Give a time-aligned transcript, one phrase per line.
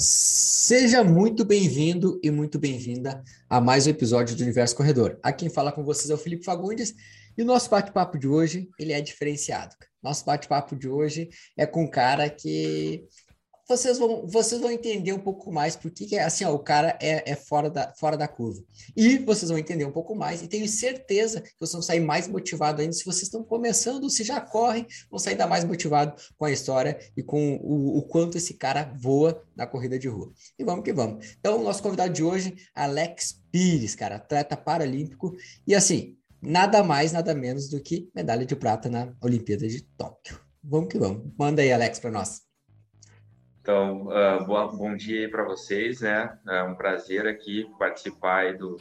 [0.00, 5.18] Seja muito bem-vindo e muito bem-vinda a mais um episódio do Universo Corredor.
[5.20, 6.94] Aqui quem fala com vocês é o Felipe Fagundes
[7.36, 9.74] e o nosso bate-papo de hoje, ele é diferenciado.
[10.00, 13.08] Nosso bate-papo de hoje é com um cara que
[13.68, 17.30] vocês vão, vocês vão entender um pouco mais porque que, assim, ó, o cara é,
[17.30, 18.64] é, fora, da, fora da curva.
[18.96, 22.26] E vocês vão entender um pouco mais, e tenho certeza que vocês vão sair mais
[22.26, 22.94] motivados ainda.
[22.94, 26.98] Se vocês estão começando, se já correm, vão sair ainda mais motivados com a história
[27.14, 30.32] e com o, o, quanto esse cara voa na corrida de rua.
[30.58, 31.36] E vamos que vamos.
[31.38, 35.36] Então, o nosso convidado de hoje, Alex Pires, cara, atleta paralímpico.
[35.66, 40.40] E assim, nada mais, nada menos do que medalha de prata na Olimpíada de Tóquio.
[40.64, 41.30] Vamos que vamos.
[41.38, 42.47] Manda aí, Alex, para nós.
[43.68, 46.38] Então, uh, boa, bom dia aí para vocês, né?
[46.48, 48.78] É um prazer aqui participar do,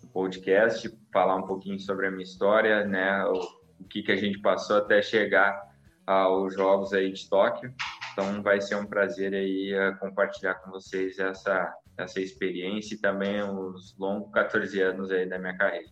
[0.00, 3.22] do, podcast, falar um pouquinho sobre a minha história, né?
[3.26, 3.34] O,
[3.80, 5.60] o, que, que a gente passou até chegar
[6.06, 7.74] aos Jogos aí de Tóquio.
[8.14, 13.42] Então, vai ser um prazer aí uh, compartilhar com vocês essa, essa experiência e também
[13.42, 15.90] os longos 14 anos aí da minha carreira.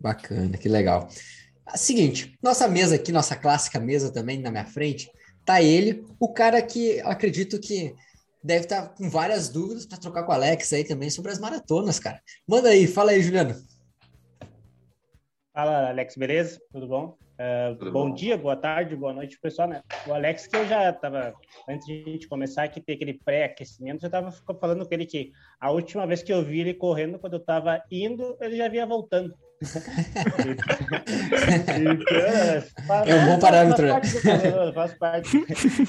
[0.00, 1.06] Bacana, que legal.
[1.74, 5.10] Seguinte, nossa mesa aqui, nossa clássica mesa também na minha frente,
[5.44, 7.94] tá ele, o cara que acredito que
[8.42, 11.38] deve estar tá com várias dúvidas para trocar com o Alex aí também sobre as
[11.38, 12.20] maratonas, cara.
[12.46, 13.54] Manda aí, fala aí, Juliano.
[15.54, 16.60] Fala, Alex, beleza?
[16.72, 17.16] Tudo bom?
[17.32, 19.68] Uh, Tudo bom, bom, dia, boa tarde, boa noite, pessoal.
[19.68, 19.82] Né?
[20.06, 21.34] O Alex, que eu já estava,
[21.68, 25.32] antes de a gente começar aqui, ter aquele pré-aquecimento, já estava falando com ele que
[25.60, 28.86] a última vez que eu vi ele correndo, quando eu estava indo, ele já vinha
[28.86, 29.34] voltando
[31.80, 33.86] então, é um bom parâmetro.
[34.74, 35.36] Faz parte,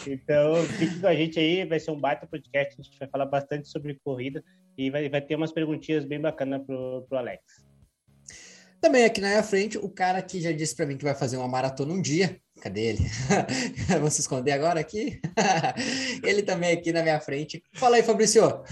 [0.07, 3.25] Então, fique com a gente aí, vai ser um baita podcast, a gente vai falar
[3.25, 4.43] bastante sobre corrida
[4.77, 7.41] e vai, vai ter umas perguntinhas bem bacanas pro, pro Alex.
[8.79, 11.37] Também aqui na minha frente, o cara que já disse para mim que vai fazer
[11.37, 12.37] uma maratona um dia.
[12.61, 12.99] Cadê ele?
[13.87, 15.21] Vamos se esconder agora aqui?
[16.21, 17.63] ele também aqui na minha frente.
[17.73, 18.63] Fala aí, Fabrício.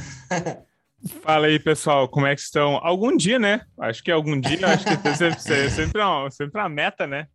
[1.22, 2.76] Fala aí, pessoal, como é que estão?
[2.78, 3.62] Algum dia, né?
[3.80, 7.28] Acho que algum dia, acho que é sempre, sempre, uma, sempre uma meta, né?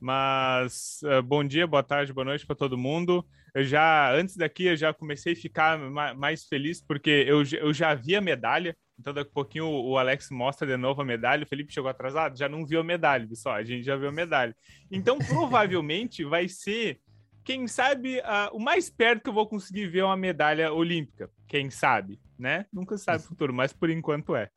[0.00, 3.26] Mas uh, bom dia, boa tarde, boa noite para todo mundo.
[3.52, 5.78] Eu já, antes daqui, eu já comecei a ficar
[6.16, 8.76] mais feliz porque eu, eu já vi a medalha.
[8.98, 11.42] Então, daqui a pouquinho o Alex mostra de novo a medalha.
[11.42, 13.56] O Felipe chegou atrasado, já não viu a medalha, pessoal.
[13.56, 14.54] A gente já viu a medalha.
[14.90, 17.00] Então, provavelmente vai ser,
[17.44, 21.30] quem sabe, uh, o mais perto que eu vou conseguir ver uma medalha olímpica.
[21.46, 22.20] Quem sabe?
[22.40, 22.64] né?
[22.72, 24.48] Nunca sabe o futuro, mas por enquanto é.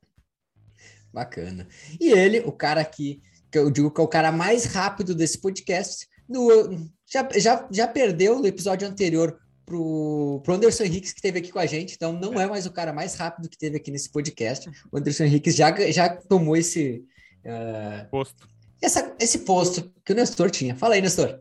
[1.14, 1.68] Bacana.
[2.00, 3.22] E ele, o cara que,
[3.52, 7.88] que eu digo que é o cara mais rápido desse podcast, no, já, já, já
[7.88, 12.14] perdeu no episódio anterior pro, pro Anderson Henriques, que esteve aqui com a gente, então
[12.14, 14.68] não é mais o cara mais rápido que teve aqui nesse podcast.
[14.92, 17.06] O Anderson Henriques já, já tomou esse.
[17.46, 18.48] Uh, posto.
[18.82, 20.76] Essa, esse posto que o Nestor tinha.
[20.76, 21.40] Fala aí, Nestor.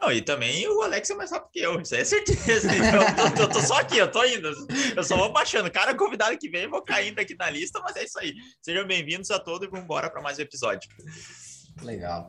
[0.00, 2.68] Não, e também o Alex é mais rápido que eu, isso é certeza.
[2.76, 4.50] Eu tô, eu tô, só aqui, eu tô indo.
[4.94, 5.70] Eu só vou baixando.
[5.70, 8.34] Cada convidado que vem, vou caindo aqui na lista, mas é isso aí.
[8.60, 10.88] Sejam bem-vindos a todos e vamos embora para mais um episódio.
[11.82, 12.28] Legal.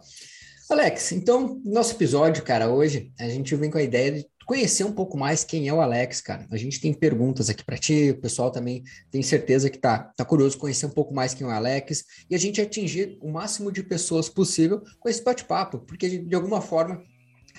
[0.70, 4.92] Alex, então, nosso episódio, cara, hoje, a gente vem com a ideia de conhecer um
[4.92, 6.48] pouco mais quem é o Alex, cara.
[6.50, 10.24] A gente tem perguntas aqui para ti, o pessoal também tem certeza que tá, tá
[10.24, 13.72] curioso conhecer um pouco mais quem é o Alex e a gente atingir o máximo
[13.72, 17.02] de pessoas possível com esse bate-papo, porque de alguma forma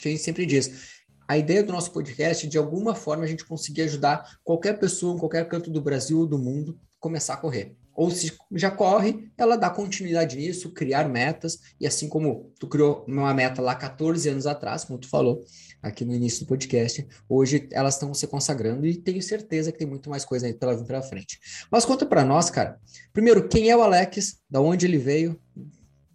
[0.07, 0.99] a gente sempre diz,
[1.29, 5.15] a ideia do nosso podcast é, de alguma forma, a gente conseguir ajudar qualquer pessoa
[5.15, 7.77] em qualquer canto do Brasil ou do mundo começar a correr.
[7.95, 13.05] Ou se já corre, ela dá continuidade nisso, criar metas, e assim como tu criou
[13.07, 15.45] uma meta lá 14 anos atrás, como tu falou
[15.83, 19.87] aqui no início do podcast, hoje elas estão se consagrando e tenho certeza que tem
[19.87, 21.39] muito mais coisa aí pela vir pela frente.
[21.71, 22.81] Mas conta para nós, cara.
[23.13, 24.39] Primeiro, quem é o Alex?
[24.49, 25.39] Da onde ele veio?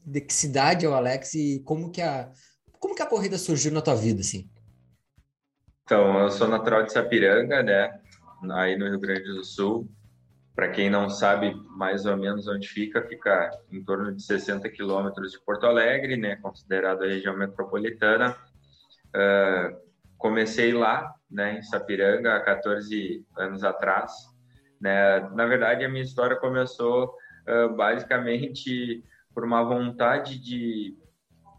[0.05, 2.31] De que cidade é o Alex e como que a
[2.83, 4.45] como que a corrida surgiu na tua vida, assim?
[5.85, 7.97] Então, eu sou natural de Sapiranga, né?
[8.51, 9.89] Aí no Rio Grande do Sul.
[10.53, 15.31] Para quem não sabe mais ou menos onde fica, fica em torno de 60 quilômetros
[15.31, 16.35] de Porto Alegre, né?
[16.35, 18.35] Considerado a região metropolitana.
[19.15, 19.77] Uh,
[20.17, 21.59] comecei lá, né?
[21.59, 24.11] Em Sapiranga, há 14 anos atrás.
[24.81, 25.21] Né?
[25.29, 27.15] Na verdade, a minha história começou
[27.47, 29.01] uh, basicamente
[29.33, 30.97] por uma vontade de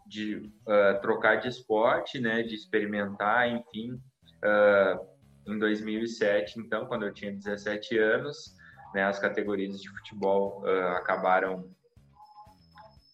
[0.05, 5.05] de uh, trocar de esporte, né, de experimentar, enfim, uh,
[5.47, 8.55] em 2007, então, quando eu tinha 17 anos,
[8.93, 11.69] né, as categorias de futebol uh, acabaram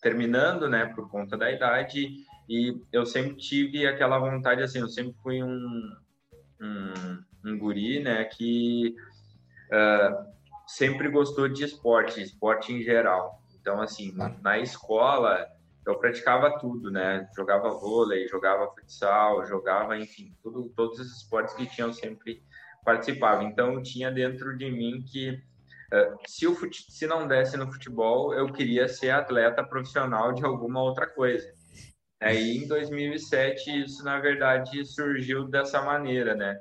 [0.02, 5.16] terminando, né, por conta da idade, e eu sempre tive aquela vontade, assim, eu sempre
[5.22, 5.96] fui um,
[6.62, 8.96] um, um guri, né, que
[10.68, 13.42] sempre gostou de esporte, esporte em geral.
[13.62, 15.48] Então, assim, na escola,
[15.86, 17.28] eu praticava tudo, né?
[17.36, 22.44] Jogava vôlei, jogava futsal, jogava, enfim, tudo, todos os esportes que tinham sempre
[22.86, 23.44] participava.
[23.44, 26.92] Então, tinha dentro de mim que uh, se, o fute...
[26.92, 31.52] se não desse no futebol, eu queria ser atleta profissional de alguma outra coisa.
[32.20, 36.60] Aí, em 2007, isso, na verdade, surgiu dessa maneira, né?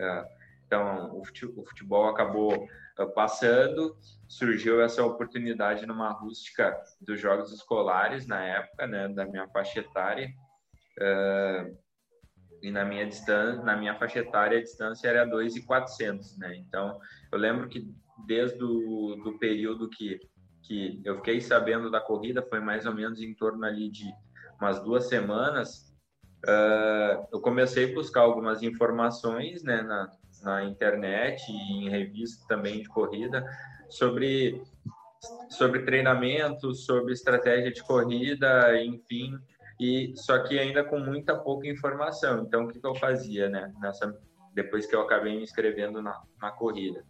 [0.00, 0.36] Uh,
[0.66, 2.66] então, o futebol acabou
[3.04, 3.96] passando,
[4.26, 10.28] surgiu essa oportunidade numa rústica dos Jogos Escolares, na época, né, da minha faixa etária,
[10.98, 11.76] uh,
[12.62, 16.56] e na minha distância, na minha faixa etária, a distância era 2,400, né?
[16.56, 16.98] Então,
[17.30, 17.86] eu lembro que
[18.26, 20.18] desde o do período que,
[20.62, 24.10] que eu fiquei sabendo da corrida, foi mais ou menos em torno ali de
[24.58, 25.94] umas duas semanas,
[26.46, 30.10] uh, eu comecei a buscar algumas informações, né, na,
[30.42, 33.44] na internet e em revistas também de corrida
[33.88, 34.62] sobre
[35.48, 39.36] sobre treinamento, sobre estratégia de corrida, enfim,
[39.80, 42.42] e só que ainda com muita pouca informação.
[42.42, 43.72] Então, o que, que eu fazia, né?
[43.80, 44.16] Nessa,
[44.54, 47.04] depois que eu acabei me inscrevendo na, na corrida,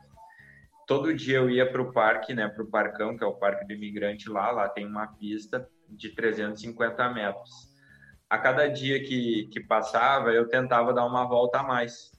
[0.86, 2.48] todo dia eu ia para o parque, né?
[2.48, 4.50] Para o parcão, que é o parque do imigrante lá.
[4.50, 7.74] Lá tem uma pista de 350 metros.
[8.28, 12.10] A cada dia que, que passava, eu tentava dar uma volta a mais,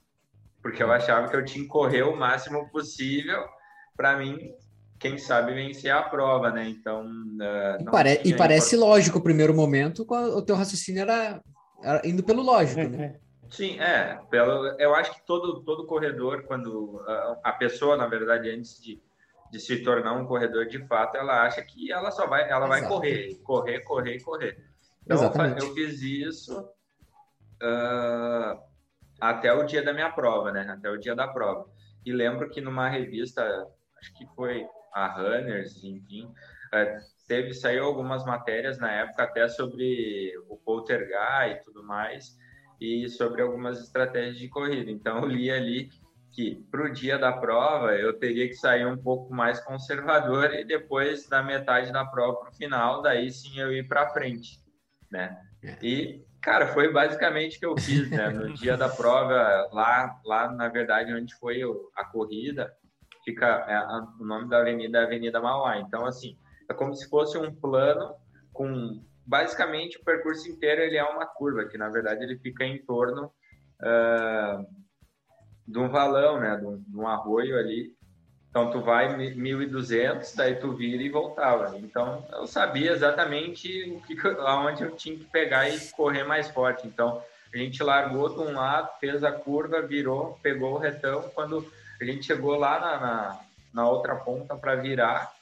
[0.62, 3.44] porque eu achava que eu tinha que correr o máximo possível
[3.96, 4.52] para mim
[4.98, 6.68] quem sabe vencer a prova, né?
[6.68, 7.04] Então.
[7.06, 11.40] Uh, e, pare e parece lógico o primeiro momento, o teu raciocínio era,
[11.82, 13.16] era indo pelo lógico, né?
[13.50, 14.18] Sim, é.
[14.30, 19.00] Pelo, eu acho que todo, todo corredor, quando a, a pessoa, na verdade, antes de,
[19.50, 22.86] de se tornar um corredor de fato, ela acha que ela só vai, ela vai
[22.86, 24.64] correr, correr, correr, correr.
[25.04, 25.64] Então Exatamente.
[25.64, 26.60] eu fiz isso
[27.62, 28.67] uh,
[29.20, 30.66] até o dia da minha prova, né?
[30.68, 31.68] Até o dia da prova.
[32.04, 33.42] E lembro que numa revista,
[33.98, 36.32] acho que foi a Runners, enfim,
[36.72, 42.36] é, teve saiu algumas matérias na época até sobre o poltergeist e tudo mais
[42.80, 44.90] e sobre algumas estratégias de corrida.
[44.90, 45.90] Então eu li ali
[46.30, 50.64] que para o dia da prova eu teria que sair um pouco mais conservador e
[50.64, 54.60] depois da metade da prova para o final, daí sim eu ir para frente,
[55.10, 55.36] né?
[55.62, 55.76] É.
[55.82, 58.30] E cara, foi basicamente o que eu fiz, né?
[58.30, 61.60] No dia da prova lá, lá na verdade onde foi
[61.94, 62.72] a corrida,
[63.22, 65.78] fica é, a, o nome da avenida é Avenida Mauá.
[65.78, 66.38] Então, assim,
[66.70, 68.14] é como se fosse um plano
[68.50, 72.82] com basicamente o percurso inteiro ele é uma curva, que na verdade ele fica em
[72.82, 73.26] torno
[73.82, 74.66] uh,
[75.66, 77.92] de um valão, né, de um, de um, arroio ali.
[78.50, 81.76] Então tu vai 1.200, daí tu vira e voltava.
[81.78, 86.86] Então eu sabia exatamente o que, aonde eu tinha que pegar e correr mais forte.
[86.86, 87.22] Então
[87.52, 91.22] a gente largou de um lado, fez a curva, virou, pegou o retão.
[91.34, 91.66] Quando
[92.00, 93.40] a gente chegou lá na, na,
[93.72, 95.32] na outra ponta para virar.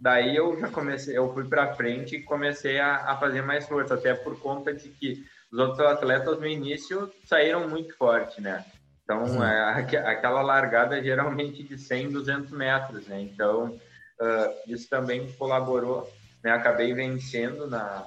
[0.00, 3.94] Daí eu já comecei, eu fui para frente e comecei a, a, fazer mais força,
[3.94, 8.64] até por conta de que os outros atletas no início saíram muito forte, né?
[9.04, 13.20] Então, é, aquela largada geralmente de 100, 200 metros, né?
[13.20, 13.78] Então,
[14.20, 16.10] uh, isso também colaborou,
[16.42, 16.52] né?
[16.52, 18.06] Acabei vencendo na,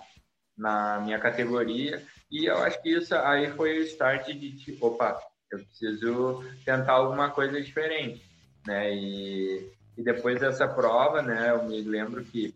[0.57, 5.21] na minha categoria e eu acho que isso aí foi o start de, tipo, opa,
[5.51, 8.21] eu preciso tentar alguma coisa diferente,
[8.65, 8.93] né?
[8.93, 12.53] E, e depois dessa prova, né, eu me lembro que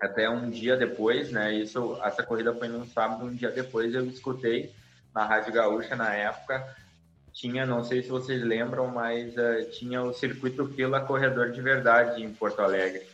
[0.00, 4.06] até um dia depois, né, isso, essa corrida foi num sábado, um dia depois eu
[4.06, 4.72] escutei
[5.12, 6.76] na Rádio Gaúcha na época,
[7.38, 12.22] tinha, não sei se vocês lembram, mas uh, tinha o circuito Fila Corredor de Verdade
[12.22, 13.06] em Porto Alegre.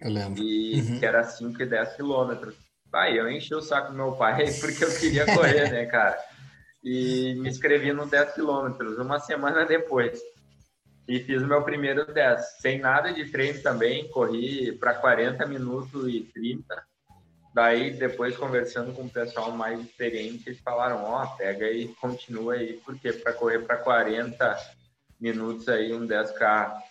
[0.00, 0.42] Eu lembro.
[0.42, 0.98] E uhum.
[0.98, 2.54] que era 5 e 10 quilômetros.
[2.90, 6.18] Pai, eu enchi o saco do meu pai porque eu queria correr, né, cara?
[6.82, 10.20] e me inscrevi no 10 quilômetros uma semana depois.
[11.06, 16.08] E fiz o meu primeiro 10, sem nada de treino também, corri para 40 minutos
[16.08, 16.89] e 30.
[17.52, 22.54] Daí, depois, conversando com o pessoal mais experiente, eles falaram: Ó, oh, pega e continua
[22.54, 24.56] aí, porque para correr para 40
[25.20, 26.82] minutos aí, um 10K uh,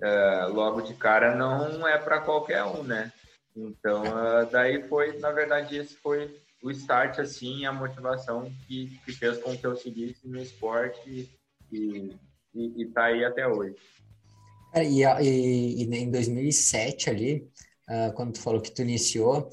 [0.00, 3.12] eh, logo de cara, não é para qualquer um, né?
[3.56, 9.12] Então, uh, daí foi, na verdade, esse foi o start, assim, a motivação que, que
[9.12, 11.30] fez com que eu seguisse no esporte
[11.70, 12.16] e,
[12.54, 13.76] e, e tá aí até hoje.
[14.74, 17.48] e, e, e, em 2007 ali,
[17.88, 19.50] uh, quando tu falou que tu iniciou,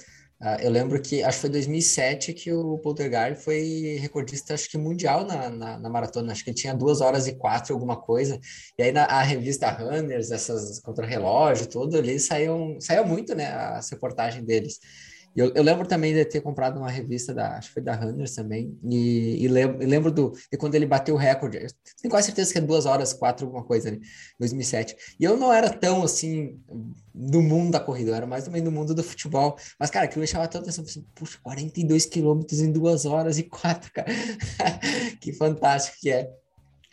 [0.61, 5.23] eu lembro que, acho que foi 2007 que o Poltergeist foi recordista, acho que mundial
[5.23, 8.39] na, na, na, maratona, acho que tinha duas horas e quatro, alguma coisa,
[8.77, 13.79] e aí na a revista Runners, essas contra-relógio, tudo ali, saiu, saiu muito, né, a
[13.91, 14.79] reportagem deles.
[15.35, 18.35] Eu, eu, lembro também de ter comprado uma revista da, acho que foi da Runners
[18.35, 21.67] também, e, e, lembro, lembro do, de quando ele bateu o recorde,
[22.01, 23.99] tenho quase certeza que é duas horas, quatro, alguma coisa, né?
[24.39, 24.95] 2007.
[25.19, 26.59] E eu não era tão, assim,
[27.13, 30.21] do mundo da corrida, eu era mais também do mundo do futebol, mas, cara, aquilo
[30.21, 34.11] me chamava tanta atenção, assim, puxa, 42 quilômetros em duas horas e quatro, cara,
[35.21, 36.29] que fantástico que é.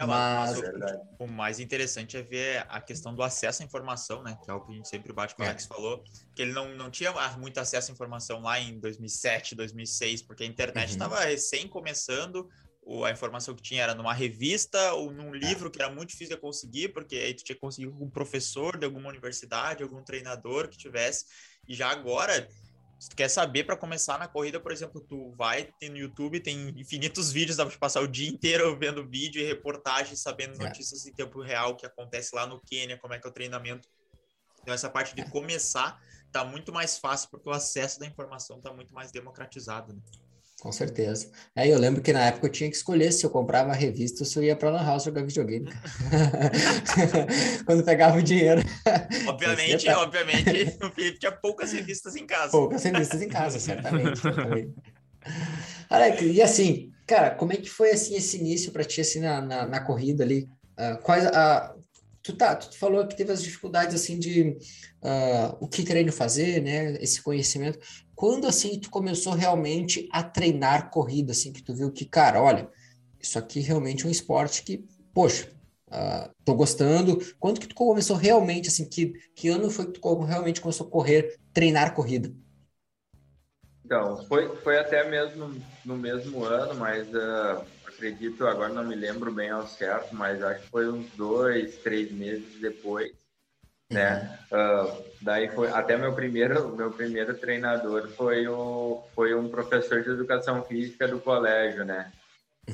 [0.00, 4.22] É, mas, mas o, o, mais interessante é ver a questão do acesso à informação,
[4.22, 4.38] né?
[4.44, 5.48] Que é o que a gente sempre bate com o é.
[5.48, 6.04] Alex falou,
[6.36, 10.46] que ele não, não tinha muito acesso à informação lá em 2007, 2006, porque a
[10.46, 11.26] internet estava uhum.
[11.26, 12.48] recém começando,
[13.04, 15.38] a informação que tinha era numa revista ou num é.
[15.38, 18.10] livro que era muito difícil de conseguir, porque aí tu tinha que conseguir com um
[18.10, 21.26] professor de alguma universidade, algum treinador que tivesse.
[21.66, 22.48] E já agora,
[22.98, 26.40] se tu quer saber para começar na corrida, por exemplo, tu vai tem no YouTube,
[26.40, 30.66] tem infinitos vídeos, dá para passar o dia inteiro vendo vídeo e reportagem, sabendo é.
[30.66, 33.88] notícias em tempo real que acontece lá no Quênia, como é que é o treinamento.
[34.62, 35.30] Então essa parte de é.
[35.30, 36.00] começar
[36.32, 39.94] tá muito mais fácil porque o acesso da informação tá muito mais democratizado.
[39.94, 40.00] Né?
[40.60, 41.30] Com certeza.
[41.54, 43.74] Aí é, eu lembro que na época eu tinha que escolher se eu comprava a
[43.74, 45.68] revista ou se eu ia para Lan House jogar videogame.
[47.64, 48.60] Quando pegava o dinheiro.
[49.28, 50.02] Obviamente, tá...
[50.02, 52.50] obviamente, o Felipe tinha poucas revistas em casa.
[52.50, 54.18] Poucas revistas em casa, certamente.
[54.18, 54.74] certamente.
[55.88, 59.40] Alex, e assim, cara, como é que foi assim esse início para ti assim na,
[59.40, 60.48] na, na, corrida ali?
[60.76, 61.72] Uh, quais a,
[62.20, 64.56] tu tá, tu falou que teve as dificuldades assim de
[65.02, 66.96] uh, o que treino fazer, né?
[67.00, 67.78] Esse conhecimento.
[68.18, 72.68] Quando assim tu começou realmente a treinar corrida, assim, que tu viu que, cara, olha,
[73.20, 74.84] isso aqui realmente é um esporte que,
[75.14, 75.48] poxa,
[75.86, 77.20] uh, tô gostando.
[77.38, 80.90] Quando que tu começou realmente, assim, que, que ano foi que tu realmente começou a
[80.90, 82.34] correr, treinar corrida?
[83.84, 89.32] Então, foi, foi até mesmo no mesmo ano, mas uh, acredito, agora não me lembro
[89.32, 93.12] bem ao certo, mas acho que foi uns dois, três meses depois
[93.90, 94.38] né?
[94.52, 100.10] Uh, daí foi até meu primeiro meu primeiro treinador foi o foi um professor de
[100.10, 102.12] educação física do colégio, né?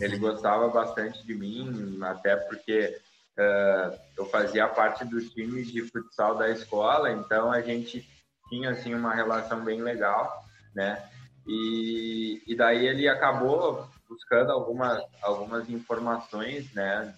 [0.01, 2.99] Ele gostava bastante de mim, até porque
[3.39, 8.05] uh, eu fazia parte do time de futsal da escola, então a gente
[8.49, 10.45] tinha assim uma relação bem legal,
[10.75, 11.01] né?
[11.47, 17.15] E, e daí ele acabou buscando algumas algumas informações, né?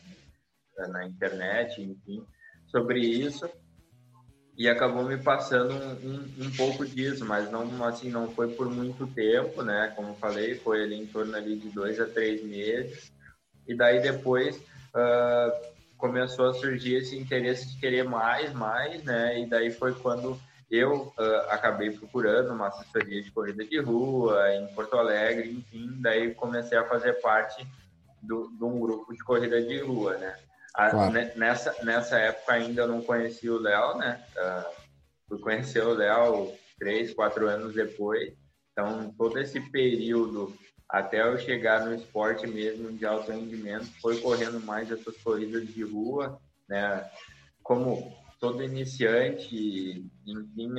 [0.89, 2.23] Na internet, enfim,
[2.71, 3.51] sobre isso
[4.57, 8.71] e acabou me passando um, um, um, pouco disso, mas não assim não foi por
[8.71, 9.93] muito tempo, né?
[9.95, 13.13] Como falei, foi ali em torno ali de dois a três meses
[13.69, 19.41] e daí depois uh, começou a surgir esse interesse de querer mais, mais, né?
[19.41, 24.67] E daí foi quando eu uh, acabei procurando uma assessoria de corrida de rua em
[24.69, 27.67] Porto Alegre, enfim, daí comecei a fazer parte
[28.23, 30.37] do, de um grupo de corrida de rua, né?
[30.77, 31.13] Claro.
[31.37, 34.23] Nessa, nessa época ainda eu não conhecia o Léo, né?
[34.37, 34.71] Uh,
[35.29, 38.35] fui conhecer o Léo três, quatro anos depois.
[38.73, 40.55] Então, todo esse período
[40.89, 45.83] até eu chegar no esporte mesmo de alto rendimento, foi correndo mais essas corridas de
[45.83, 47.05] rua, né?
[47.63, 50.75] Como todo iniciante, enfim,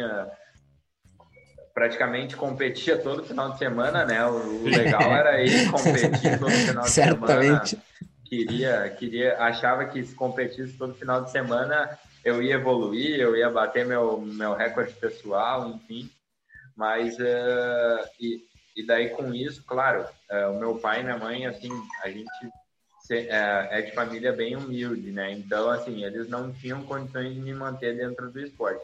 [1.74, 4.25] praticamente competia todo final de semana, né?
[4.25, 7.77] O, legal era ir competir todo final de Certamente.
[8.27, 13.50] Queria, queria, achava que se competisse todo final de semana eu ia evoluir, eu ia
[13.50, 16.10] bater meu, meu recorde pessoal, enfim.
[16.75, 18.43] Mas, uh, e,
[18.75, 21.72] e daí com isso, claro, uh, o meu pai e minha mãe, assim,
[22.03, 22.29] a gente
[23.00, 25.31] se, uh, é de família bem humilde, né?
[25.31, 28.84] Então, assim, eles não tinham condições de me manter dentro do esporte.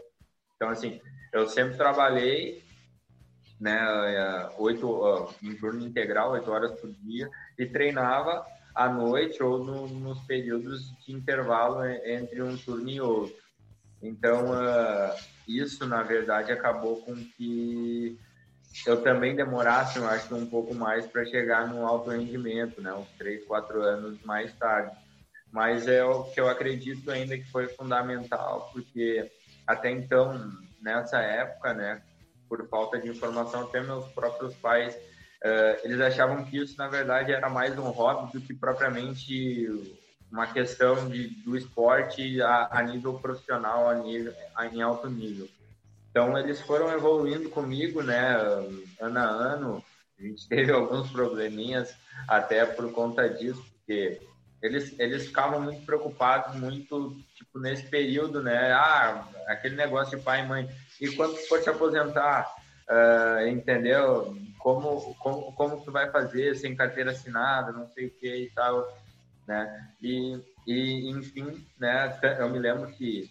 [0.55, 1.01] Então, assim,
[1.33, 2.63] eu sempre trabalhei,
[3.59, 9.87] né, oito, em turno integral, oito horas por dia, e treinava à noite ou no,
[9.87, 13.35] nos períodos de intervalo entre um turno e outro.
[14.01, 15.15] Então, uh,
[15.47, 18.17] isso, na verdade, acabou com que
[18.85, 22.91] eu também demorasse, eu acho, um pouco mais para chegar no alto rendimento, né?
[22.93, 24.95] uns três, quatro anos mais tarde.
[25.51, 29.31] Mas é o que eu acredito ainda que foi fundamental, porque
[29.67, 30.51] até então,
[30.81, 32.01] nessa época, né,
[32.49, 34.97] por falta de informação, até meus próprios pais
[35.43, 39.67] Uh, eles achavam que isso, na verdade, era mais um hobby do que propriamente
[40.31, 45.47] uma questão de, do esporte a, a nível profissional, a nível, a, em alto nível.
[46.09, 48.35] Então, eles foram evoluindo comigo, né,
[49.01, 49.83] ano a ano.
[50.17, 51.93] A gente teve alguns probleminhas
[52.27, 54.21] até por conta disso, porque
[54.61, 60.41] eles, eles ficavam muito preocupados, muito, tipo, nesse período, né, ah, aquele negócio de pai
[60.41, 60.69] e mãe,
[61.01, 62.49] e quando for te aposentar,
[62.89, 64.35] uh, entendeu?
[64.63, 68.87] Como, como, como tu vai fazer sem carteira assinada, não sei o que e tal,
[69.45, 69.91] né?
[70.01, 72.17] E, e enfim, né?
[72.39, 73.29] Eu me lembro que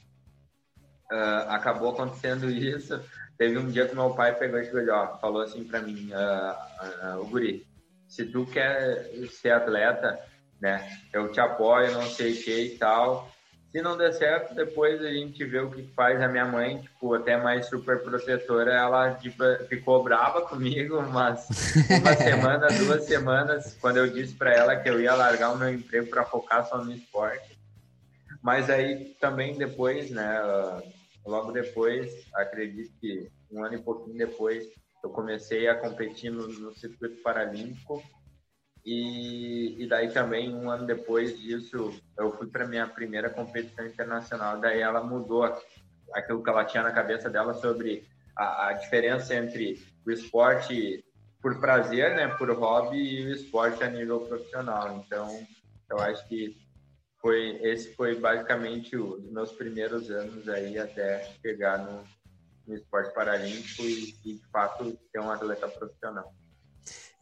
[1.11, 3.03] uh, acabou acontecendo isso.
[3.39, 7.21] Teve um dia que meu pai pegou e ó, falou assim para mim, uh, uh,
[7.23, 7.67] o guri,
[8.07, 10.23] se tu quer ser atleta,
[10.61, 10.87] né?
[11.15, 13.32] Eu te apoio, não sei o que e tal.
[13.73, 17.15] Se não der certo, depois a gente vê o que faz a minha mãe, tipo,
[17.15, 21.49] até mais super protetora, ela tipo, ficou brava comigo, mas
[21.99, 25.73] uma semana, duas semanas, quando eu disse para ela que eu ia largar o meu
[25.73, 27.59] emprego para focar só no esporte.
[28.43, 30.39] Mas aí também depois, né,
[31.25, 34.69] logo depois, acredito que um ano e pouquinho depois,
[35.03, 38.03] eu comecei a competir no, no circuito paralímpico
[38.85, 44.61] e, e daí também, um ano depois disso, eu fui para minha primeira competição internacional.
[44.61, 45.45] Daí ela mudou
[46.13, 48.05] aquilo que ela tinha na cabeça dela sobre
[48.37, 51.05] a, a diferença entre o esporte
[51.41, 54.97] por prazer, né, por hobby, e o esporte a nível profissional.
[55.05, 55.29] Então,
[55.91, 56.57] eu acho que
[57.21, 62.05] foi esse foi basicamente os meus primeiros anos aí até chegar no,
[62.67, 66.33] no esporte paralímpico e, e de fato ser um atleta profissional.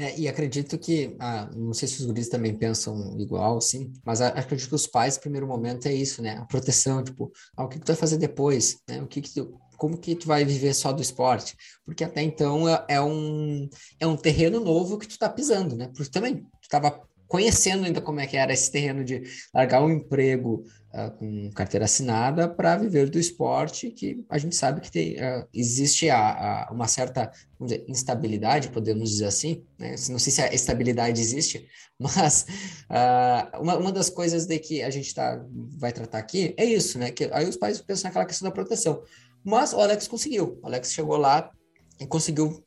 [0.01, 4.23] É, e acredito que, ah, não sei se os guris também pensam igual, sim, mas
[4.23, 6.39] acredito que os pais, no primeiro momento, é isso, né?
[6.39, 9.03] A proteção, tipo, ah, o que, que tu vai fazer depois, né?
[9.03, 11.55] O que, que tu, como que tu vai viver só do esporte?
[11.85, 13.69] Porque até então é, é um,
[14.01, 15.91] é um terreno novo que tu tá pisando, né?
[15.95, 19.23] Porque também tu estava conhecendo ainda como é que era esse terreno de
[19.55, 24.81] largar um emprego uh, com carteira assinada para viver do esporte, que a gente sabe
[24.81, 27.31] que tem, uh, existe a, a, uma certa
[27.61, 29.95] dizer, instabilidade, podemos dizer assim, né?
[30.09, 31.67] não sei se a estabilidade existe,
[31.99, 32.47] mas
[32.91, 35.45] uh, uma, uma das coisas de que a gente tá,
[35.79, 37.11] vai tratar aqui é isso, né?
[37.11, 39.03] Que aí os pais pensam naquela questão da proteção.
[39.45, 40.59] Mas o Alex conseguiu.
[40.63, 41.51] O Alex chegou lá
[41.99, 42.63] e conseguiu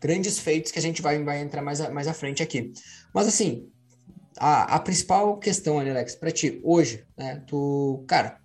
[0.00, 2.72] grandes feitos que a gente vai, vai entrar mais, a, mais à frente aqui.
[3.14, 3.68] Mas assim,
[4.38, 7.42] a, a principal questão, Alex, para ti, hoje, né?
[7.46, 8.38] Tu, cara,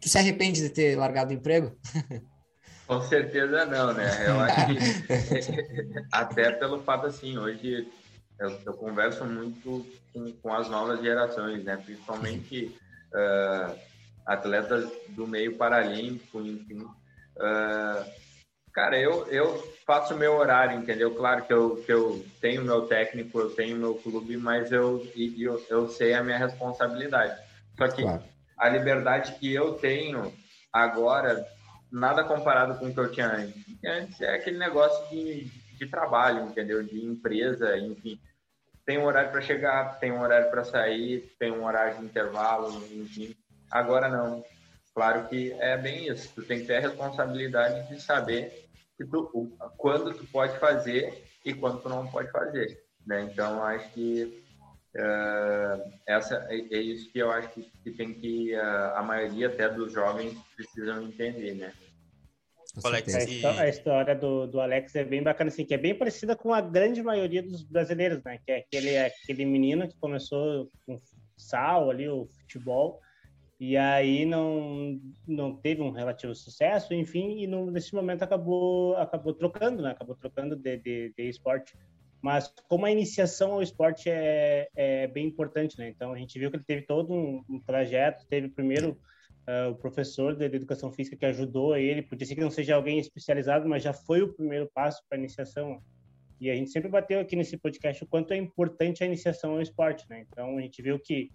[0.00, 1.76] tu se arrepende de ter largado o emprego?
[2.86, 4.28] Com certeza não, né?
[4.28, 7.88] Eu acho que até pelo fato assim, hoje
[8.38, 11.78] eu, eu converso muito com, com, as novas gerações, né?
[11.78, 12.76] Principalmente
[13.14, 13.78] uh,
[14.26, 16.80] atletas do meio paralímpico, enfim.
[16.80, 18.04] Uh,
[18.74, 21.14] Cara, eu, eu faço o meu horário, entendeu?
[21.14, 25.64] Claro que eu, que eu tenho meu técnico, eu tenho meu clube, mas eu, eu,
[25.70, 27.40] eu sei a minha responsabilidade.
[27.78, 28.24] Só que claro.
[28.58, 30.32] a liberdade que eu tenho
[30.72, 31.46] agora,
[31.90, 33.64] nada comparado com o que eu tinha antes.
[33.84, 35.44] Antes é aquele negócio de,
[35.78, 36.82] de trabalho, entendeu?
[36.82, 38.18] De empresa, enfim.
[38.84, 42.84] Tem um horário para chegar, tem um horário para sair, tem um horário de intervalo,
[42.92, 43.36] enfim.
[43.70, 44.44] Agora não.
[44.92, 46.32] Claro que é bem isso.
[46.34, 48.63] Tu tem que ter a responsabilidade de saber
[48.98, 53.22] tu, quando tu pode fazer e quando tu não pode fazer, né?
[53.22, 54.44] Então acho que
[54.94, 59.48] uh, essa é, é, isso que eu acho que, que tem que uh, a maioria
[59.48, 61.72] até dos jovens precisam entender, né?
[62.82, 66.52] Alex, a, história do, do Alex é bem bacana, assim, que é bem parecida com
[66.52, 68.40] a grande maioria dos brasileiros, né?
[68.44, 71.00] Que é aquele, aquele menino que começou com
[71.36, 73.00] sal ali, o futebol,
[73.66, 79.32] e aí não não teve um relativo sucesso, enfim, e no, nesse momento acabou acabou
[79.32, 79.90] trocando, né?
[79.90, 81.74] Acabou trocando de, de, de esporte.
[82.20, 85.88] Mas como a iniciação ao esporte é, é bem importante, né?
[85.88, 88.98] Então a gente viu que ele teve todo um, um trajeto, teve primeiro
[89.48, 92.74] uh, o professor de, de, educação física que ajudou ele, podia ser que não seja
[92.74, 95.82] alguém especializado, mas já foi o primeiro passo para a iniciação.
[96.38, 99.62] E a gente sempre bateu aqui nesse podcast o quanto é importante a iniciação ao
[99.62, 100.26] esporte, né?
[100.28, 101.30] Então a gente viu que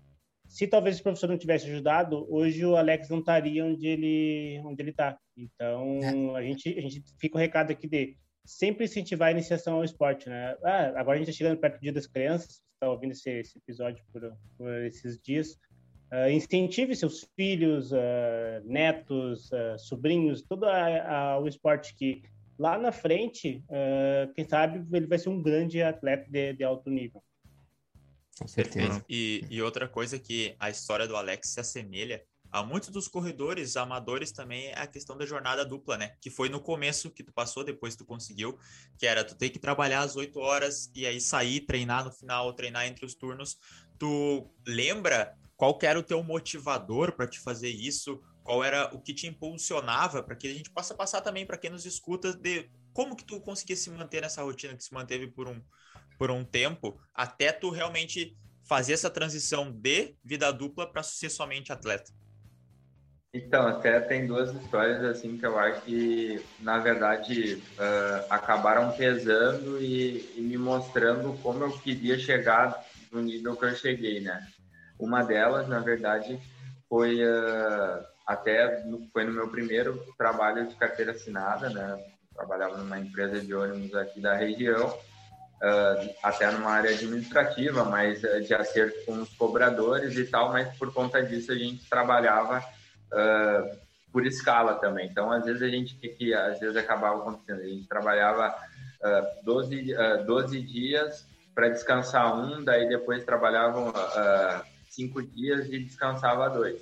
[0.49, 4.81] se talvez esse professor não tivesse ajudado, hoje o Alex não estaria onde ele onde
[4.81, 5.17] ele está.
[5.37, 6.39] Então é.
[6.39, 10.27] a gente a gente fica o recado aqui de sempre incentivar a iniciação ao esporte,
[10.27, 10.57] né?
[10.63, 13.59] Ah, agora a gente está chegando perto do Dia das Crianças, está ouvindo esse, esse,
[13.59, 15.51] episódio por, por esses dias.
[16.11, 17.95] Uh, incentive seus filhos, uh,
[18.65, 22.23] netos, uh, sobrinhos, todo a, a, o esporte que
[22.57, 23.63] lá na frente,
[24.35, 27.23] quem sabe ele vai ser um grande atleta de, de alto nível.
[28.39, 29.03] Com certeza.
[29.09, 33.77] E, e outra coisa que a história do Alex se assemelha a muitos dos corredores
[33.77, 36.15] amadores também é a questão da jornada dupla, né?
[36.19, 38.57] Que foi no começo que tu passou, depois tu conseguiu,
[38.97, 42.53] que era tu ter que trabalhar às 8 horas e aí sair, treinar no final,
[42.53, 43.57] treinar entre os turnos.
[43.99, 48.19] Tu lembra qual era o teu motivador para te fazer isso?
[48.43, 51.69] Qual era o que te impulsionava para que a gente possa passar também para quem
[51.69, 55.47] nos escuta de como que tu conseguia se manter nessa rotina que se manteve por
[55.47, 55.61] um
[56.19, 61.71] por um tempo até tu realmente fazer essa transição de vida dupla para ser somente
[61.71, 62.11] atleta?
[63.33, 69.81] Então, até tem duas histórias assim que eu acho que, na verdade, uh, acabaram pesando
[69.81, 74.47] e, e, me mostrando como eu queria chegar no nível que eu cheguei, né?
[74.99, 76.39] Uma delas, na verdade,
[76.89, 82.03] foi uh, até no, foi no meu primeiro trabalho de carteira assinada, né?
[82.35, 84.97] Trabalhava numa empresa de ônibus aqui da região
[85.61, 90.75] uh, até numa área administrativa, mas uh, de acerto com os cobradores e tal, mas
[90.77, 93.77] por conta disso a gente trabalhava uh,
[94.11, 95.07] por escala também.
[95.07, 98.55] Então, às vezes a gente que às vezes acabava acontecendo, a gente trabalhava
[99.01, 105.79] uh, 12, uh, 12 dias para descansar um, daí depois trabalhavam uh, cinco dias e
[105.79, 106.81] descansava dois.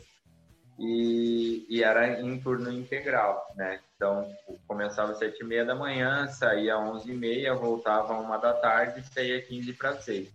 [0.79, 3.79] E, e, era em turno integral, né?
[3.97, 4.31] Então,
[4.67, 8.37] começava às sete e meia da manhã, saía às onze e meia, voltava às uma
[8.37, 10.31] da tarde, saía quinze para seis.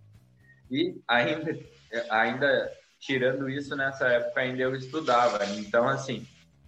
[0.68, 1.56] E ainda,
[2.10, 5.44] ainda tirando isso, nessa época ainda eu estudava.
[5.56, 6.26] Então, assim,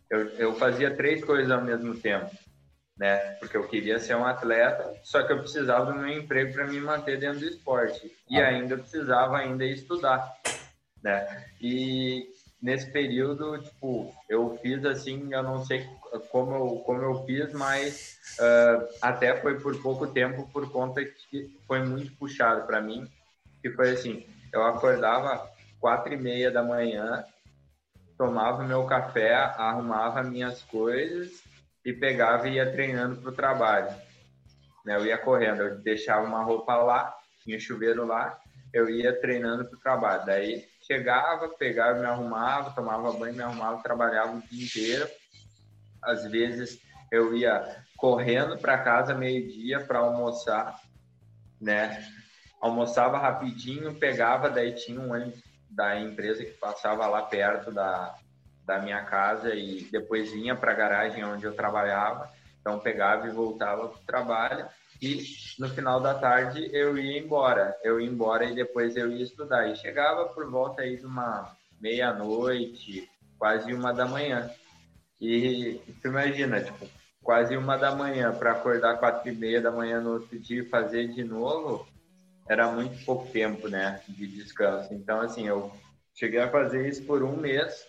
[0.08, 2.30] eu, eu fazia três coisas ao mesmo tempo,
[2.96, 3.16] né?
[3.40, 6.80] Porque eu queria ser um atleta, só que eu precisava do meu emprego para me
[6.80, 8.08] manter dentro do esporte.
[8.30, 8.48] E ah.
[8.48, 10.32] ainda precisava ainda estudar,
[11.02, 11.44] né?
[11.60, 12.28] E
[12.62, 15.86] nesse período, tipo, eu fiz assim, eu não sei
[16.20, 21.58] como eu, como eu fiz, mas uh, até foi por pouco tempo, por conta que
[21.66, 23.08] foi muito puxado para mim,
[23.60, 25.48] que foi assim, eu acordava
[25.80, 27.24] quatro e meia da manhã,
[28.16, 31.42] tomava meu café, arrumava minhas coisas
[31.84, 33.94] e pegava e ia treinando para o trabalho.
[34.84, 34.96] Né?
[34.96, 38.38] Eu ia correndo, eu deixava uma roupa lá, tinha chuveiro lá,
[38.72, 40.26] eu ia treinando para o trabalho.
[40.26, 45.08] Daí chegava, pegava, me arrumava, tomava banho, me arrumava, trabalhava o dia inteiro.
[46.04, 50.80] Às vezes eu ia correndo para casa meio-dia para almoçar,
[51.60, 52.06] né?
[52.60, 58.14] Almoçava rapidinho, pegava, daí tinha um ônibus da empresa que passava lá perto da,
[58.64, 62.30] da minha casa e depois vinha para a garagem onde eu trabalhava.
[62.60, 64.66] Então pegava e voltava para o trabalho
[65.00, 65.22] e
[65.58, 67.76] no final da tarde eu ia embora.
[67.82, 69.68] Eu ia embora e depois eu ia estudar.
[69.68, 74.50] E chegava por volta aí de uma meia-noite, quase uma da manhã.
[75.20, 76.88] E tu imagina, tipo,
[77.22, 80.68] quase uma da manhã para acordar quatro e meia da manhã no outro dia e
[80.68, 81.86] fazer de novo,
[82.48, 84.92] era muito pouco tempo, né, de descanso.
[84.92, 85.72] Então, assim, eu
[86.14, 87.86] cheguei a fazer isso por um mês,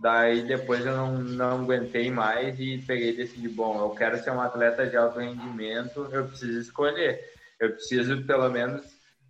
[0.00, 4.30] daí depois eu não, não aguentei mais e peguei e decidi, bom, eu quero ser
[4.30, 7.20] um atleta de alto rendimento, eu preciso escolher.
[7.60, 8.84] Eu preciso, pelo menos,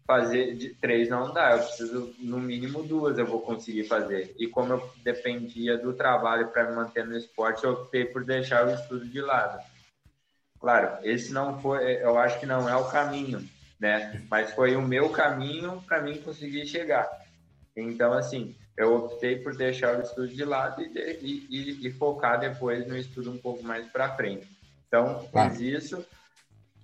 [0.07, 4.35] fazer de três não dá, eu preciso no mínimo duas eu vou conseguir fazer.
[4.39, 8.67] E como eu dependia do trabalho para me manter no esporte, eu optei por deixar
[8.67, 9.63] o estudo de lado.
[10.61, 13.47] Claro, esse não foi, eu acho que não é o caminho,
[13.79, 14.23] né?
[14.31, 17.09] Mas foi o meu caminho para mim conseguir chegar.
[17.77, 22.87] Então, assim, eu optei por deixar o estudo de lado e, e, e focar depois
[22.87, 24.49] no estudo um pouco mais para frente.
[24.87, 26.05] Então, fiz isso.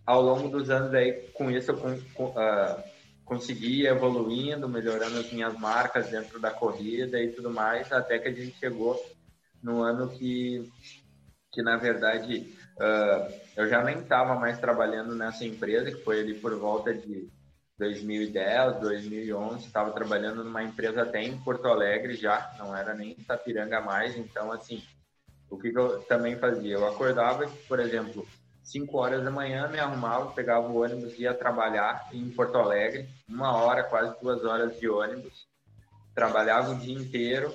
[0.06, 2.82] Ao longo dos anos, aí, com isso, eu uh,
[3.30, 8.32] consegui evoluindo, melhorando as minhas marcas dentro da corrida e tudo mais, até que a
[8.32, 9.00] gente chegou
[9.62, 10.68] no ano que,
[11.52, 16.34] que na verdade, uh, eu já nem estava mais trabalhando nessa empresa, que foi ali
[16.34, 17.28] por volta de
[17.78, 23.80] 2010, 2011, estava trabalhando numa empresa até em Porto Alegre já, não era nem Itapiranga
[23.80, 24.82] mais, então assim,
[25.48, 26.74] o que, que eu também fazia?
[26.74, 28.26] Eu acordava, por exemplo,
[28.70, 33.56] 5 horas da manhã, me arrumava, pegava o ônibus ia trabalhar em Porto Alegre, uma
[33.56, 35.46] hora, quase duas horas de ônibus,
[36.14, 37.54] trabalhava o dia inteiro,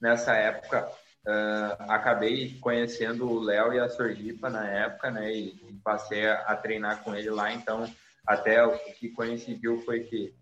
[0.00, 0.90] nessa época
[1.26, 5.34] Uh, acabei conhecendo o Léo e a Sorgipa na época, né?
[5.34, 7.52] E, e passei a, a, treinar com ele lá.
[7.52, 7.84] Então,
[8.24, 10.32] até o que coincidiu foi que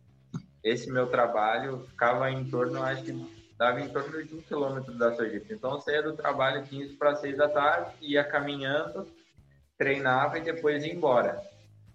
[0.62, 5.16] esse meu trabalho ficava em torno, acho que dava em torno de um quilômetro da
[5.16, 5.54] Sorgipa.
[5.54, 9.08] Então, saía do trabalho 15 para 6 da tarde, ia caminhando,
[9.78, 11.40] treinava e depois ia embora.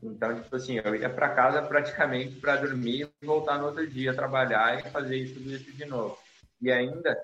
[0.01, 4.13] Então, tipo assim, eu ia para casa praticamente para dormir e voltar no outro dia,
[4.13, 6.17] trabalhar e fazer isso, tudo isso de novo.
[6.61, 7.17] E ainda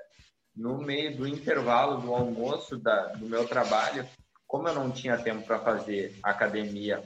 [0.56, 4.08] no meio do intervalo do almoço da, do meu trabalho,
[4.48, 7.04] como eu não tinha tempo para fazer academia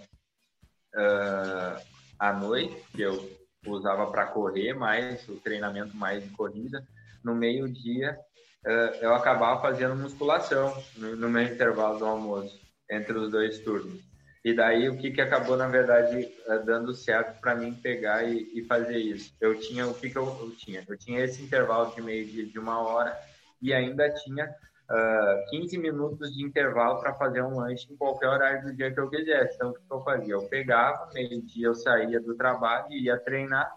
[0.93, 1.81] uh,
[2.19, 6.85] à noite, que eu usava para correr mais, o treinamento mais de corrida,
[7.23, 8.17] no meio-dia
[8.65, 12.59] uh, eu acabava fazendo musculação no, no, meu intervalo do almoço,
[12.89, 14.10] entre os dois turnos.
[14.43, 18.49] E daí o que, que acabou, na verdade, uh, dando certo para mim pegar e,
[18.58, 19.34] e, fazer isso?
[19.39, 20.84] Eu tinha, o que, que eu, eu tinha?
[20.88, 23.17] Eu tinha esse intervalo de meio-dia de uma hora,
[23.62, 28.28] e ainda tinha uh, ah, 15 minutos de intervalo para fazer um lanche em qualquer
[28.28, 29.56] horário do dia que eu quisesse.
[29.56, 30.34] Então, o que eu fazia?
[30.34, 33.69] Eu pegava, meio-dia eu saía do trabalho e ia treinar,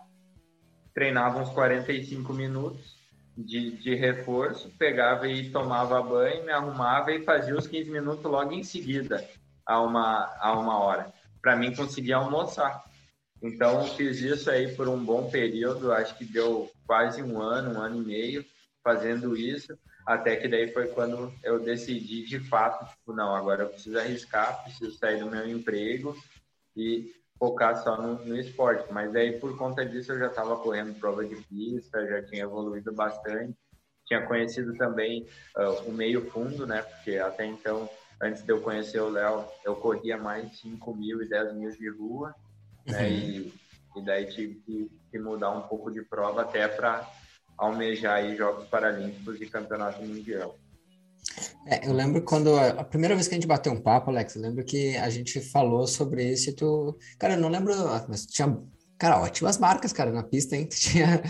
[0.95, 3.02] treinava uns 45 minutos
[3.43, 8.53] de, de reforço, pegava e tomava banho, me arrumava e fazia os 15 minutos logo
[8.53, 9.27] em seguida,
[9.67, 12.83] a uma, a uma hora, para mim conseguir almoçar.
[13.43, 17.83] Então, fiz isso aí por um bom período, acho que deu quase um ano, um
[17.83, 18.45] ano e meio
[18.85, 19.77] fazendo isso,
[20.07, 24.63] até que daí foi quando eu decidi de fato, tipo, não, agora eu preciso arriscar,
[24.65, 26.17] preciso sair do meu emprego
[26.77, 28.93] e focar só no, no esporte.
[28.93, 32.93] Mas aí, por conta disso, eu já estava correndo prova de pista, já tinha evoluído
[32.93, 33.59] bastante.
[34.07, 35.27] Tinha conhecido também
[35.57, 36.83] uh, o meio fundo, né?
[36.83, 37.91] Porque até então,
[38.23, 41.89] antes de eu conhecer o Léo, eu corria mais 5 mil e 10 mil de
[41.89, 42.33] rua,
[42.87, 43.03] né?
[43.03, 43.09] Uhum.
[43.09, 43.55] E,
[43.97, 47.11] e daí tive que, que mudar um pouco de prova até para
[47.59, 50.57] almejar aí Jogos Paralímpicos e Campeonato Mundial.
[51.67, 54.43] É, eu lembro quando a primeira vez que a gente bateu um papo, Alex, eu
[54.43, 57.75] lembro que a gente falou sobre isso e tu, cara, eu não lembro,
[58.09, 58.59] mas tinha,
[58.99, 60.67] cara, ótimas marcas, cara, na pista, hein?
[60.67, 61.23] Tu tinha,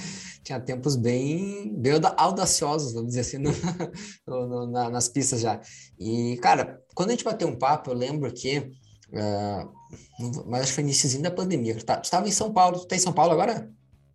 [0.43, 3.39] tinha tempos bem, bem audaciosos, vamos dizer assim,
[4.27, 5.61] no, no, na, nas pistas já.
[5.99, 9.73] E, cara, quando a gente bateu um papo, eu lembro que, uh,
[10.47, 13.01] mas acho que foi iníciozinho da pandemia, tu estava em São Paulo, tu tá em
[13.01, 13.71] São Paulo agora?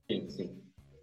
[0.09, 0.56] Sim, sim.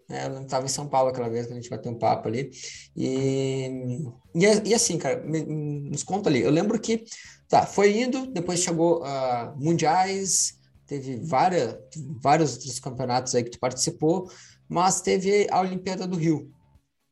[0.09, 2.51] É, eu estava em São Paulo aquela vez que a gente bateu um papo ali.
[2.97, 4.03] E,
[4.35, 6.43] e, e assim, cara, me, nos conta ali.
[6.43, 7.05] Eu lembro que,
[7.49, 11.77] tá, foi indo, depois chegou uh, Mundiais, teve várias,
[12.23, 14.31] vários outros campeonatos aí que tu participou,
[14.69, 16.51] mas teve a Olimpíada do Rio.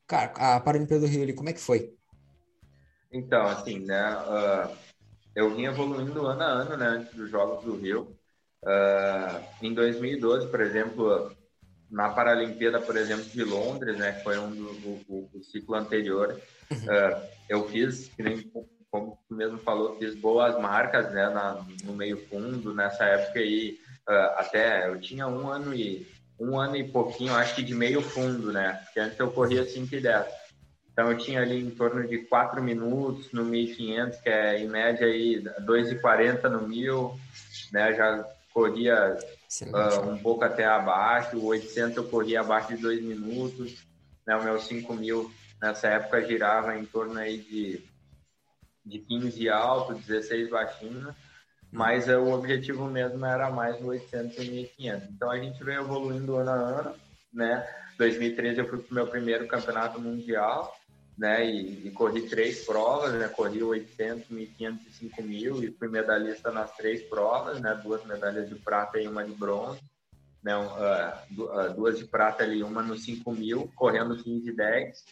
[0.07, 1.93] Cara, a Paralimpíada do Rio ali, como é que foi?
[3.11, 4.75] Então, assim, né, uh,
[5.35, 8.15] eu vim evoluindo ano a ano, né, antes dos Jogos do Rio.
[8.63, 11.31] Uh, em 2012, por exemplo,
[11.93, 16.35] na Paralimpíada, por exemplo, de Londres, né, que foi um do, o, o ciclo anterior,
[16.71, 18.11] uh, eu fiz,
[18.89, 23.77] como tu mesmo falou, fiz boas marcas, né, na, no meio fundo, nessa época aí,
[24.09, 26.07] uh, até eu tinha um ano e
[26.39, 29.93] um ano e pouquinho, acho que de meio fundo, né, porque antes eu corria 5
[29.93, 30.25] e 10.
[30.91, 35.05] Então eu tinha ali em torno de 4 minutos no 1500, que é em média
[35.05, 37.19] aí 2,40 no 1000,
[37.71, 39.17] né, já corria
[39.61, 43.85] uh, um pouco até abaixo, o 800 eu corria abaixo de dois minutos,
[44.25, 47.83] né, o meu 5 mil nessa época girava em torno aí de,
[48.85, 51.15] de 15 alto, 16 baixinho,
[51.71, 55.09] mas uh, o objetivo mesmo era mais o 800 e 1500.
[55.09, 56.95] Então a gente veio evoluindo ano a ano,
[57.33, 57.67] né?
[57.97, 60.75] 2013 eu fui para o meu primeiro campeonato mundial,
[61.17, 61.45] né?
[61.45, 63.27] E, e, corri três provas, né?
[63.27, 67.79] Corri 800, 1500 e 5000 e fui medalhista nas três provas, né?
[67.83, 69.81] Duas medalhas de prata e uma de bronze,
[70.43, 70.55] né?
[70.57, 75.05] Uh, duas de prata e uma no 5000, correndo 15 e 10.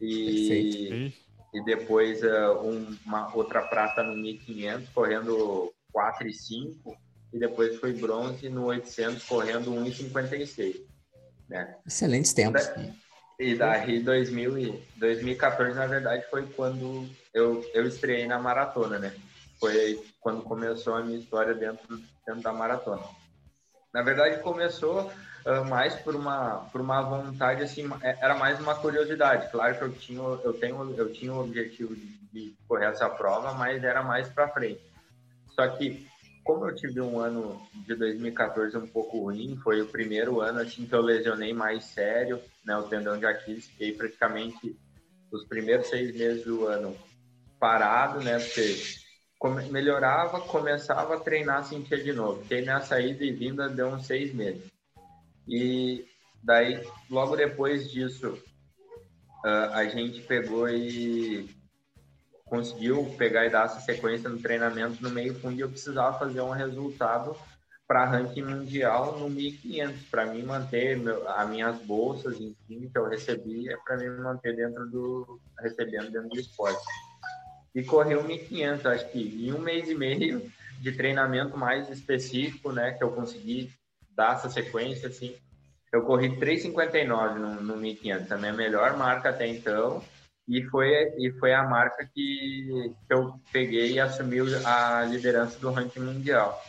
[0.00, 1.12] E,
[1.52, 6.96] e depois uh, um, uma outra prata no 1500, correndo 4 e 5.
[7.32, 10.76] E depois foi bronze no 800, correndo 1 e 56.
[11.48, 11.76] Né?
[11.86, 12.66] Excelentes tempos.
[12.66, 12.92] Da,
[13.40, 19.14] e daí 2000 e 2014, na verdade, foi quando eu, eu estreiei na maratona, né?
[19.58, 23.02] Foi quando começou a minha história dentro, dentro da maratona.
[23.94, 25.10] Na verdade, começou
[25.46, 29.50] uh, mais por uma, por uma vontade, assim, é, era mais uma curiosidade.
[29.50, 33.54] Claro que eu tinha, eu tenho, eu tinha o objetivo de, de correr essa prova,
[33.54, 34.82] mas era mais para frente.
[35.54, 36.06] Só que
[36.44, 40.86] como eu tive um ano de 2014 um pouco ruim, foi o primeiro ano assim
[40.86, 44.76] que eu lesionei mais sério, né, o tendão de Aquiles, fiquei praticamente
[45.30, 46.96] os primeiros seis meses do ano
[47.58, 48.76] parado, né, porque
[49.70, 52.42] melhorava, começava a treinar, sentia de novo.
[52.42, 54.70] Fiquei nessa ida e vinda deu uns seis meses.
[55.48, 56.04] E
[56.42, 58.38] daí, logo depois disso,
[59.44, 61.48] uh, a gente pegou e
[62.50, 66.40] conseguiu pegar e dar essa sequência no treinamento no meio fundo e eu precisava fazer
[66.40, 67.34] um resultado
[67.86, 73.08] para ranking mundial no 1500 para mim manter meu, as minhas bolsas enfim que eu
[73.08, 76.82] recebia para mim manter dentro do recebendo dentro do esporte.
[77.72, 80.42] E correu 1500 acho que em um mês e meio
[80.80, 83.72] de treinamento mais específico né que eu consegui
[84.16, 85.36] dar essa sequência assim
[85.92, 90.02] eu corri 3:59 no, no 1500 a minha melhor marca até então
[90.50, 95.70] e foi, e foi a marca que, que eu peguei e assumiu a liderança do
[95.70, 96.60] ranking mundial.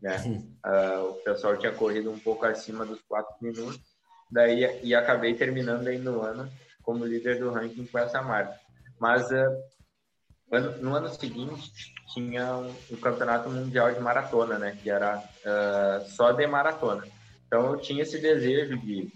[0.00, 0.16] Né?
[0.64, 3.82] Uh, o pessoal tinha corrido um pouco acima dos quatro minutos,
[4.30, 6.50] daí e acabei terminando aí no ano
[6.82, 8.58] como líder do ranking com essa marca.
[8.98, 11.70] Mas uh, no ano seguinte
[12.14, 14.78] tinha um, um, campeonato mundial de maratona, né?
[14.82, 17.06] Que era uh, só de maratona.
[17.46, 19.12] Então eu tinha esse desejo de,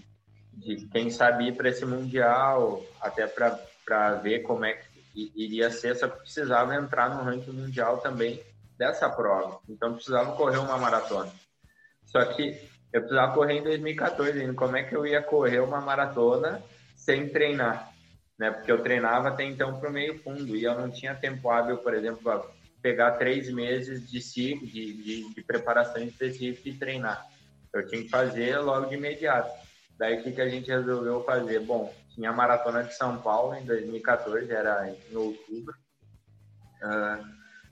[0.53, 5.71] de quem sabe ir para esse mundial, até para para ver como é que iria
[5.71, 8.42] ser, só que precisava entrar no ranking mundial também
[8.79, 9.61] dessa prova.
[9.68, 11.31] Então precisava correr uma maratona.
[12.07, 12.59] Só que
[12.92, 16.62] eu precisava correr em 2014, como é que eu ia correr uma maratona
[16.95, 17.92] sem treinar?
[18.38, 18.51] Né?
[18.51, 21.79] Porque eu treinava até então para o meio fundo e eu não tinha tempo hábil,
[21.79, 22.42] por exemplo, para
[22.83, 27.27] pegar três meses de, de, de, de preparação específica e treinar.
[27.73, 29.51] Eu tinha que fazer logo de imediato.
[29.97, 31.61] Daí o que, que a gente resolveu fazer?
[31.61, 35.75] Bom, tinha a Maratona de São Paulo em 2014, era em outubro.
[36.83, 37.25] Uh,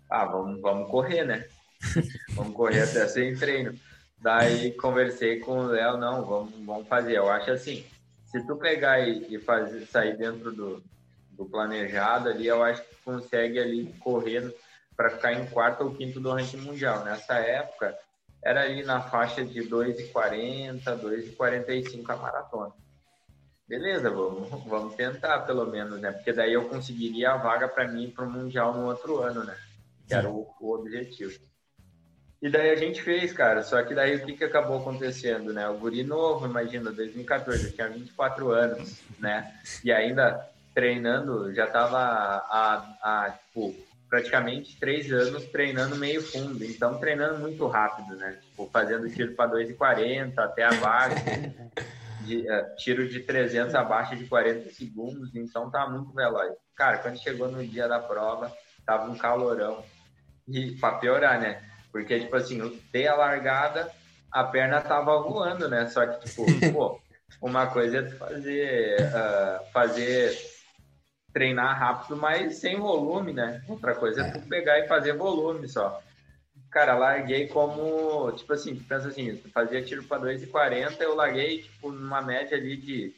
[0.08, 1.46] ah, vamos, vamos correr, né?
[2.34, 3.74] vamos correr até sem treino.
[4.18, 7.16] Daí conversei com o Léo, não, vamos, vamos fazer.
[7.16, 7.84] Eu acho assim,
[8.26, 10.82] se tu pegar e, e fazer, sair dentro do,
[11.30, 14.54] do planejado ali, eu acho que consegue ali correr
[14.96, 17.02] para ficar em quarto ou quinto do ranking mundial.
[17.04, 17.96] Nessa época,
[18.44, 22.72] era ali na faixa de 2,40, 2,45 a maratona.
[23.70, 26.10] Beleza, vamos, vamos tentar pelo menos, né?
[26.10, 29.56] Porque daí eu conseguiria a vaga para mim para o Mundial no outro ano, né?
[30.08, 31.38] Que era o, o, objetivo.
[32.42, 33.62] E daí a gente fez, cara.
[33.62, 35.68] Só que daí o que, que acabou acontecendo, né?
[35.68, 39.54] O guri novo, imagina, 2014, eu tinha 24 anos, né?
[39.84, 43.72] E ainda treinando, já tava a, a tipo,
[44.08, 48.36] praticamente três anos treinando meio fundo, então treinando muito rápido, né?
[48.42, 51.24] Tipo, fazendo tiro para 2,40 até abaixo,
[52.20, 56.52] de, uh, tiro de 300 abaixo de 40 segundos, então tá muito veloz.
[56.76, 58.52] Cara, quando chegou no dia da prova,
[58.86, 59.84] tava um calorão.
[60.48, 61.62] E para piorar, né?
[61.92, 63.90] Porque, tipo assim, eu dei a largada,
[64.30, 65.86] a perna tava voando, né?
[65.88, 67.00] Só que, tipo, pô,
[67.40, 70.36] uma coisa é fazer, uh, fazer
[71.32, 73.62] treinar rápido, mas sem volume, né?
[73.68, 76.00] Outra coisa é, é tu pegar e fazer volume só.
[76.70, 82.22] Cara, larguei como, tipo assim, pensa assim, fazia tiro para 2,40, eu larguei, tipo, numa
[82.22, 83.12] média ali de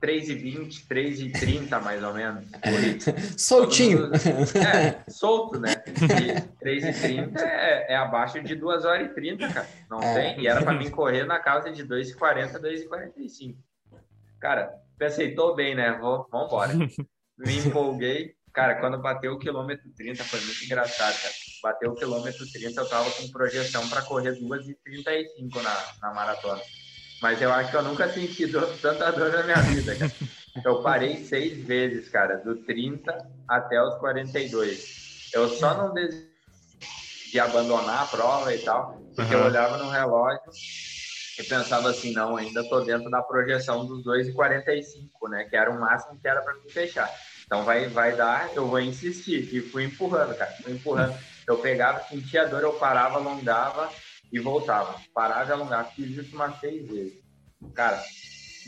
[0.00, 2.44] 3,20, 3,30 mais ou menos.
[3.36, 4.04] Soltinho.
[4.04, 4.16] Mundo,
[4.56, 5.74] é, solto, né?
[5.86, 9.68] E 3,30 é, é abaixo de 2 horas e 30, cara.
[9.88, 10.14] Não é.
[10.14, 10.42] tem.
[10.42, 13.56] E era para mim correr na casa de 2,40, 2,45.
[14.40, 15.96] Cara, pensei, tô bem, né?
[16.00, 16.72] Vou, vambora
[17.38, 18.34] me empolguei.
[18.52, 21.49] Cara, quando bateu o quilômetro 30, foi muito engraçado, cara.
[21.62, 26.62] Bateu o quilômetro 30, eu tava com projeção para correr 2h35 na, na maratona.
[27.20, 30.12] Mas eu acho que eu nunca senti dor, tanta dor na minha vida, cara.
[30.64, 33.14] Eu parei seis vezes, cara, do 30
[33.48, 35.30] até os 42.
[35.32, 36.30] Eu só não desistia
[37.30, 39.42] de abandonar a prova e tal, porque uhum.
[39.42, 40.40] eu olhava no relógio
[41.38, 45.44] e pensava assim, não, ainda tô dentro da projeção dos 2,45, né?
[45.44, 47.08] Que era o máximo que era para me fechar.
[47.46, 49.54] Então vai, vai dar, eu vou insistir.
[49.54, 50.50] E fui empurrando, cara.
[50.62, 51.16] Fui empurrando.
[51.46, 53.90] Eu pegava, sentia dor, eu parava, alongava
[54.32, 55.00] e voltava.
[55.14, 55.88] Parava e alongava.
[55.90, 57.22] Fiz isso umas seis vezes.
[57.74, 58.02] Cara,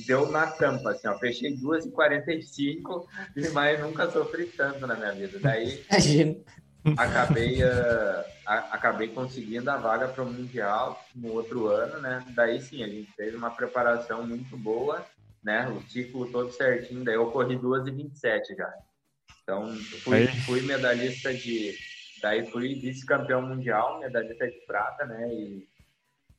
[0.07, 1.19] deu na tampa, assim, ó.
[1.19, 3.07] Fechei 2h45,
[3.53, 5.39] mas nunca sofri tanto na minha vida.
[5.39, 5.85] Daí
[6.97, 12.25] acabei, uh, acabei conseguindo a vaga para o Mundial no outro ano, né?
[12.35, 15.07] Daí sim, a gente fez uma preparação muito boa
[15.43, 15.69] né?
[15.69, 18.73] O ciclo todo certinho, daí eu corri 2 e 27 já.
[19.43, 21.75] Então, fui, fui medalhista de.
[22.23, 25.29] Daí fui vice-campeão mundial, medalhista de prata, né?
[25.35, 25.69] E,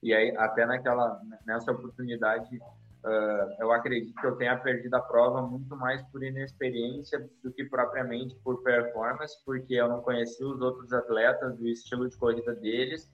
[0.02, 5.41] e aí, até naquela, nessa oportunidade, uh, eu acredito que eu tenha perdido a prova
[5.41, 10.91] muito mais por inexperiência do que propriamente por performance, porque eu não conhecia os outros
[10.93, 13.12] atletas, o estilo de corrida deles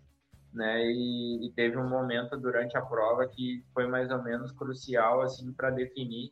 [0.54, 0.84] né?
[0.84, 5.52] E, e, teve um momento durante a prova que foi mais ou menos crucial assim
[5.54, 6.32] para definir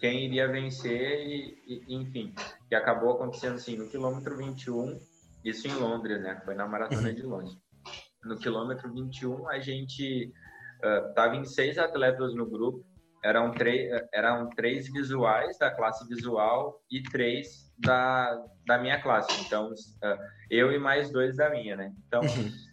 [0.00, 2.34] quem iria vencer e, e, enfim,
[2.68, 4.98] que acabou acontecendo assim no quilômetro 21,
[5.44, 6.40] isso em Londres, né?
[6.44, 7.14] Foi na maratona uhum.
[7.14, 7.56] de Londres.
[8.24, 10.32] No quilômetro 21 a gente
[10.84, 12.84] uh, tava em seis atletas no grupo,
[13.24, 19.44] eram três eram três visuais da classe visual e três da, da minha classe.
[19.44, 20.18] Então, uh,
[20.50, 21.92] eu e mais dois da minha, né?
[22.06, 22.71] Então, uhum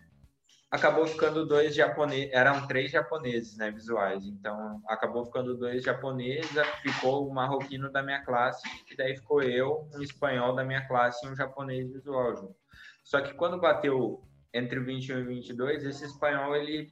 [0.71, 4.23] acabou ficando dois japoneses, eram três japoneses, né, visuais.
[4.25, 6.51] Então, acabou ficando dois japoneses,
[6.81, 11.25] ficou o marroquino da minha classe, e daí ficou eu, um espanhol da minha classe
[11.25, 12.55] e um japonês visual junto.
[13.03, 14.21] Só que quando bateu
[14.53, 16.87] entre 21 e 22, esse espanhol, ele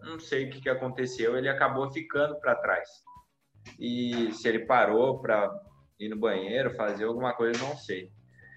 [0.00, 2.88] não sei o que, que aconteceu, ele acabou ficando para trás.
[3.78, 5.50] E se ele parou para
[5.98, 8.10] ir no banheiro, fazer alguma coisa, não sei.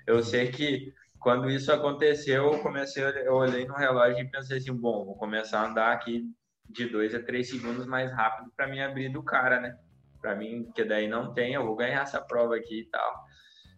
[0.08, 0.94] Eu sei que
[1.26, 5.62] quando isso aconteceu, eu comecei, eu olhei no relógio e pensei assim, bom, vou começar
[5.62, 6.24] a andar aqui
[6.70, 9.76] de dois a três segundos mais rápido para me abrir do cara, né?
[10.22, 13.12] Para mim, porque daí não tem, eu vou ganhar essa prova aqui e tal.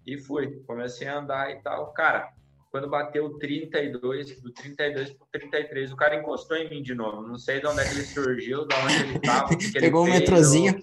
[0.05, 1.93] E fui, comecei a andar e tal.
[1.93, 2.29] Cara,
[2.69, 7.25] quando bateu 32, do 32 pro 33, o cara encostou em mim de novo.
[7.25, 9.55] Não sei de onde é que ele surgiu, de onde ele tava.
[9.71, 10.81] Pegou um metrozinho.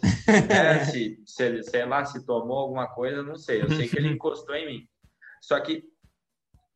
[0.49, 3.61] É, se, se ele, sei lá, se tomou alguma coisa, não sei.
[3.61, 4.89] Eu sei que ele encostou em mim.
[5.43, 5.85] Só que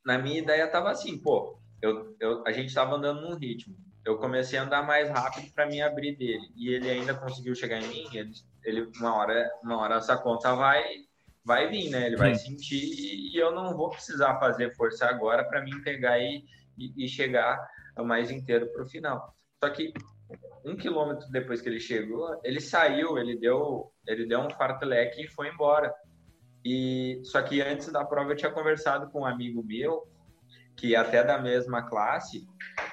[0.08, 3.76] na minha ideia estava assim, pô, eu, eu, a gente estava andando num ritmo.
[4.02, 7.78] Eu comecei a andar mais rápido para me abrir dele e ele ainda conseguiu chegar
[7.78, 8.08] em mim.
[8.14, 8.32] Ele,
[8.64, 10.82] ele uma hora, uma hora essa conta vai,
[11.44, 12.06] vai vir, né?
[12.06, 16.42] Ele vai sentir e eu não vou precisar fazer força agora para mim pegar e,
[16.78, 17.62] e, e chegar
[17.98, 19.34] mais inteiro para o final.
[19.62, 19.92] Só que
[20.64, 25.28] um quilômetro depois que ele chegou, ele saiu, ele deu, ele deu um fartlek e
[25.28, 25.94] foi embora.
[26.68, 30.06] E só que antes da prova eu tinha conversado com um amigo meu
[30.76, 32.46] que é até da mesma classe,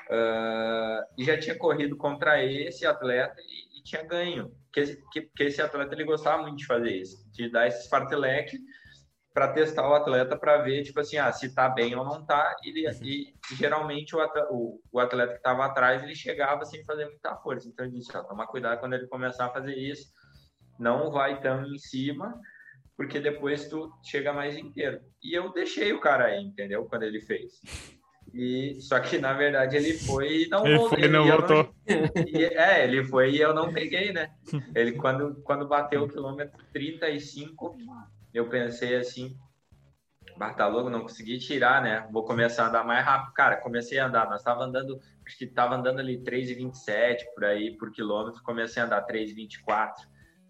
[0.10, 4.52] uh, e já tinha corrido contra esse atleta e, e tinha ganho.
[4.74, 8.58] Que, que, que, esse atleta ele gostava muito de fazer isso, de dar esse farteleque
[9.32, 12.56] para testar o atleta para ver, tipo assim, ah, se tá bem ou não tá.
[12.64, 12.94] E, uhum.
[13.04, 17.36] e geralmente o atleta, o, o atleta que estava atrás ele chegava sem fazer muita
[17.36, 17.68] força.
[17.68, 20.08] Então ele disse: ó, toma cuidado quando ele começar a fazer isso,
[20.80, 22.34] não vai tão em cima
[22.98, 25.00] porque depois tu chega mais inteiro.
[25.22, 26.86] E eu deixei o cara aí, entendeu?
[26.86, 27.62] Quando ele fez.
[28.34, 31.00] E, só que, na verdade, ele foi e não ele voltou.
[31.00, 31.76] Foi, não voltou.
[31.88, 34.32] Não, e, é, ele foi e eu não peguei, né?
[34.74, 37.78] Ele, quando, quando bateu o quilômetro 35,
[38.34, 39.38] eu pensei assim,
[40.38, 42.08] Bartalogo, não consegui tirar, né?
[42.12, 43.34] Vou começar a andar mais rápido.
[43.34, 44.30] Cara, comecei a andar.
[44.30, 48.44] Nós estava andando, acho que estava andando ali 3,27 por aí, por quilômetro.
[48.44, 49.94] Comecei a andar 3,24,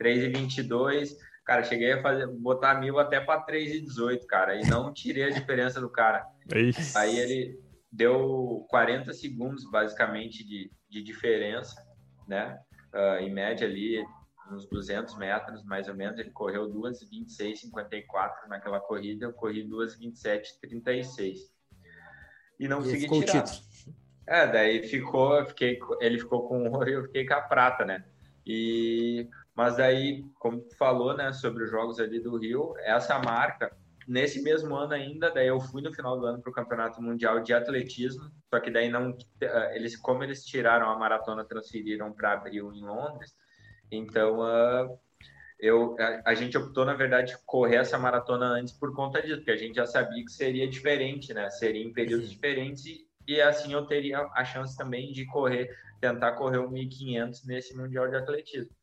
[0.02, 1.16] 3,22
[1.46, 5.80] Cara, cheguei a fazer, botar mil até para 3,18, cara, e não tirei a diferença
[5.80, 6.26] do cara.
[6.56, 6.98] Isso.
[6.98, 7.60] Aí ele
[7.92, 11.76] deu 40 segundos, basicamente, de, de diferença,
[12.28, 12.60] né?
[12.92, 14.04] Uh, em média ali,
[14.52, 21.38] uns 200 metros, mais ou menos, ele correu 2,26,54 naquela corrida, eu corri 2,27,36.
[22.60, 23.46] E não consegui tirar.
[24.28, 28.04] É, daí ficou, fiquei, ele ficou com ouro e eu fiquei com a prata, né?
[28.46, 33.72] E mas daí, como tu falou, né, sobre os jogos ali do Rio, essa marca,
[34.06, 37.42] nesse mesmo ano ainda, daí eu fui no final do ano para o Campeonato Mundial
[37.42, 42.34] de Atletismo, só que daí não, eh, eles, como eles tiraram a maratona, transferiram para
[42.34, 43.34] abril em Londres,
[43.90, 45.00] então uh,
[45.58, 49.52] eu, a, a, gente optou, na verdade, correr essa maratona antes por conta disso, porque
[49.52, 53.72] a gente já sabia que seria diferente, né, seria em períodos diferentes e, e assim
[53.72, 58.76] eu teria a chance também de correr, tentar correr o 1500 nesse Mundial de Atletismo.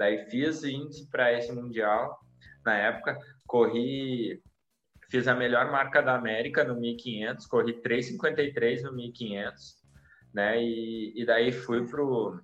[0.00, 2.18] Daí fiz índice para esse mundial.
[2.64, 4.42] Na época, corri,
[5.10, 9.76] fiz a melhor marca da América no 1500, corri 3:53 no 1500,
[10.32, 10.58] né?
[10.58, 12.40] E, e daí fui pro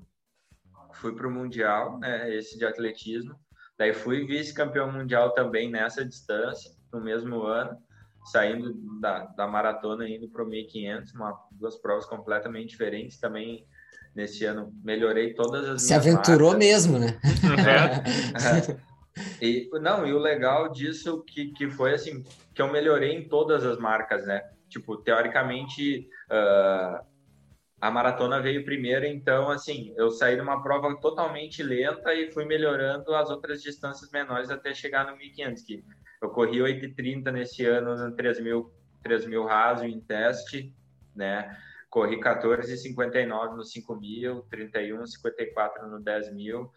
[0.92, 2.34] fui pro mundial, né?
[2.34, 3.34] Esse de atletismo.
[3.78, 7.74] Daí fui vice-campeão mundial também nessa distância no mesmo ano,
[8.26, 13.66] saindo da, da maratona indo para o 1500, uma, duas provas completamente diferentes também
[14.14, 16.66] nesse ano melhorei todas as Se aventurou marcas.
[16.66, 17.18] mesmo, né?
[18.80, 18.96] É.
[19.40, 22.22] E, não, e o legal disso que, que foi assim,
[22.54, 24.42] que eu melhorei em todas as marcas, né?
[24.68, 27.02] Tipo, teoricamente, uh,
[27.80, 32.44] a maratona veio primeiro, então, assim, eu saí de uma prova totalmente lenta e fui
[32.44, 35.82] melhorando as outras distâncias menores até chegar no 1500, que
[36.20, 38.70] eu corri 8,30 nesse ano no 3.000,
[39.04, 40.74] 3.000 raso em teste,
[41.14, 41.56] né?
[41.96, 46.70] Corri 14,59 no 5 mil, 31,54 no 10 mil.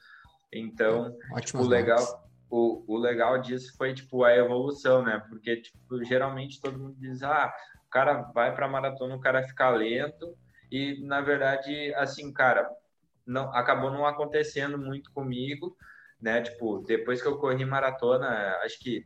[0.50, 5.22] Então, tipo, o legal, o, o legal disso foi tipo a evolução, né?
[5.28, 7.54] Porque tipo, geralmente todo mundo diz, ah,
[7.86, 10.38] o cara vai para maratona, o cara fica lento
[10.72, 12.70] e na verdade, assim, cara,
[13.28, 15.76] não acabou não acontecendo muito comigo,
[16.22, 16.42] né?
[16.42, 19.06] Tipo, depois que eu corri maratona, acho que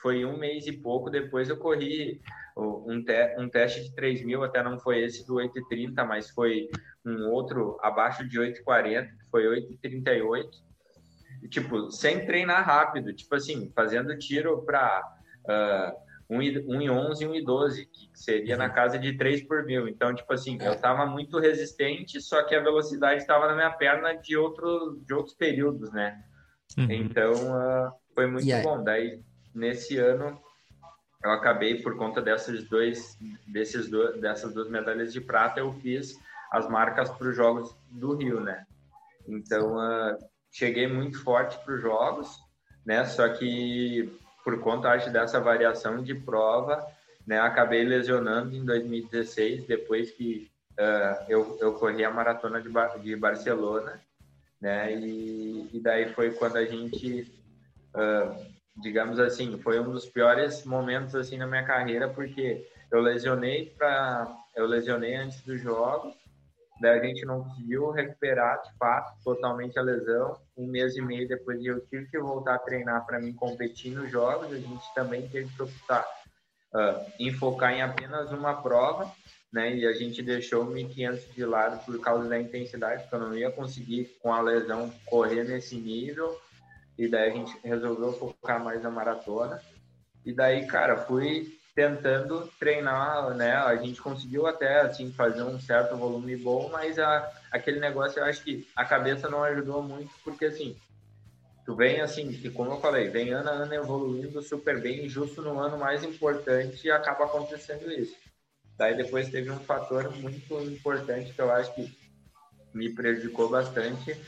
[0.00, 2.22] foi um mês e pouco depois eu corri
[2.58, 6.68] um, te, um teste de 3 mil, até não foi esse do 8,30, mas foi
[7.04, 10.48] um outro abaixo de 8,40, que foi 8,38.
[11.42, 15.02] E, tipo, sem treinar rápido, tipo assim, fazendo tiro para
[15.44, 19.86] uh, 1,11 e 1,12, que seria na casa de 3 por mil.
[19.86, 24.14] Então, tipo assim, eu estava muito resistente, só que a velocidade estava na minha perna
[24.14, 26.22] de, outro, de outros períodos, né?
[26.76, 26.90] Uhum.
[26.90, 28.68] Então, uh, foi muito yeah.
[28.68, 28.82] bom.
[28.82, 29.22] Daí,
[29.54, 30.40] nesse ano,
[31.22, 36.18] eu acabei por conta dessas dois, desses dois, dessas duas medalhas de prata, eu fiz
[36.50, 38.64] as marcas para os jogos do Rio, né?
[39.26, 40.16] Então uh,
[40.50, 42.38] cheguei muito forte para os jogos,
[42.86, 43.04] né?
[43.04, 44.10] Só que
[44.44, 46.86] por conta acho dessa variação de prova,
[47.26, 47.40] né?
[47.40, 50.48] Acabei lesionando em 2016 depois que
[50.78, 52.70] uh, eu, eu corri a maratona de,
[53.02, 54.00] de Barcelona,
[54.60, 54.94] né?
[54.94, 57.30] E, e daí foi quando a gente
[57.94, 63.74] uh, digamos assim, foi um dos piores momentos assim na minha carreira porque eu lesionei
[63.76, 64.26] para
[64.56, 66.12] eu lesionei antes do jogo,
[66.80, 70.36] daí a gente não conseguiu recuperar de fato totalmente a lesão.
[70.56, 74.10] Um mês e meio depois eu tive que voltar a treinar para mim competir nos
[74.10, 74.52] jogos.
[74.52, 76.04] A gente também teve que optar
[76.74, 79.12] uh, em focar em apenas uma prova,
[79.52, 79.76] né?
[79.76, 83.36] E a gente deixou o 1500 de lado por causa da intensidade, porque eu não
[83.36, 86.36] ia conseguir com a lesão correr nesse nível
[86.98, 89.62] e daí a gente resolveu focar mais na maratona.
[90.26, 93.52] E daí, cara, fui tentando treinar, né?
[93.52, 98.24] A gente conseguiu até, assim, fazer um certo volume bom, mas a, aquele negócio eu
[98.24, 100.76] acho que a cabeça não ajudou muito, porque, assim,
[101.64, 105.40] tu vem, assim, que como eu falei, vem ano a ano evoluindo super bem, justo
[105.40, 108.16] no ano mais importante, acaba acontecendo isso.
[108.76, 111.96] Daí depois teve um fator muito importante que eu acho que
[112.74, 114.20] me prejudicou bastante,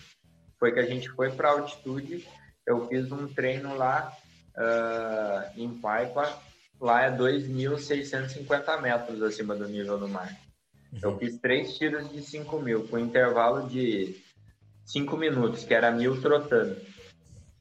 [0.56, 2.28] foi que a gente foi para altitude,
[2.70, 4.16] eu fiz um treino lá
[4.56, 6.40] uh, em Paipa,
[6.80, 10.30] lá é 2.650 metros acima do nível do mar.
[11.02, 14.16] Eu fiz três tiros de 5 mil, com intervalo de
[14.86, 16.76] 5 minutos, que era mil trotando,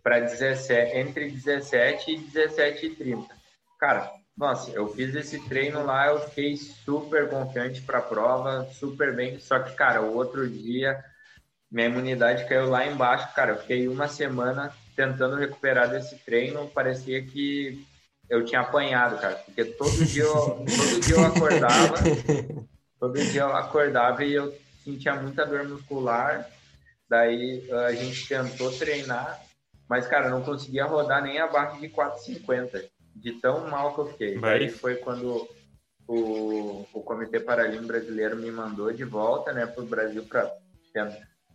[0.01, 3.36] para 17, entre 17 e 17 e 30.
[3.80, 9.16] Cara, nossa, eu fiz esse treino lá, eu fiquei super confiante para a prova, super
[9.16, 9.39] bem.
[9.39, 11.03] Só que, cara, o outro dia
[11.72, 13.51] minha imunidade caiu lá embaixo, cara.
[13.51, 17.87] Eu fiquei uma semana tentando recuperar desse treino, parecia que
[18.29, 21.95] eu tinha apanhado, cara, porque todo dia eu, todo dia eu acordava,
[22.99, 26.45] todo dia eu acordava e eu sentia muita dor muscular.
[27.09, 29.41] Daí a gente tentou treinar,
[29.87, 32.83] mas cara, não conseguia rodar nem abaixo de 4,50,
[33.15, 34.37] de tão mal que eu fiquei.
[34.37, 34.59] Vai.
[34.59, 35.47] Daí foi quando
[36.05, 40.51] o, o Comitê Paralímpico Brasileiro me mandou de volta, né, para o Brasil para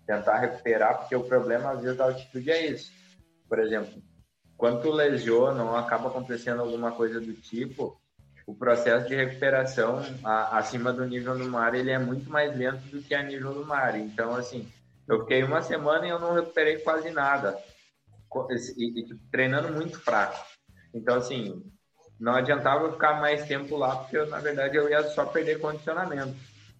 [0.07, 3.04] tentar recuperar, porque o problema às vezes da altitude é isso.
[3.49, 4.03] Por exemplo,
[4.57, 8.01] quando tu lesiona ou acaba acontecendo alguma coisa do tipo,
[8.47, 12.83] o processo de recuperação a, acima do nível do mar ele é muito mais lento
[12.91, 13.99] do que a nível do mar.
[13.99, 14.71] Então, assim,
[15.09, 17.59] eu fiquei uma semana e eu não recuperei quase nada,
[18.77, 20.45] e, e tipo, treinando muito fraco.
[20.93, 21.63] Então, assim,
[22.19, 26.37] não adiantava ficar mais tempo lá, porque eu, na verdade eu ia só perder condicionamento.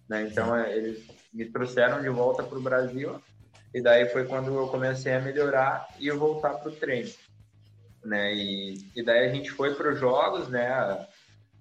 [0.07, 0.27] Né?
[0.27, 3.21] Então, é, eles me trouxeram de volta para o Brasil,
[3.75, 7.11] e daí foi quando eu comecei a melhorar e eu voltar para o treino
[8.05, 8.33] né?
[8.33, 11.05] E, e daí a gente foi para os jogos, né?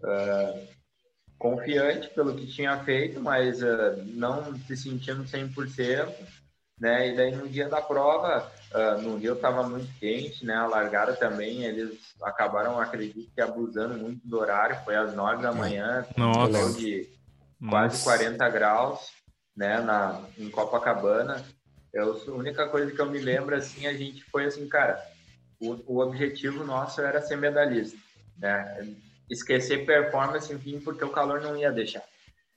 [0.02, 0.68] Uh,
[1.38, 6.12] confiante pelo que tinha feito, mas uh, não se sentindo 100%,
[6.78, 7.08] né?
[7.08, 10.54] E daí no dia da prova, uh, no Rio estava muito quente, né?
[10.54, 15.52] A largada também, eles acabaram, acredito que abusando muito do horário, foi às 9 da
[15.52, 16.78] manhã, Nossa.
[16.78, 17.08] de
[17.68, 18.04] quase Nossa.
[18.04, 19.10] 40 graus,
[19.56, 19.80] né?
[19.80, 21.42] Na, em Copacabana.
[21.94, 25.00] Eu, a única coisa que eu me lembro, assim, a gente foi assim, cara,
[25.60, 27.96] o, o objetivo nosso era ser medalhista,
[28.36, 28.94] né?
[29.30, 32.02] Esquecer performance, enfim, porque o calor não ia deixar.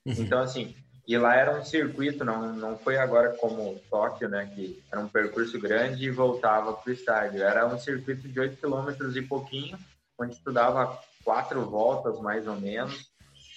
[0.03, 0.15] Uhum.
[0.17, 0.75] Então, assim,
[1.07, 4.51] e lá era um circuito, não, não foi agora como Tóquio, né?
[4.53, 7.43] Que era um percurso grande e voltava para o estádio.
[7.43, 9.77] Era um circuito de 8 quilômetros e pouquinho,
[10.19, 13.09] onde tu dava quatro voltas, mais ou menos,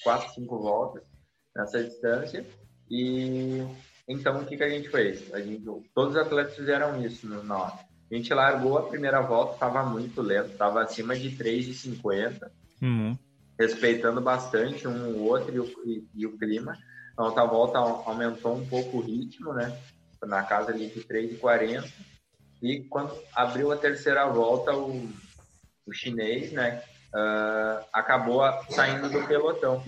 [0.05, 1.03] quatro, cinco voltas
[1.57, 2.47] nessa distância.
[2.89, 3.66] E
[4.11, 5.33] então, o que, que a gente fez?
[5.33, 7.79] A gente, todos os atletas fizeram isso na hora.
[8.11, 12.51] A gente largou a primeira volta, estava muito lento, estava acima de 3,50,
[12.83, 13.17] uhum.
[13.57, 16.77] respeitando bastante um o outro e o, e, e o clima.
[17.17, 19.79] A outra volta aumentou um pouco o ritmo, né?
[20.25, 21.89] Na casa ali de 3,40.
[22.61, 25.09] E quando abriu a terceira volta, o,
[25.87, 26.83] o chinês, né?
[27.15, 29.85] Uh, acabou saindo do pelotão.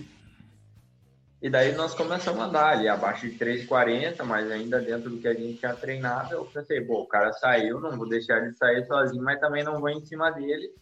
[1.43, 5.27] E daí nós começamos a andar ali abaixo de 3,40, mas ainda dentro do que
[5.27, 6.33] a gente tinha treinado.
[6.33, 9.81] Eu pensei, pô, o cara saiu, não vou deixar ele sair sozinho, mas também não
[9.81, 10.73] vou em cima dele,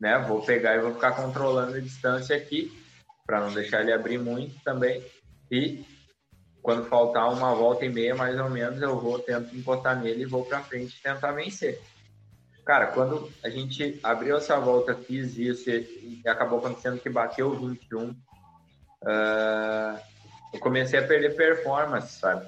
[0.00, 0.18] né?
[0.26, 2.72] Vou pegar e vou ficar controlando a distância aqui,
[3.26, 5.04] para não deixar ele abrir muito também.
[5.50, 5.84] E
[6.62, 10.26] quando faltar uma volta e meia, mais ou menos, eu vou tento encostar nele e
[10.26, 11.78] vou para frente tentar vencer.
[12.64, 17.58] Cara, quando a gente abriu essa volta, fiz isso e, acabou acontecendo que bateu o
[17.58, 18.16] 21
[19.02, 20.00] uh,
[20.52, 22.46] eu comecei a perder performance, sabe?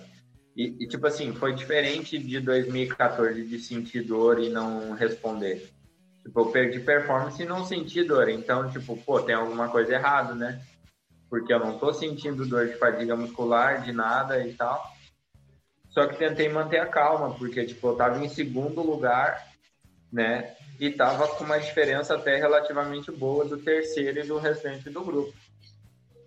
[0.56, 5.68] E, e, tipo assim, foi diferente de 2014 de sentir dor e não responder.
[6.22, 8.28] Tipo, eu perdi performance e não senti dor.
[8.28, 10.62] Então, tipo, pô, tem alguma coisa errada, né?
[11.28, 14.82] Porque eu não tô sentindo dor de fadiga muscular, de nada e tal.
[15.90, 19.52] Só que tentei manter a calma, porque, tipo, eu tava em segundo lugar,
[20.12, 20.54] né?
[20.78, 25.34] E tava com uma diferença até relativamente boa do terceiro e do restante do grupo.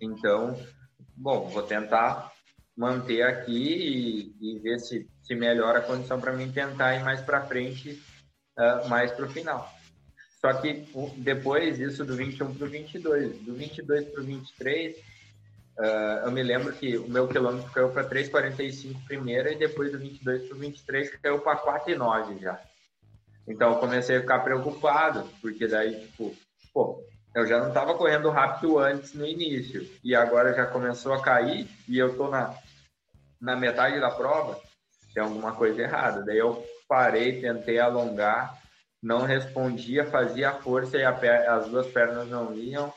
[0.00, 0.58] Então,
[1.16, 2.32] bom, vou tentar
[2.76, 7.20] manter aqui e, e ver se, se melhora a condição para mim tentar ir mais
[7.20, 8.00] para frente,
[8.56, 9.68] uh, mais para o final.
[10.40, 10.86] Só que
[11.16, 15.80] depois isso do 21 para o 22, do 22 para o 23, uh,
[16.24, 20.46] eu me lembro que o meu quilômetro caiu para 3,45 primeira e depois do 22
[20.46, 22.60] para o 23 caiu para 4,9 já.
[23.48, 26.36] Então eu comecei a ficar preocupado, porque daí, tipo,
[26.72, 27.02] pô,
[27.38, 31.68] eu já não estava correndo rápido antes no início e agora já começou a cair
[31.88, 32.52] e eu tô na,
[33.40, 34.60] na metade da prova,
[35.14, 36.24] tem alguma coisa errada.
[36.24, 38.58] Daí eu parei, tentei alongar,
[39.00, 42.92] não respondia, fazia força e as duas pernas não iam.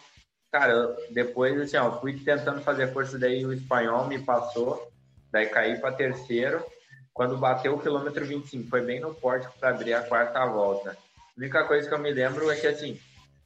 [0.52, 4.92] Cara, depois assim, ó, fui tentando fazer força, daí o espanhol me passou,
[5.32, 6.66] daí caí para terceiro.
[7.14, 10.98] Quando bateu o quilômetro 25, foi bem no pórtico para abrir a quarta volta.
[11.16, 13.00] A única coisa que eu me lembro é que assim,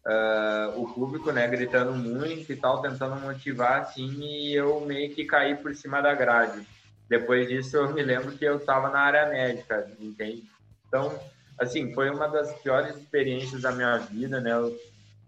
[0.05, 5.25] uh, o público, né, gritando muito e tal, tentando motivar, assim, e eu meio que
[5.25, 6.65] caí por cima da grade.
[7.09, 10.43] Depois disso, eu me lembro que eu estava na área médica, entende?
[10.87, 11.19] Então,
[11.59, 14.53] assim, foi uma das piores experiências da minha vida, né?
[14.53, 14.75] Eu,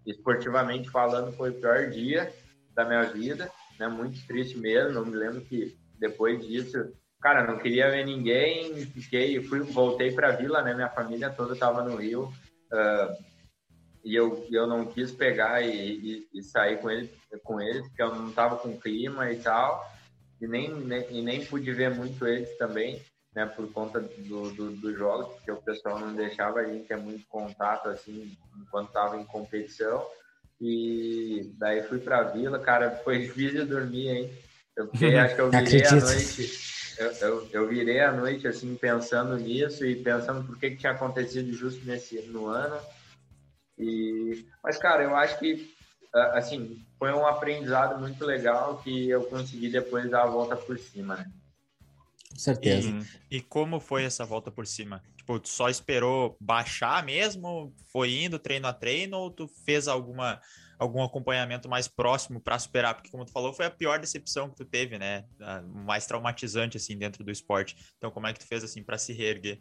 [0.06, 2.32] esportivamente falando, foi o pior dia
[2.74, 3.86] da minha vida, né?
[3.86, 4.98] Muito triste mesmo.
[4.98, 10.28] Eu me lembro que depois disso, cara, não queria ver ninguém, fiquei, fui, voltei para
[10.28, 10.74] a vila, né?
[10.74, 12.32] Minha família toda estava no Rio.
[12.72, 13.37] Uh,
[14.08, 17.12] e eu, eu não quis pegar e, e, e, sair com ele,
[17.44, 19.86] com eles, porque eu não estava com clima e tal,
[20.40, 23.02] e nem, nem, e nem pude ver muito eles também,
[23.34, 26.96] né, por conta do, do, do jogo, porque o pessoal não deixava a gente ter
[26.96, 30.02] muito contato, assim, enquanto estava em competição,
[30.58, 34.38] e daí fui para a vila, cara, foi difícil dormir, hein,
[34.74, 36.78] eu fiquei, acho que eu virei a noite...
[36.98, 40.90] Eu, eu, eu, virei a noite assim pensando nisso e pensando por que, que tinha
[40.90, 42.76] acontecido justo nesse no ano
[43.78, 45.74] e, mas, cara, eu acho que,
[46.32, 51.16] assim, foi um aprendizado muito legal que eu consegui depois dar a volta por cima,
[51.16, 51.30] né?
[52.30, 52.88] Com certeza.
[53.30, 55.02] E, e, como foi essa volta por cima?
[55.16, 57.74] Tipo, tu só esperou baixar mesmo?
[57.90, 60.40] Foi indo treino a treino ou tu fez alguma
[60.78, 62.94] algum acompanhamento mais próximo para superar?
[62.94, 65.24] Porque como tu falou, foi a pior decepção que tu teve, né?
[65.40, 67.76] A mais traumatizante assim dentro do esporte.
[67.96, 69.60] Então, como é que tu fez assim para se reerguer?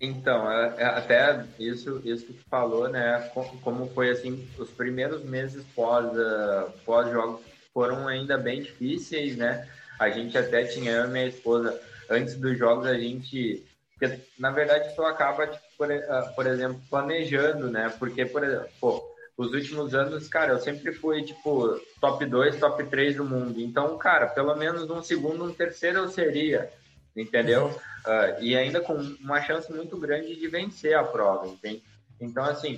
[0.00, 3.30] Então, é, é até isso, isso que tu falou, né?
[3.62, 7.40] Como foi assim, os primeiros meses pós, uh, pós jogos
[7.72, 9.68] foram ainda bem difíceis, né?
[9.98, 11.80] A gente até tinha eu e minha esposa
[12.10, 13.64] antes dos jogos a gente,
[13.98, 17.92] porque, na verdade, tu acaba tipo, por, uh, por, exemplo planejando, né?
[17.98, 22.84] Porque por exemplo, pô, os últimos anos, cara, eu sempre fui tipo top 2, top
[22.84, 23.60] 3 do mundo.
[23.60, 26.70] Então, cara, pelo menos um segundo, um terceiro eu seria
[27.16, 27.68] entendeu?
[28.06, 31.82] Uh, e ainda com uma chance muito grande de vencer a prova, entende?
[32.20, 32.76] Então, assim,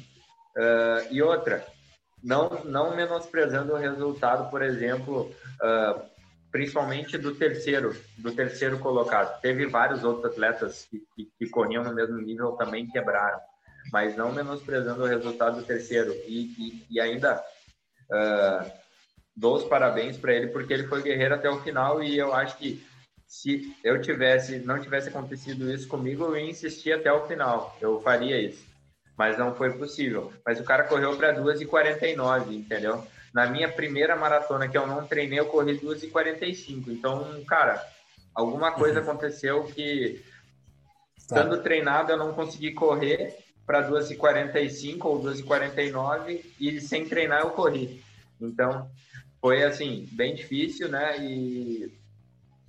[0.57, 1.66] uh, e outra,
[2.22, 5.32] não, não menosprezando o resultado, por exemplo,
[5.62, 6.01] uh,
[6.51, 9.41] principalmente do terceiro, do terceiro colocado.
[9.41, 13.41] Teve vários outros atletas que, que, que corriam no mesmo nível também quebraram,
[13.93, 16.12] mas não menosprezando o resultado do terceiro.
[16.26, 17.43] E, e, e ainda
[19.37, 22.57] dou os parabéns para ele, porque ele foi guerreiro até o final e eu acho
[22.57, 22.87] que
[23.27, 27.77] se eu tivesse, não tivesse acontecido isso comigo, eu ia insistir até o final.
[27.81, 28.64] Eu faria isso.
[29.18, 30.33] Mas não foi possível.
[30.45, 33.05] Mas o cara correu para 2h49, entendeu?
[33.35, 36.89] Na minha primeira maratona que eu não treinei, eu corri 2h45.
[36.89, 37.85] Então, cara,
[38.35, 39.11] alguma coisa uhum.
[39.11, 40.22] aconteceu que,
[41.29, 41.41] tá.
[41.41, 48.03] estando treinado, eu não consegui correr para 2h45 ou 2h49 e sem treinar eu corri.
[48.41, 48.89] Então,
[49.41, 51.18] foi assim, bem difícil, né?
[51.18, 52.06] E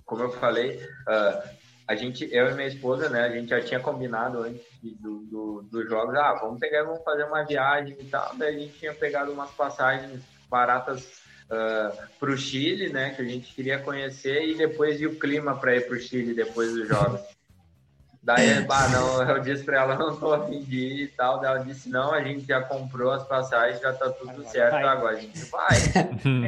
[0.08, 1.48] como eu falei, uh,
[1.86, 5.62] a gente, eu e minha esposa, né, a gente já tinha combinado antes do, do,
[5.70, 8.34] dos jogos, ah, vamos pegar, vamos fazer uma viagem e tal.
[8.36, 11.02] Daí a gente tinha pegado umas passagens baratas
[11.50, 15.18] uh, ah, para o Chile, né, que a gente queria conhecer e depois ir o
[15.18, 17.20] clima para ir para o Chile depois dos jogos.
[18.24, 21.38] Daí, bah, não, eu disse para ela, não tô afim de ir e tal.
[21.38, 25.18] Daí ela disse, não, a gente já comprou as passagens, já tá tudo certo, agora
[25.18, 25.76] a gente vai.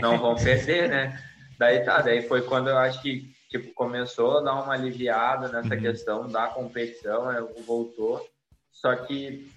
[0.00, 1.22] Não vamos perder, né?
[1.58, 5.74] Daí tá, daí foi quando eu acho que tipo, começou a dar uma aliviada nessa
[5.74, 5.80] uhum.
[5.80, 8.26] questão da competição, né, voltou.
[8.70, 9.50] Só que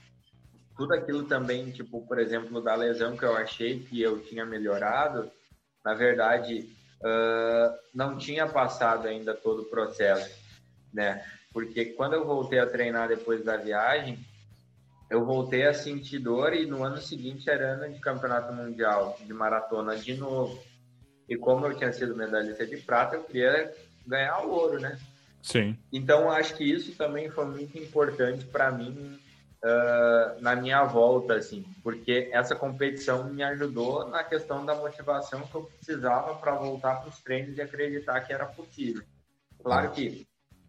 [0.76, 5.32] tudo aquilo também, tipo, por exemplo, da lesão que eu achei que eu tinha melhorado,
[5.86, 6.68] na verdade,
[7.02, 10.36] uh, não tinha passado ainda todo o processo,
[10.91, 11.24] né?
[11.52, 14.18] Porque quando eu voltei a treinar depois da viagem,
[15.10, 19.32] eu voltei a sentir dor e no ano seguinte era ano de campeonato mundial de
[19.32, 20.60] maratona de novo.
[21.28, 23.74] E como eu tinha sido medalhista de prata, eu queria
[24.05, 24.99] ganhar o ouro, né?
[25.41, 25.78] Sim.
[25.91, 29.19] Então, acho que isso também foi muito importante para mim
[29.63, 35.55] uh, na minha volta, assim, porque essa competição me ajudou na questão da motivação que
[35.55, 39.03] eu precisava para voltar para os treinos e acreditar que era possível.
[39.61, 40.28] Claro que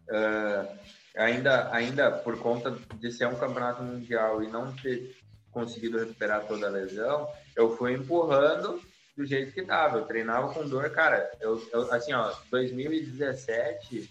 [0.09, 0.77] uh,
[1.15, 5.15] ainda, ainda por conta de ser um campeonato mundial e não ter
[5.51, 8.81] conseguido recuperar toda a lesão, eu fui empurrando
[9.15, 9.97] do jeito que tava.
[9.97, 11.29] Eu treinava com dor, cara.
[11.39, 14.09] Eu, eu assim, ó, 2017,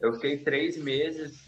[0.00, 1.38] eu fiquei três meses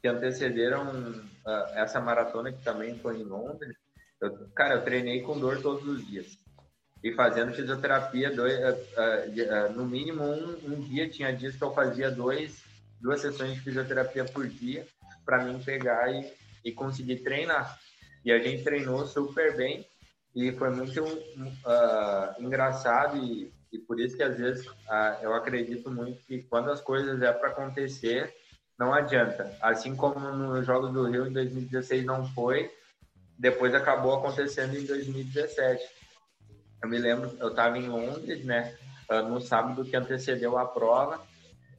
[0.00, 1.10] que antecederam
[1.46, 3.76] uh, essa maratona que também foi em Londres.
[4.20, 6.38] Eu, cara, eu treinei com dor todos os dias
[7.02, 11.72] e fazendo fisioterapia dois, uh, uh, no mínimo um, um, dia tinha dias que eu
[11.72, 12.62] fazia dois
[13.00, 14.86] duas sessões de fisioterapia por dia
[15.24, 16.32] para mim pegar e,
[16.64, 17.78] e conseguir treinar
[18.24, 19.86] e a gente treinou super bem
[20.34, 25.90] e foi muito uh, engraçado e, e, por isso que às vezes uh, eu acredito
[25.90, 28.34] muito que quando as coisas é para acontecer,
[28.78, 29.52] não adianta.
[29.60, 32.70] Assim como nos Jogos do Rio em 2016 não foi,
[33.36, 35.84] depois acabou acontecendo em 2017.
[36.82, 38.76] Eu me lembro, eu estava em Londres, né?
[39.10, 41.20] Uh, no sábado que antecedeu a prova.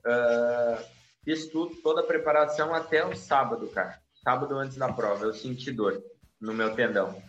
[0.06, 0.84] Uh,
[1.24, 4.00] fiz tudo, toda a preparação até o sábado, cara.
[4.24, 6.04] Sábado antes da prova, eu senti dor
[6.42, 7.22] no meu tendão.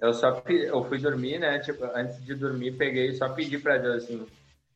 [0.00, 1.58] Eu só eu fui dormir, né?
[1.60, 4.26] Tipo, antes de dormir, peguei e só pedi para Deus assim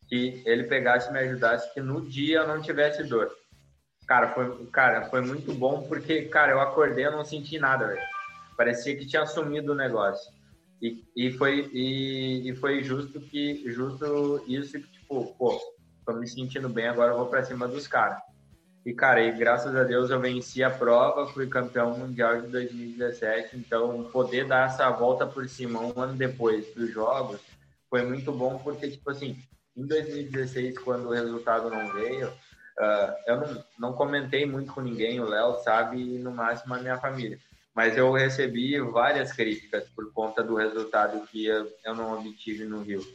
[0.09, 3.31] que ele pegasse e me ajudasse que no dia eu não tivesse dor.
[4.07, 8.01] Cara, foi, cara, foi muito bom porque, cara, eu acordei eu não senti nada, velho.
[8.57, 10.33] Parecia que tinha sumido o negócio.
[10.81, 15.61] E, e foi e, e, foi justo que justo isso que tipo, pô,
[16.07, 18.19] tô me sentindo bem, agora eu vou para cima dos caras.
[18.89, 23.55] E, cara, e graças a Deus eu venci a prova, fui campeão mundial de 2017.
[23.59, 27.39] Então, poder dar essa volta por cima um ano depois dos jogos
[27.91, 29.37] foi muito bom, porque, tipo assim,
[29.77, 35.21] em 2016, quando o resultado não veio, uh, eu não, não comentei muito com ninguém,
[35.21, 37.39] o Léo sabe, e no máximo a minha família.
[37.75, 42.81] Mas eu recebi várias críticas por conta do resultado que eu, eu não obtive no
[42.81, 43.07] Rio.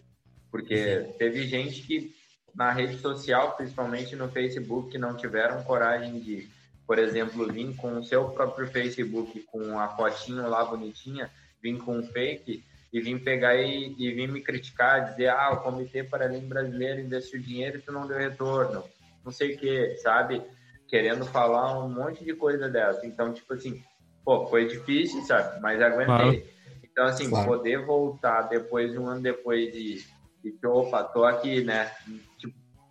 [0.51, 2.13] Porque teve gente que
[2.55, 6.49] na rede social, principalmente no Facebook, que não tiveram coragem de,
[6.85, 11.29] por exemplo, vir com o seu próprio Facebook, com a fotinho lá bonitinha,
[11.61, 15.61] vir com um fake e vir pegar e, e vir me criticar, dizer, ah, o
[15.61, 18.83] Comitê Paralímpico Brasileiro investiu dinheiro e tu não deu retorno,
[19.25, 20.41] não sei o que, sabe?
[20.87, 23.03] Querendo falar um monte de coisa dessa.
[23.07, 23.81] Então, tipo assim,
[24.23, 25.59] pô, foi difícil, sabe?
[25.59, 26.05] Mas aguentei.
[26.05, 26.43] Claro.
[26.83, 27.47] Então, assim, claro.
[27.47, 30.05] poder voltar depois, de um ano depois de
[30.43, 31.89] e que, opa, tô aqui, né?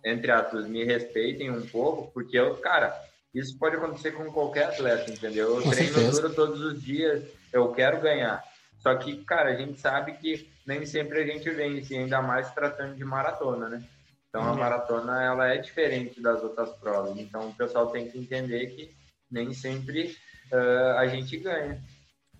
[0.03, 2.93] Entre aspas, me respeitem um pouco, porque eu, cara,
[3.33, 5.55] isso pode acontecer com qualquer atleta, entendeu?
[5.55, 6.21] Eu com treino certeza.
[6.21, 8.43] duro todos os dias, eu quero ganhar.
[8.79, 12.95] Só que, cara, a gente sabe que nem sempre a gente vence, ainda mais tratando
[12.95, 13.83] de maratona, né?
[14.27, 14.57] Então, a uhum.
[14.57, 17.15] maratona, ela é diferente das outras provas.
[17.17, 18.91] Então, o pessoal tem que entender que
[19.31, 20.17] nem sempre
[20.51, 21.81] uh, a gente ganha.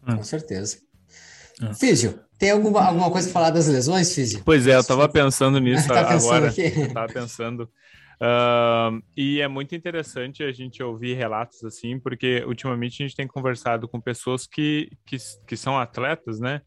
[0.04, 0.82] Com certeza.
[1.64, 1.74] Uhum.
[1.74, 4.42] Físio, tem alguma, alguma coisa para falar das lesões, Físio?
[4.44, 6.48] Pois é, eu estava pensando nisso tá agora.
[6.48, 7.70] Estava pensando.
[8.16, 13.28] Uh, e é muito interessante a gente ouvir relatos assim, porque ultimamente a gente tem
[13.28, 16.62] conversado com pessoas que, que, que são atletas, né?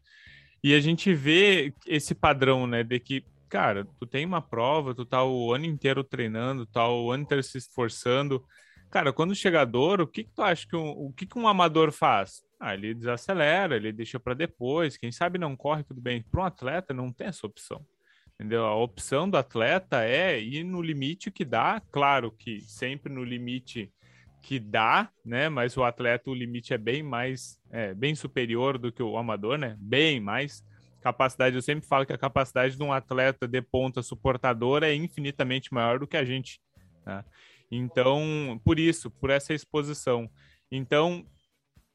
[0.63, 5.05] E a gente vê esse padrão, né, de que, cara, tu tem uma prova, tu
[5.05, 8.43] tá o ano inteiro treinando, tá o ano inteiro se esforçando.
[8.89, 11.37] Cara, quando chega a dor, o que, que tu acha que um, o que, que
[11.37, 12.41] um amador faz?
[12.59, 14.97] Ah, ele desacelera, ele deixa para depois.
[14.97, 16.23] Quem sabe não corre, tudo bem.
[16.23, 17.85] Para um atleta não tem essa opção.
[18.33, 18.65] Entendeu?
[18.65, 23.91] A opção do atleta é ir no limite que dá, claro que sempre no limite
[24.41, 25.49] que dá, né?
[25.49, 29.57] Mas o atleta, o limite é bem mais, é, bem superior do que o amador,
[29.57, 29.75] né?
[29.79, 30.63] Bem mais.
[31.01, 35.73] Capacidade, eu sempre falo que a capacidade de um atleta de ponta suportadora é infinitamente
[35.73, 36.59] maior do que a gente.
[37.05, 37.23] Né?
[37.71, 40.29] Então, por isso, por essa exposição.
[40.71, 41.25] Então,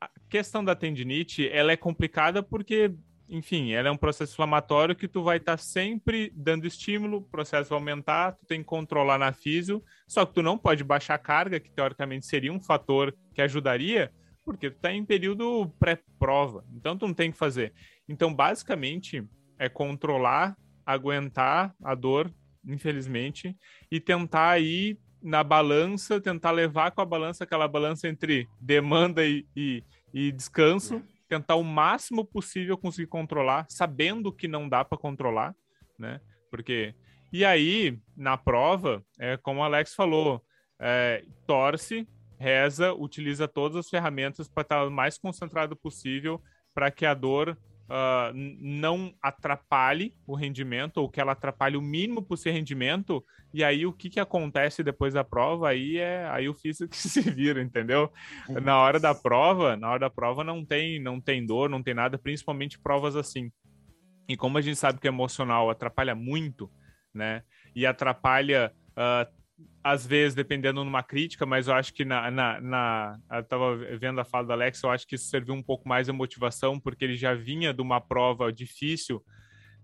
[0.04, 2.92] a questão da tendinite, ela é complicada porque,
[3.28, 7.22] enfim, ela é um processo inflamatório que tu vai estar tá sempre dando estímulo, o
[7.22, 11.14] processo vai aumentar, tu tem que controlar na físio, só que tu não pode baixar
[11.14, 14.12] a carga, que teoricamente seria um fator que ajudaria,
[14.44, 17.72] porque tu está em período pré-prova, então tu não tem que fazer.
[18.08, 19.24] Então, basicamente,
[19.58, 22.28] é controlar, aguentar a dor,
[22.66, 23.56] infelizmente,
[23.90, 29.46] e tentar ir na balança, tentar levar com a balança aquela balança entre demanda e,
[29.56, 35.54] e, e descanso, tentar o máximo possível conseguir controlar, sabendo que não dá para controlar,
[35.98, 36.20] né?
[36.50, 36.94] Porque
[37.32, 40.44] e aí na prova, é como o Alex falou,
[40.78, 42.06] é, torce,
[42.38, 46.42] reza, utiliza todas as ferramentas para estar o mais concentrado possível
[46.74, 47.56] para que a dor
[47.88, 53.84] uh, não atrapalhe o rendimento, ou que ela atrapalhe o mínimo possível rendimento, e aí
[53.84, 57.62] o que, que acontece depois da prova, aí é aí o físico que se vira,
[57.62, 58.10] entendeu?
[58.48, 58.60] Uhum.
[58.60, 61.94] Na hora da prova, na hora da prova não tem, não tem dor, não tem
[61.94, 63.52] nada, principalmente provas assim.
[64.28, 66.70] E como a gente sabe que o emocional atrapalha muito,
[67.12, 67.42] né?
[67.74, 69.41] E atrapalha uh,
[69.82, 74.20] às vezes, dependendo numa crítica, mas eu acho que na, na, na eu estava vendo
[74.20, 77.04] a fala do Alex, eu acho que isso serviu um pouco mais a motivação, porque
[77.04, 79.22] ele já vinha de uma prova difícil,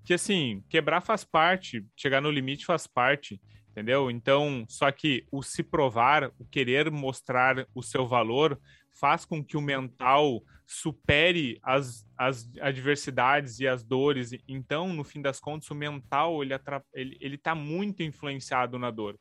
[0.04, 4.10] que assim, quebrar faz parte, chegar no limite faz parte, entendeu?
[4.10, 8.58] Então, só que o se provar, o querer mostrar o seu valor,
[9.00, 14.30] faz com que o mental supere as, as adversidades e as dores.
[14.46, 16.54] Então, no fim das contas, o mental ele,
[16.94, 19.18] ele, ele tá muito influenciado na dor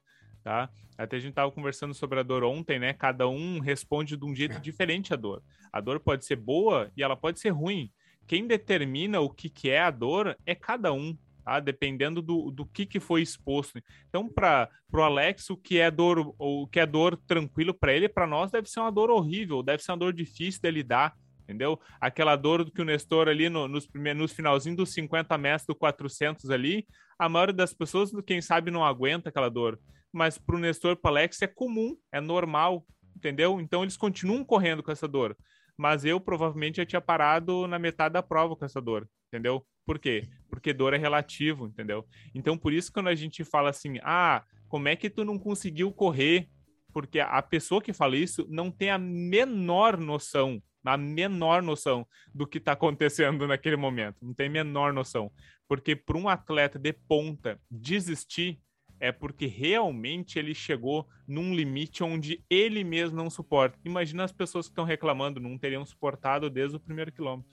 [0.48, 0.70] tá?
[0.98, 2.94] Até a gente estava conversando sobre a dor ontem, né?
[2.94, 5.44] Cada um responde de um jeito diferente à dor.
[5.74, 7.92] A dor pode ser boa e ela pode ser ruim.
[8.26, 11.60] Quem determina o que, que é a dor é cada um, tá?
[11.60, 13.78] Dependendo do, do que, que foi exposto.
[14.08, 18.08] Então, para o Alex, o que é dor, o que é dor tranquilo para ele,
[18.08, 21.78] para nós deve ser uma dor horrível, deve ser uma dor difícil de lidar, entendeu?
[22.00, 25.76] Aquela dor que o Nestor ali no, nos primeiros, nos finalzinho dos 50 metros do
[25.76, 26.88] 400 ali,
[27.20, 29.78] a maioria das pessoas, quem sabe, não aguenta aquela dor.
[30.18, 32.84] Mas para o Nestor para Alex é comum, é normal,
[33.16, 33.62] entendeu?
[33.62, 35.38] Então eles continuam correndo com essa dor.
[35.78, 39.64] Mas eu provavelmente já tinha parado na metade da prova com essa dor, entendeu?
[39.86, 40.28] Por quê?
[40.50, 42.04] Porque dor é relativo, entendeu?
[42.34, 45.92] Então por isso quando a gente fala assim, ah, como é que tu não conseguiu
[45.92, 46.50] correr?
[46.92, 52.48] Porque a pessoa que fala isso não tem a menor noção a menor noção do
[52.48, 54.26] que está acontecendo naquele momento.
[54.26, 55.30] Não tem a menor noção.
[55.68, 58.58] Porque para um atleta de ponta desistir
[59.00, 63.78] é porque realmente ele chegou num limite onde ele mesmo não suporta.
[63.84, 67.50] Imagina as pessoas que estão reclamando, não teriam suportado desde o primeiro quilômetro.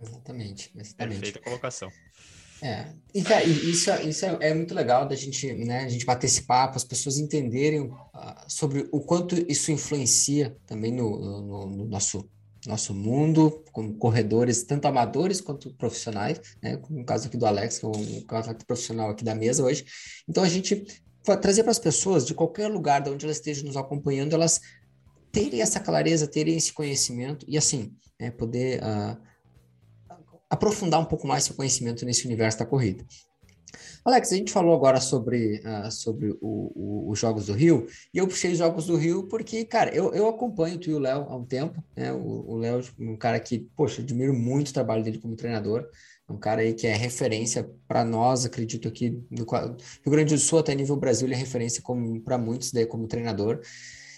[0.00, 1.20] Exatamente, exatamente.
[1.20, 1.90] Perfeita colocação.
[2.62, 3.20] É, e
[3.70, 6.84] isso, isso é, é, muito legal da gente, né, a gente bater esse papo, as
[6.84, 7.92] pessoas entenderem uh,
[8.48, 12.26] sobre o quanto isso influencia também no, no, no nosso
[12.66, 16.80] nosso mundo, com corredores tanto amadores quanto profissionais, né?
[16.88, 19.84] No caso aqui do Alex, que é um caso profissional aqui da mesa hoje.
[20.28, 20.84] Então a gente
[21.40, 24.60] trazer para as pessoas de qualquer lugar de onde elas estejam nos acompanhando, elas
[25.32, 29.16] terem essa clareza, terem esse conhecimento e assim, né, poder uh,
[30.50, 33.04] aprofundar um pouco mais seu conhecimento nesse universo da corrida.
[34.04, 38.18] Alex, a gente falou agora sobre, uh, sobre o, o, os Jogos do Rio, e
[38.18, 41.26] eu puxei os Jogos do Rio porque, cara, eu, eu acompanho tu e o Léo
[41.28, 42.12] há um tempo, né?
[42.12, 45.86] O Léo é um cara que, poxa, admiro muito o trabalho dele como treinador,
[46.28, 50.40] é um cara aí que é referência para nós, acredito aqui do Rio Grande do
[50.40, 51.82] Sul até nível Brasil, ele é referência
[52.24, 53.60] para muitos daí como treinador.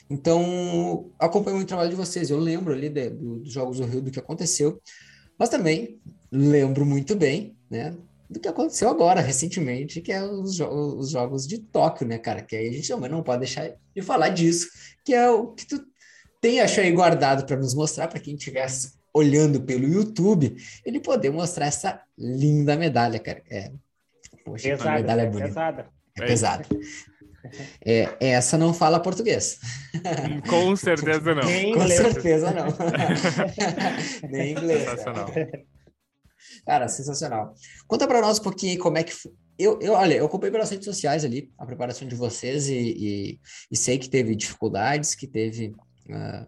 [0.09, 2.31] Então, acompanho muito o trabalho de vocês.
[2.31, 4.81] Eu lembro ali de, do, dos Jogos do Rio do que aconteceu,
[5.37, 6.01] mas também
[6.31, 7.97] lembro muito bem, né?
[8.29, 12.43] Do que aconteceu agora, recentemente, que é os, os jogos de Tóquio, né, cara?
[12.43, 14.69] Que aí a gente não, não pode deixar de falar disso,
[15.05, 15.85] que é o que tu
[16.41, 21.31] tem achado aí guardado para nos mostrar, para quem estivesse olhando pelo YouTube, ele poder
[21.31, 23.43] mostrar essa linda medalha, cara.
[23.51, 23.71] É,
[24.45, 25.49] poxa, pesada, a medalha é bonita.
[25.49, 25.87] Pesada.
[26.17, 26.67] É pesada.
[27.85, 29.59] É, essa não fala português.
[30.49, 31.45] Com certeza não.
[31.45, 32.67] Nem Com certeza não.
[34.29, 34.83] Nem inglês.
[34.91, 35.31] Sensacional.
[35.33, 35.65] Cara,
[36.89, 37.55] sensacional.
[37.87, 39.33] Conta para nós um pouquinho como é que foi.
[39.59, 43.41] Eu, eu, olha, eu acompanhei pelas redes sociais ali a preparação de vocês e, e,
[43.71, 45.69] e sei que teve dificuldades, que teve
[46.11, 46.47] uh,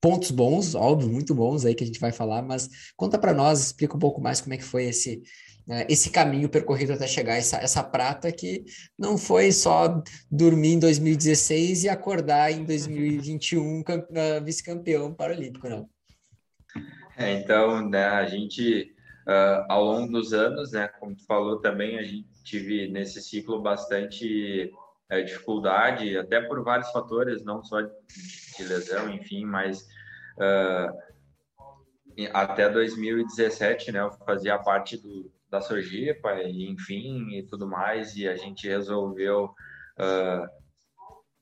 [0.00, 3.60] pontos bons, óbvio, muito bons aí que a gente vai falar, mas conta para nós,
[3.60, 5.22] explica um pouco mais como é que foi esse,
[5.68, 8.64] uh, esse caminho percorrido até chegar essa, essa prata que
[8.98, 13.84] não foi só dormir em 2016 e acordar em 2021 uh,
[14.42, 15.86] vice-campeão paralímpico, não.
[17.16, 18.94] É, então, né, a gente,
[19.26, 23.60] uh, ao longo dos anos, né, como tu falou também, a gente tive nesse ciclo
[23.60, 24.72] bastante
[25.12, 29.82] uh, dificuldade, até por vários fatores, não só de, lesão, enfim, mas
[30.38, 30.92] uh,
[32.32, 38.36] até 2017, né, eu fazia parte do, da Sojipa, enfim, e tudo mais, e a
[38.36, 39.54] gente resolveu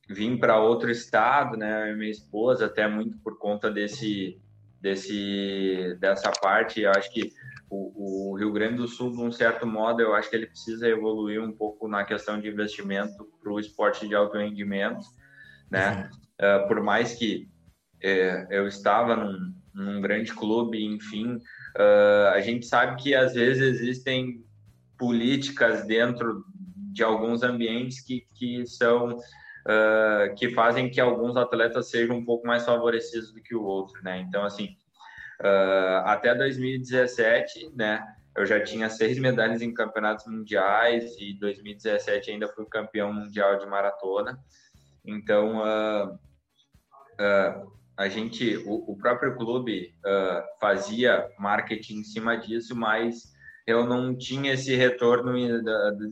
[0.08, 4.40] vir para outro estado, né, minha esposa, até muito por conta desse
[4.80, 6.80] desse dessa parte.
[6.80, 7.32] Eu acho que
[7.68, 10.88] o, o, Rio Grande do Sul, de um certo modo, eu acho que ele precisa
[10.88, 15.04] evoluir um pouco na questão de investimento para o esporte de alto rendimento,
[15.70, 16.10] né?
[16.40, 17.48] Uh, por mais que
[18.02, 23.62] é, eu estava num, num, grande clube, enfim, uh, a gente sabe que às vezes
[23.62, 24.42] existem
[24.98, 26.44] políticas dentro
[26.92, 29.16] de alguns ambientes que, que são
[29.66, 34.02] uh, que fazem que alguns atletas sejam um pouco mais favorecidos do que o outro,
[34.02, 34.18] né?
[34.18, 34.76] Então, assim,
[35.40, 38.04] uh, até 2017, né?
[38.36, 43.66] Eu já tinha seis medalhas em campeonatos mundiais e 2017 ainda fui campeão mundial de
[43.66, 44.38] maratona.
[45.04, 46.18] Então, uh,
[47.96, 49.94] a gente, o, o próprio clube
[50.58, 53.30] fazia marketing em cima disso, mas
[53.70, 55.32] eu não tinha esse retorno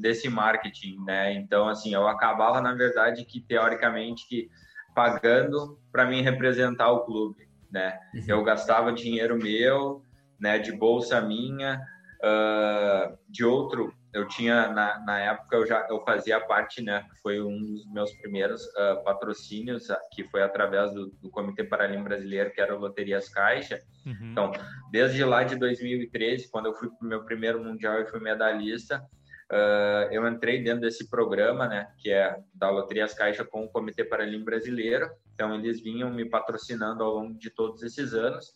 [0.00, 1.32] desse marketing, né?
[1.34, 4.48] Então, assim, eu acabava, na verdade, que teoricamente, que
[4.94, 7.98] pagando para mim representar o clube, né?
[8.14, 8.24] Uhum.
[8.28, 10.02] Eu gastava dinheiro meu,
[10.38, 11.80] né, de bolsa minha,
[12.22, 17.40] uh, de outro eu tinha na, na época eu já eu fazia parte né foi
[17.42, 22.50] um dos meus primeiros uh, patrocínios ah, que foi através do, do Comitê Paralímpico Brasileiro
[22.52, 23.80] que era o Loterias Caixa.
[24.06, 24.30] Uhum.
[24.32, 24.52] então
[24.90, 29.04] desde lá de 2013 quando eu fui para o meu primeiro mundial e fui medalhista
[29.52, 34.04] uh, eu entrei dentro desse programa né que é da Loterias Caixa com o Comitê
[34.04, 35.10] Paralímpico Brasileiro.
[35.34, 38.52] Então eles vinham me patrocinando ao longo de todos esses anos.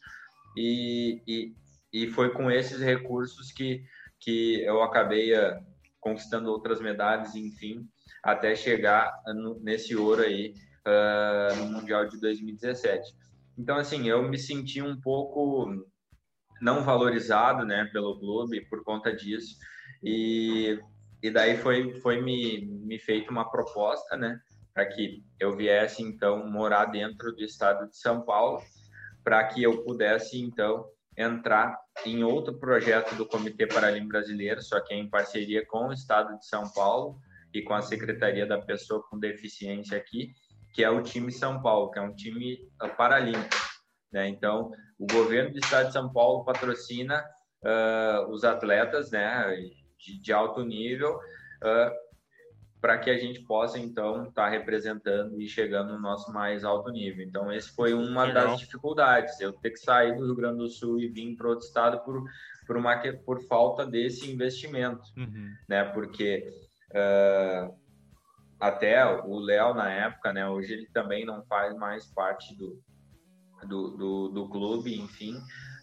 [0.56, 1.54] E, e,
[1.92, 3.84] e foi com esses recursos que
[4.22, 5.60] que eu acabei uh,
[6.00, 7.86] conquistando outras medalhas, enfim,
[8.22, 9.12] até chegar
[9.60, 10.54] nesse ouro aí
[10.86, 13.14] uh, no Mundial de 2017.
[13.58, 15.86] Então, assim, eu me senti um pouco
[16.60, 19.56] não valorizado, né, pelo clube por conta disso.
[20.02, 20.78] E,
[21.22, 24.40] e daí foi, foi me, me feita uma proposta, né,
[24.72, 28.62] para que eu viesse, então, morar dentro do estado de São Paulo,
[29.24, 30.86] para que eu pudesse, então,
[31.22, 35.92] entrar em outro projeto do Comitê Paralímpico Brasileiro, só que é em parceria com o
[35.92, 37.18] estado de São Paulo
[37.54, 40.32] e com a Secretaria da Pessoa com Deficiência aqui,
[40.74, 42.58] que é o time São Paulo, que é um time
[42.96, 43.56] paralímpico.
[44.12, 44.28] Né?
[44.28, 47.24] Então, o governo do estado de São Paulo patrocina
[47.64, 49.54] uh, os atletas né,
[49.98, 52.01] de, de alto nível uh,
[52.82, 56.90] para que a gente possa, então, estar tá representando e chegando no nosso mais alto
[56.90, 57.24] nível.
[57.24, 58.48] Então, esse foi uma Legal.
[58.48, 61.64] das dificuldades, eu ter que sair do Rio Grande do Sul e vir para outro
[61.64, 62.24] estado por,
[62.66, 65.54] por, uma, por falta desse investimento, uhum.
[65.68, 65.84] né?
[65.84, 66.44] Porque...
[66.90, 67.80] Uh,
[68.62, 70.48] até o Léo na época, né?
[70.48, 72.80] Hoje ele também não faz mais parte do,
[73.66, 75.34] do, do, do clube, enfim.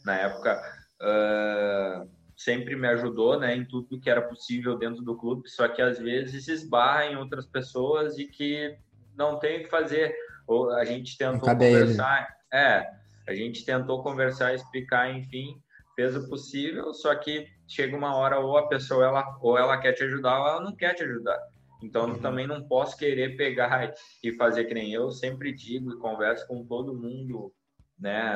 [0.06, 0.62] Na época
[1.02, 2.10] uh,
[2.40, 3.54] sempre me ajudou, né?
[3.54, 7.46] Em tudo que era possível dentro do clube, só que às vezes esbarra em outras
[7.46, 8.78] pessoas e que
[9.14, 10.16] não tem o que fazer.
[10.48, 12.64] Ou a gente tentou conversar, ele.
[12.64, 12.90] é,
[13.28, 15.62] a gente tentou conversar, explicar, enfim,
[15.98, 19.92] fez o possível, só que chega uma hora ou a pessoa ela ou ela quer
[19.92, 21.38] te ajudar ou ela não quer te ajudar.
[21.84, 22.20] Então, uhum.
[22.20, 26.66] também não posso querer pegar e fazer que nem eu sempre digo e converso com
[26.66, 27.54] todo mundo,
[28.00, 28.34] né,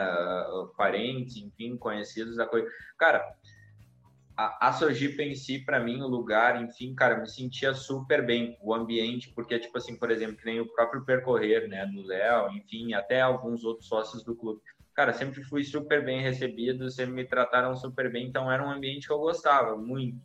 [0.76, 2.68] parentes, enfim, conhecidos da coisa.
[2.98, 3.26] Cara,
[4.36, 8.58] a, a Sojipa em si, para mim, o lugar, enfim, cara, me sentia super bem,
[8.62, 12.52] o ambiente, porque, tipo assim, por exemplo, que nem o próprio percorrer, né, do Léo,
[12.52, 14.62] enfim, até alguns outros sócios do clube.
[14.96, 19.08] Cara, sempre fui super bem recebido, sempre me trataram super bem, então era um ambiente
[19.08, 20.20] que eu gostava muito.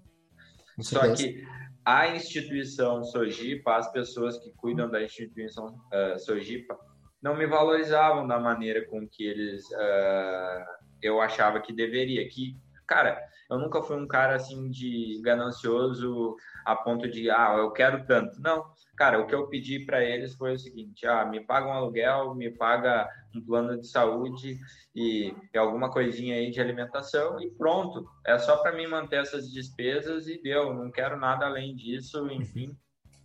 [0.80, 1.44] Só que
[1.84, 6.78] a instituição Sojipa, as pessoas que cuidam da instituição uh, Sojipa,
[7.20, 12.26] não me valorizavam da maneira com que eles uh, eu achava que deveria.
[12.28, 12.56] Que,
[12.88, 18.04] cara, eu nunca fui um cara assim de ganancioso a ponto de, ah, eu quero
[18.06, 18.40] tanto.
[18.40, 18.64] Não,
[18.96, 22.34] cara, o que eu pedi para eles foi o seguinte: ah, me paga um aluguel,
[22.34, 24.58] me paga um plano de saúde
[24.94, 28.08] e, e alguma coisinha aí de alimentação e pronto.
[28.26, 30.74] É só para mim manter essas despesas e deu.
[30.74, 32.76] Não quero nada além disso, enfim.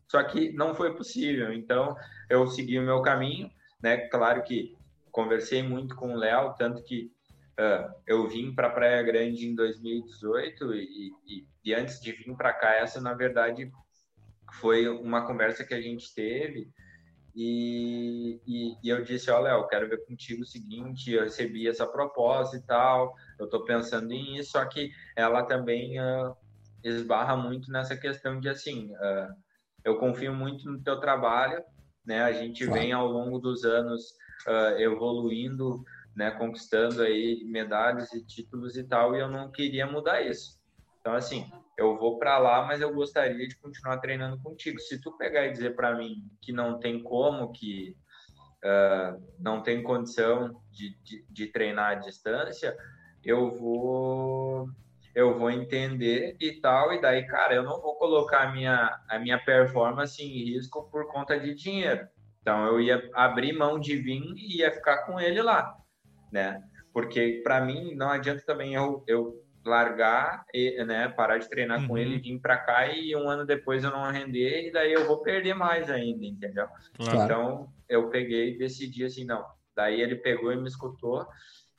[0.07, 1.53] Só que não foi possível.
[1.53, 1.95] Então
[2.29, 3.49] eu segui o meu caminho,
[3.81, 3.97] né?
[4.09, 4.75] Claro que
[5.11, 7.12] conversei muito com o Léo, tanto que
[7.59, 12.51] Uh, eu vim para Praia Grande em 2018 e, e, e antes de vir para
[12.51, 13.71] cá, essa na verdade
[14.53, 16.71] foi uma conversa que a gente teve
[17.35, 21.85] e, e, e eu disse, olha, Léo, quero ver contigo o seguinte, eu recebi essa
[21.85, 26.35] proposta e tal, eu estou pensando em isso, só que ela também uh,
[26.83, 29.33] esbarra muito nessa questão de assim, uh,
[29.83, 31.63] eu confio muito no teu trabalho,
[32.05, 32.23] né?
[32.23, 34.13] A gente vem ao longo dos anos
[34.77, 35.83] evoluindo
[36.15, 40.59] né, conquistando aí medalhas e títulos e tal, e eu não queria mudar isso.
[40.99, 44.79] Então, assim, eu vou para lá, mas eu gostaria de continuar treinando contigo.
[44.79, 47.95] Se tu pegar e dizer para mim que não tem como, que
[48.63, 52.77] uh, não tem condição de, de, de, treinar à distância,
[53.23, 54.69] eu vou
[55.15, 59.19] eu vou entender e tal, e daí, cara, eu não vou colocar a minha, a
[59.19, 62.07] minha performance em risco por conta de dinheiro.
[62.41, 65.82] Então, eu ia abrir mão de vir e ia ficar com ele lá
[66.33, 66.61] né?
[66.91, 71.87] Porque para mim não adianta também eu, eu largar, e, né, parar de treinar uhum.
[71.87, 75.07] com ele, vir para cá e um ano depois eu não render e daí eu
[75.07, 76.67] vou perder mais ainda, entendeu?
[76.97, 77.23] Claro.
[77.23, 79.45] Então eu peguei e decidi assim, não.
[79.75, 81.25] Daí ele pegou e me escutou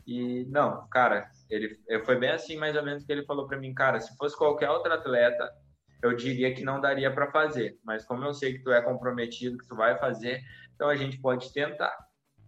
[0.06, 3.74] e não, cara, ele foi bem assim mais ou menos que ele falou para mim,
[3.74, 5.50] cara, se fosse qualquer outro atleta,
[6.02, 9.58] eu diria que não daria para fazer, mas como eu sei que tu é comprometido,
[9.58, 10.40] que tu vai fazer,
[10.74, 11.96] então a gente pode tentar.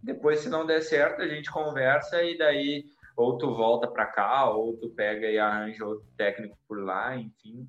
[0.07, 4.49] Depois, se não der certo, a gente conversa e daí ou tu volta para cá,
[4.49, 7.67] ou tu pega e arranja outro técnico por lá, enfim.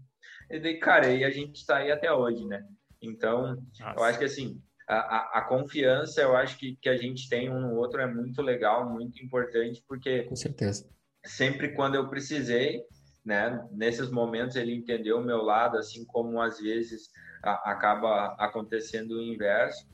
[0.49, 2.65] E daí, cara, e a gente está aí até hoje, né?
[3.03, 3.99] Então, Nossa.
[3.99, 7.51] eu acho que assim, a, a, a, confiança, eu acho que, que a gente tem
[7.51, 10.23] um no outro é muito legal, muito importante, porque.
[10.23, 10.89] Com certeza.
[11.27, 12.83] Sempre quando eu precisei,
[13.25, 13.67] né?
[13.73, 17.11] Nesses momentos ele entendeu o meu lado, assim como às vezes
[17.43, 19.89] a, acaba acontecendo o inverso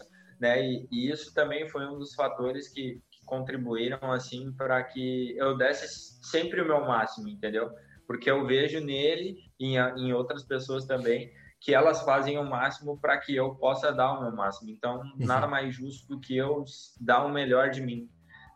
[0.45, 0.62] né?
[0.62, 5.57] E, e isso também foi um dos fatores que, que contribuíram assim para que eu
[5.57, 5.88] desse
[6.28, 7.70] sempre o meu máximo, entendeu?
[8.07, 13.01] Porque eu vejo nele e em, em outras pessoas também que elas fazem o máximo
[13.01, 14.68] para que eu possa dar o meu máximo.
[14.70, 15.14] Então, uhum.
[15.26, 16.62] nada mais justo do que eu
[17.01, 18.07] dar o melhor de mim,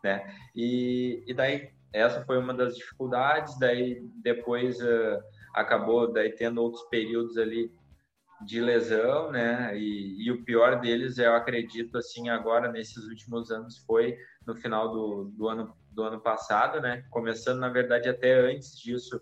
[0.03, 0.31] né?
[0.55, 3.57] E, e daí essa foi uma das dificuldades.
[3.57, 5.19] Daí depois uh,
[5.55, 7.71] acabou daí tendo outros períodos ali
[8.41, 9.77] de lesão, né?
[9.77, 14.91] E, e, o pior deles, eu acredito, assim, agora nesses últimos anos foi no final
[14.91, 17.03] do, do, ano, do ano passado, né?
[17.09, 19.21] Começando, na verdade, até antes disso,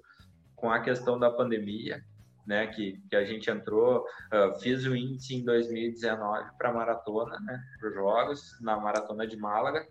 [0.55, 2.03] com a questão da pandemia,
[2.45, 2.68] né?
[2.68, 7.59] Que, que a gente entrou, uh, fiz o índice em 2019 para maratona, né?
[7.80, 9.88] Para os Jogos, na maratona de Málaga.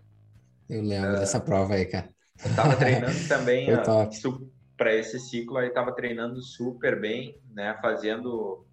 [0.69, 2.09] Eu lembro uh, dessa prova aí, cara.
[2.43, 7.77] Eu estava treinando também uh, para esse ciclo aí, estava treinando super bem, né?
[7.81, 8.66] Fazendo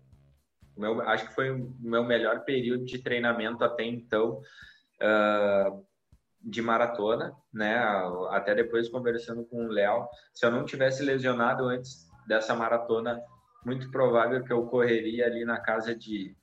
[0.77, 4.41] meu, acho que foi o meu melhor período de treinamento até então
[5.01, 5.85] uh,
[6.41, 7.79] de maratona, né?
[8.31, 13.21] Até depois conversando com o Léo, se eu não tivesse lesionado antes dessa maratona,
[13.65, 16.37] muito provável que eu correria ali na casa de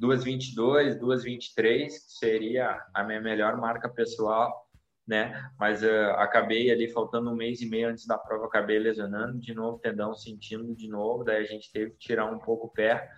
[0.00, 4.68] 2:22, 2:23, que seria a minha melhor marca pessoal,
[5.06, 5.48] né?
[5.58, 9.54] Mas uh, acabei ali faltando um mês e meio antes da prova, acabei lesionando de
[9.54, 13.08] novo, tendão sentindo de novo, daí a gente teve que tirar um pouco o pé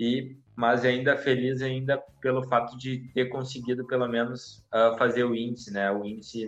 [0.00, 5.34] e mas ainda feliz ainda pelo fato de ter conseguido pelo menos uh, fazer o
[5.34, 5.90] índice, né?
[5.90, 6.46] O índice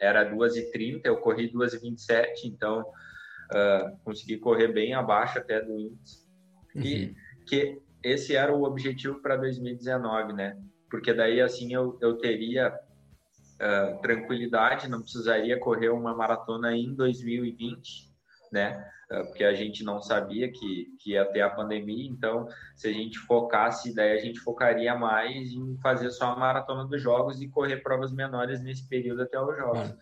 [0.00, 6.26] era 2,30, eu corri 2,27, então uh, consegui correr bem abaixo até do índice.
[6.74, 6.82] Uhum.
[6.82, 7.14] E
[7.46, 10.58] que esse era o objetivo para 2019, né?
[10.90, 18.13] Porque daí assim eu, eu teria uh, tranquilidade, não precisaria correr uma maratona em 2020,
[18.54, 18.88] né?
[19.10, 22.46] Eh, porque a gente não sabia que, que ia ter a pandemia, então
[22.76, 27.02] se a gente focasse, daí a gente focaria mais em fazer só a maratona dos
[27.02, 29.94] jogos e correr provas menores nesse período até os jogos.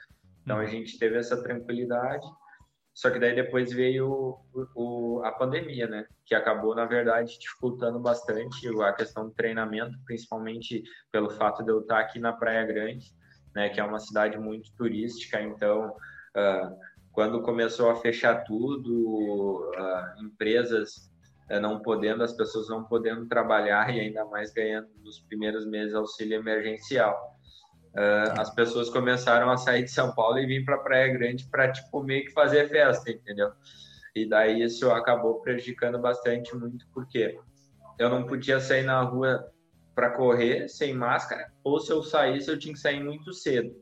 [0.42, 2.26] Então a gente teve essa tranquilidade,
[2.94, 6.04] só que daí depois veio o, o, a pandemia, né?
[6.26, 11.80] Que acabou, na verdade, dificultando bastante a questão do treinamento, principalmente pelo fato de eu
[11.80, 13.06] estar aqui na Praia Grande,
[13.54, 13.70] né?
[13.70, 15.96] Que é uma cidade muito turística, então...
[16.36, 21.10] Uh, quando começou a fechar tudo, uh, empresas
[21.50, 25.94] uh, não podendo, as pessoas não podendo trabalhar e ainda mais ganhando nos primeiros meses
[25.94, 27.14] auxílio emergencial.
[27.94, 31.70] Uh, as pessoas começaram a sair de São Paulo e vir para Praia Grande para
[31.70, 33.52] tipo meio que fazer festa, entendeu?
[34.14, 37.38] E daí isso acabou prejudicando bastante muito porque
[37.98, 39.46] eu não podia sair na rua
[39.94, 43.74] para correr sem máscara, ou se eu saísse eu tinha que sair muito cedo.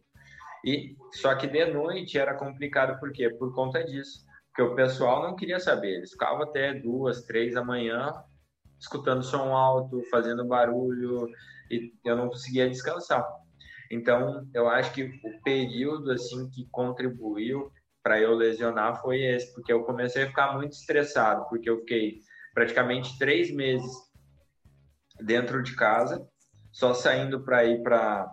[0.64, 3.30] E só que de noite era complicado por quê?
[3.30, 7.64] Por conta disso, porque o pessoal não queria saber, eles ficavam até duas, três da
[7.64, 8.12] manhã
[8.78, 11.28] escutando som alto, fazendo barulho
[11.70, 13.24] e eu não conseguia descansar.
[13.90, 17.70] Então, eu acho que o período assim que contribuiu
[18.02, 22.20] para eu lesionar foi esse, porque eu comecei a ficar muito estressado, porque eu fiquei
[22.54, 23.90] praticamente três meses
[25.20, 26.26] dentro de casa,
[26.72, 28.30] só saindo para ir para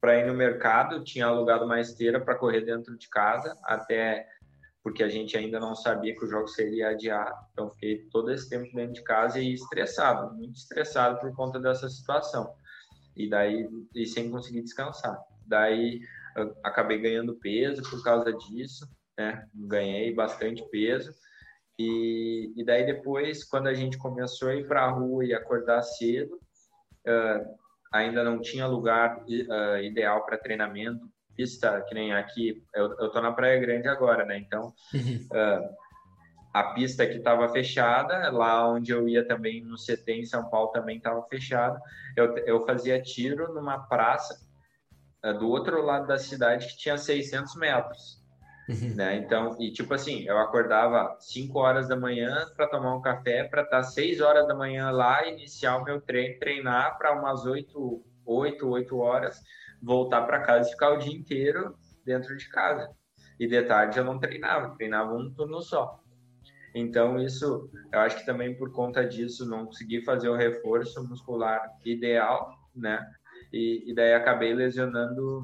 [0.00, 4.26] para ir no mercado, tinha alugado uma esteira para correr dentro de casa, até
[4.82, 7.36] porque a gente ainda não sabia que o jogo seria adiado.
[7.52, 11.88] Então, fiquei todo esse tempo dentro de casa e estressado, muito estressado por conta dessa
[11.88, 12.54] situação.
[13.14, 15.18] E daí, e sem conseguir descansar.
[15.46, 16.00] Daí,
[16.64, 18.88] acabei ganhando peso por causa disso,
[19.18, 19.46] né?
[19.54, 21.12] Ganhei bastante peso.
[21.78, 25.82] E, e daí, depois, quando a gente começou a ir para a rua e acordar
[25.82, 26.40] cedo,
[27.06, 27.60] uh,
[27.92, 33.20] ainda não tinha lugar uh, ideal para treinamento, pista que nem aqui, eu, eu tô
[33.20, 34.38] na Praia Grande agora, né?
[34.38, 35.74] Então, uh,
[36.52, 40.70] a pista que estava fechada, lá onde eu ia também no CT em São Paulo
[40.70, 41.78] também estava fechado.
[42.16, 44.38] Eu, eu fazia tiro numa praça
[45.24, 48.19] uh, do outro lado da cidade que tinha 600 metros.
[48.68, 48.94] Uhum.
[48.94, 49.16] Né?
[49.16, 53.62] Então, e tipo assim, eu acordava 5 horas da manhã para tomar um café, para
[53.62, 58.68] estar 6 horas da manhã lá, iniciar o meu treino, treinar para umas 8, 8,
[58.68, 59.40] 8 horas,
[59.82, 62.88] voltar para casa e ficar o dia inteiro dentro de casa.
[63.38, 65.98] E de tarde eu não treinava, treinava um turno só.
[66.74, 71.60] Então, isso, eu acho que também por conta disso, não consegui fazer o reforço muscular
[71.84, 73.04] ideal, né?
[73.52, 75.40] E, e daí acabei lesionando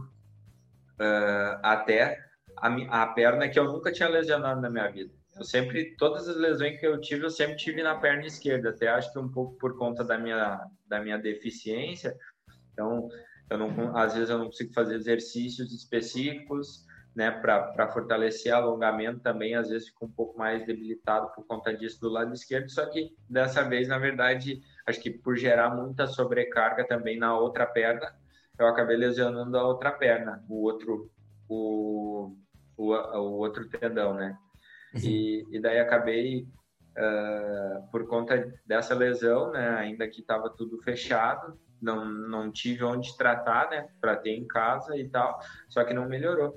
[1.01, 2.26] uh, até
[2.57, 5.13] a, a perna que eu nunca tinha lesionado na minha vida.
[5.37, 8.71] Eu sempre, todas as lesões que eu tive, eu sempre tive na perna esquerda.
[8.71, 12.17] Até acho que um pouco por conta da minha, da minha deficiência.
[12.73, 13.09] Então,
[13.51, 19.55] eu não, às vezes eu não consigo fazer exercícios específicos, né, para fortalecer alongamento também.
[19.55, 22.71] Às vezes fico um pouco mais debilitado por conta disso do lado esquerdo.
[22.71, 27.67] Só que dessa vez, na verdade, acho que por gerar muita sobrecarga também na outra
[27.67, 28.11] perna,
[28.59, 31.11] eu acabei lesionando a outra perna, o outro,
[31.47, 32.35] o
[32.77, 34.37] o, o outro tendão, né?
[34.95, 35.01] Uhum.
[35.03, 36.47] E, e daí acabei,
[36.97, 43.17] uh, por conta dessa lesão, né, ainda que estava tudo fechado, não, não tive onde
[43.17, 45.39] tratar, né, para ter em casa e tal,
[45.69, 46.55] só que não melhorou.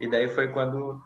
[0.00, 1.00] E daí foi quando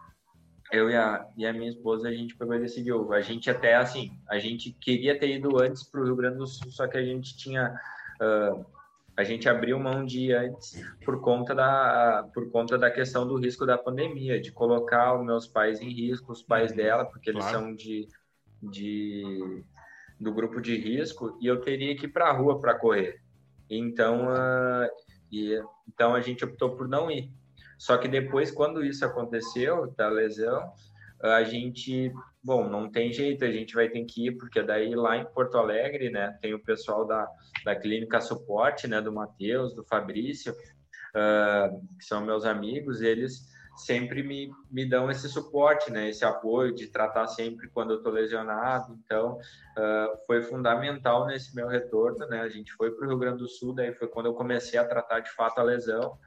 [0.72, 3.12] eu e a, e a minha esposa, a gente pegou e decidiu.
[3.12, 6.46] A gente até, assim, a gente queria ter ido antes para o Rio Grande do
[6.46, 7.74] Sul, só que a gente tinha...
[8.20, 8.79] Uh,
[9.20, 13.66] a gente abriu mão de antes por conta da por conta da questão do risco
[13.66, 17.58] da pandemia, de colocar os meus pais em risco, os pais dela, porque eles claro.
[17.58, 18.08] são de,
[18.62, 19.62] de
[20.18, 23.20] do grupo de risco e eu teria que ir para a rua para correr.
[23.68, 24.88] Então, uh,
[25.30, 27.30] e, então a gente optou por não ir.
[27.78, 30.72] Só que depois, quando isso aconteceu, da lesão,
[31.22, 35.16] a gente, bom, não tem jeito, a gente vai ter que ir, porque daí lá
[35.16, 37.28] em Porto Alegre, né, tem o pessoal da,
[37.64, 44.22] da clínica suporte, né, do Matheus, do Fabrício, uh, que são meus amigos, eles sempre
[44.22, 48.98] me, me dão esse suporte, né, esse apoio de tratar sempre quando eu estou lesionado.
[49.04, 52.40] Então, uh, foi fundamental nesse meu retorno, né?
[52.40, 54.84] A gente foi para o Rio Grande do Sul, daí foi quando eu comecei a
[54.84, 56.18] tratar de fato a lesão,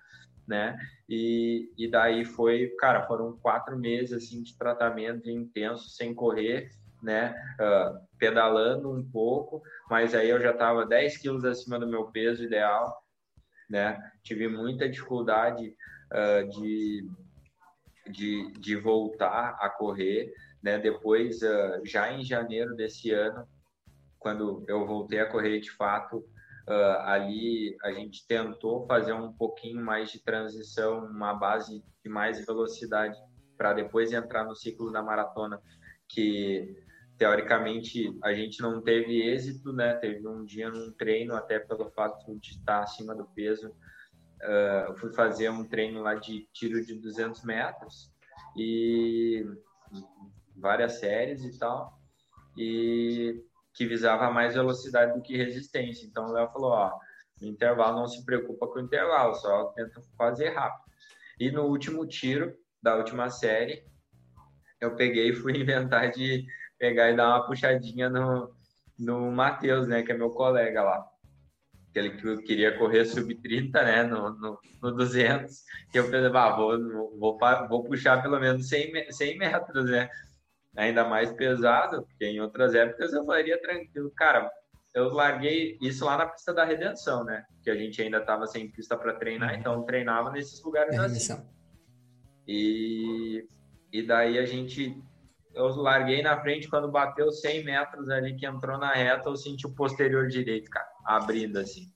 [0.47, 0.77] né?
[1.07, 6.69] E, e daí foi, cara, foram quatro meses assim de tratamento intenso, sem correr,
[7.01, 7.35] né?
[7.59, 12.43] Uh, pedalando um pouco, mas aí eu já estava 10 quilos acima do meu peso
[12.43, 12.97] ideal,
[13.69, 13.97] né?
[14.23, 15.75] Tive muita dificuldade
[16.11, 17.07] uh, de
[18.09, 20.77] de, de voltar a correr, né?
[20.77, 23.47] Depois, uh, já em janeiro desse ano,
[24.19, 26.25] quando eu voltei a correr de fato,
[26.67, 32.45] uh, ali a gente tentou fazer um pouquinho mais de transição, uma base de mais
[32.45, 33.17] velocidade
[33.57, 35.61] para depois entrar no ciclo da maratona,
[36.09, 36.75] que
[37.17, 39.93] teoricamente a gente não teve êxito, né?
[39.95, 43.73] Teve um dia num treino até pelo fato de estar acima do peso
[44.43, 48.11] uh, eu fui fazer um treino lá de tiro de 200 metros
[48.57, 49.45] e
[50.55, 51.99] várias séries e tal,
[52.57, 53.43] e
[53.73, 56.05] que visava mais velocidade do que resistência.
[56.05, 56.91] Então o Léo falou, ó,
[57.41, 60.83] no intervalo não se preocupa com o intervalo, só tenta fazer rápido.
[61.39, 63.83] E no último tiro da última série,
[64.79, 66.45] eu peguei e fui inventar de
[66.77, 68.53] pegar e dar uma puxadinha no,
[68.99, 71.13] no Matheus, né, que é meu colega lá
[71.93, 77.19] que ele queria correr sub-30, né, no, no, no 200, que eu pensei, ah, vou,
[77.19, 77.37] vou,
[77.69, 80.09] vou puxar pelo menos 100, 100 metros, né,
[80.75, 84.11] ainda mais pesado, porque em outras épocas eu faria tranquilo.
[84.15, 84.49] Cara,
[84.93, 88.71] eu larguei isso lá na pista da Redenção, né, que a gente ainda estava sem
[88.71, 89.59] pista para treinar, uhum.
[89.59, 91.41] então treinava nesses lugares assim.
[92.47, 93.47] E,
[93.91, 95.01] e daí a gente
[95.55, 99.67] eu larguei na frente quando bateu 100 metros ali que entrou na reta, eu senti
[99.67, 101.91] o posterior direito, cara abrindo assim.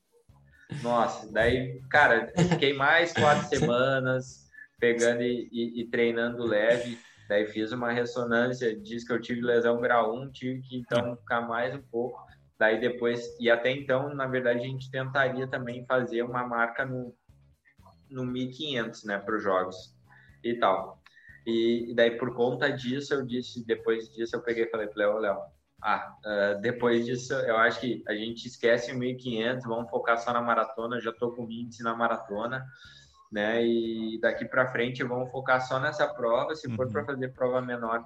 [0.82, 4.46] Nossa, daí, cara, fiquei mais quatro semanas
[4.78, 6.98] pegando e, e, e, treinando leve.
[7.28, 11.42] Daí fiz uma ressonância, diz que eu tive lesão grau 1, tive que então ficar
[11.42, 12.18] mais um pouco.
[12.58, 17.14] Daí depois, e até então, na verdade, a gente tentaria também fazer uma marca no,
[18.10, 19.94] no 1500, né, para os jogos
[20.42, 21.00] e tal.
[21.46, 25.06] E, e, daí, por conta disso, eu disse, depois disso, eu peguei e falei para
[25.06, 25.38] Léo, Léo,
[25.80, 30.32] ah, uh, depois disso, eu acho que a gente esquece o 1500, vamos focar só
[30.32, 31.00] na maratona.
[31.00, 32.66] Já estou com índice na maratona,
[33.30, 33.64] né?
[33.64, 36.54] E daqui para frente vamos focar só nessa prova.
[36.54, 37.06] Se for para uhum.
[37.06, 38.04] fazer prova menor,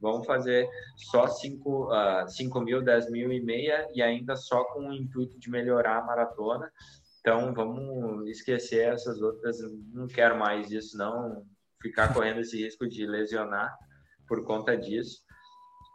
[0.00, 4.88] vamos fazer só 5 uh, cinco mil, 10 mil e meia e ainda só com
[4.88, 6.70] o intuito de melhorar a maratona.
[7.20, 9.56] Então, vamos esquecer essas outras.
[9.92, 11.42] Não quero mais isso, não.
[11.80, 13.74] Ficar correndo esse risco de lesionar
[14.28, 15.24] por conta disso.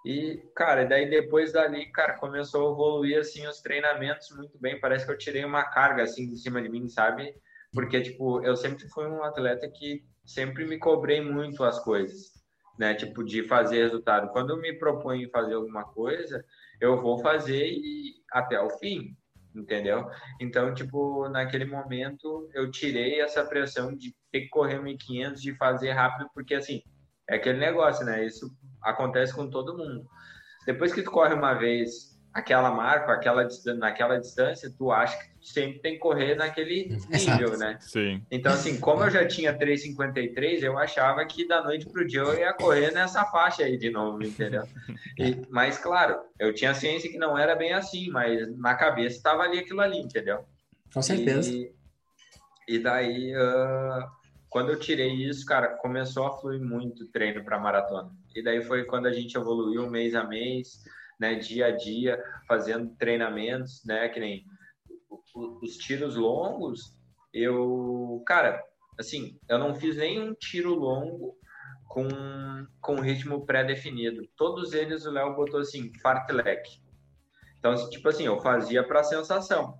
[0.06, 4.80] E, cara, daí depois dali, cara, começou a evoluir, assim, os treinamentos muito bem.
[4.80, 7.36] Parece que eu tirei uma carga, assim, de cima de mim, sabe?
[7.74, 12.32] Porque, tipo, eu sempre fui um atleta que sempre me cobrei muito as coisas,
[12.78, 12.96] né?
[12.96, 14.32] Tipo, de fazer resultado.
[14.32, 16.44] Quando eu me proponho fazer alguma coisa,
[16.82, 19.16] eu vou fazer e até o fim,
[19.56, 20.08] entendeu?
[20.40, 25.92] Então, tipo, naquele momento, eu tirei essa pressão de ter que correr 1.500, de fazer
[25.92, 26.82] rápido, porque, assim,
[27.30, 28.26] é aquele negócio, né?
[28.26, 28.50] Isso
[28.82, 30.08] acontece com todo mundo.
[30.66, 33.48] Depois que tu corre uma vez aquela marca, aquela
[33.78, 37.78] naquela distância, tu acha que tu sempre tem que correr naquele nível, né?
[37.82, 38.24] Sim.
[38.30, 42.38] Então, assim, como eu já tinha 3,53, eu achava que da noite pro dia eu
[42.38, 44.64] ia correr nessa faixa aí de novo, entendeu?
[45.18, 49.44] E, mas, claro, eu tinha ciência que não era bem assim, mas na cabeça estava
[49.44, 50.46] ali aquilo ali, entendeu?
[50.94, 51.52] Com certeza.
[51.52, 51.72] E,
[52.68, 54.08] e daí, uh,
[54.50, 58.12] quando eu tirei isso, cara, começou a fluir muito treino para maratona.
[58.36, 60.84] E daí foi quando a gente evoluiu mês a mês,
[61.20, 64.46] né, dia a dia, fazendo treinamentos, né, que nem
[65.62, 66.98] os tiros longos.
[67.34, 68.64] Eu, cara,
[69.00, 71.36] assim, eu não fiz nenhum tiro longo
[71.88, 72.08] com,
[72.82, 74.28] com ritmo pré-definido.
[74.36, 76.82] Todos eles o Léo botou assim, fartlek.
[77.58, 79.78] Então, tipo assim, eu fazia para sensação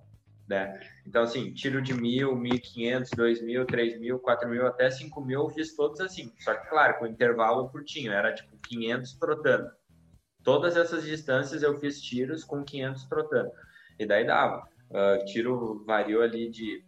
[0.50, 0.80] né?
[1.06, 4.90] Então, assim, tiro de mil, mil e quinhentos, dois mil, três mil, quatro mil, até
[4.90, 6.32] cinco mil, eu fiz todos assim.
[6.40, 9.70] Só que, claro, com intervalo curtinho, era tipo 500 trotando.
[10.42, 13.50] Todas essas distâncias eu fiz tiros com 500 trotando.
[13.98, 14.66] E daí dava.
[14.90, 16.82] Uh, tiro variou ali de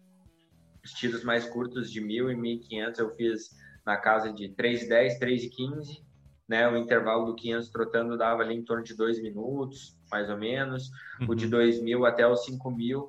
[0.85, 3.51] os tiros mais curtos de 1.000 e 1.500 eu fiz
[3.87, 6.03] na casa de 3,10, 3,15,
[6.49, 6.69] né?
[6.69, 10.91] O intervalo do 500 trotando dava ali em torno de 2 minutos, mais ou menos.
[11.21, 11.29] Uhum.
[11.31, 12.05] O de 2.000 uhum.
[12.05, 13.09] até os 5.000,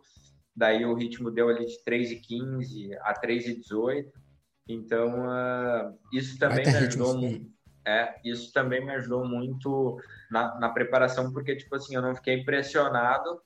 [0.55, 4.11] daí o ritmo deu ali de 3,15 a 3,18.
[4.67, 7.52] Então, uh, isso também me ajudou muito.
[7.85, 9.97] É, isso também me ajudou muito
[10.31, 13.41] na, na preparação, porque, tipo assim, eu não fiquei pressionado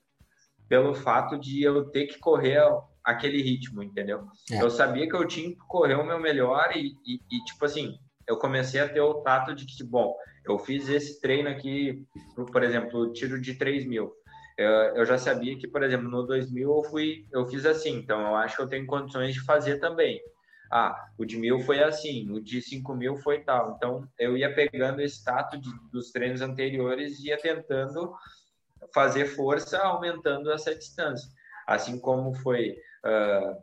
[0.69, 2.61] pelo fato de eu ter que correr
[3.03, 4.27] aquele ritmo, entendeu?
[4.51, 4.61] É.
[4.61, 7.97] Eu sabia que eu tinha que correr o meu melhor e, e, e, tipo assim,
[8.27, 10.13] eu comecei a ter o tato de que, bom,
[10.45, 12.05] eu fiz esse treino aqui,
[12.51, 14.11] por exemplo, tiro de 3 mil.
[14.57, 18.19] Eu, eu já sabia que, por exemplo, no 2000 eu fui, eu fiz assim, então
[18.19, 20.19] eu acho que eu tenho condições de fazer também.
[20.71, 23.75] Ah, o de mil foi assim, o de 5 mil foi tal.
[23.75, 28.13] Então eu ia pegando esse tato de, dos treinos anteriores e ia tentando
[28.93, 31.29] fazer força, aumentando essa distância.
[31.65, 32.77] Assim como foi
[33.07, 33.61] Uh,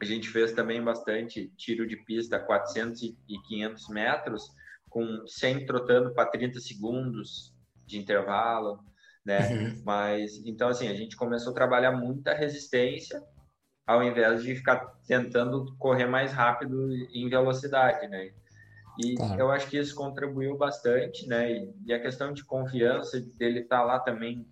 [0.00, 3.14] a gente fez também bastante tiro de pista 400 e
[3.48, 4.50] 500 metros,
[4.88, 7.52] com 100 trotando para 30 segundos
[7.84, 8.78] de intervalo,
[9.24, 9.48] né?
[9.48, 9.82] Uhum.
[9.84, 13.20] Mas então assim a gente começou a trabalhar muita resistência
[13.88, 18.32] ao invés de ficar tentando correr mais rápido em velocidade, né?
[19.02, 19.40] E claro.
[19.40, 21.66] eu acho que isso contribuiu bastante, né?
[21.86, 24.46] E, a questão de confiança dele estar tá lá também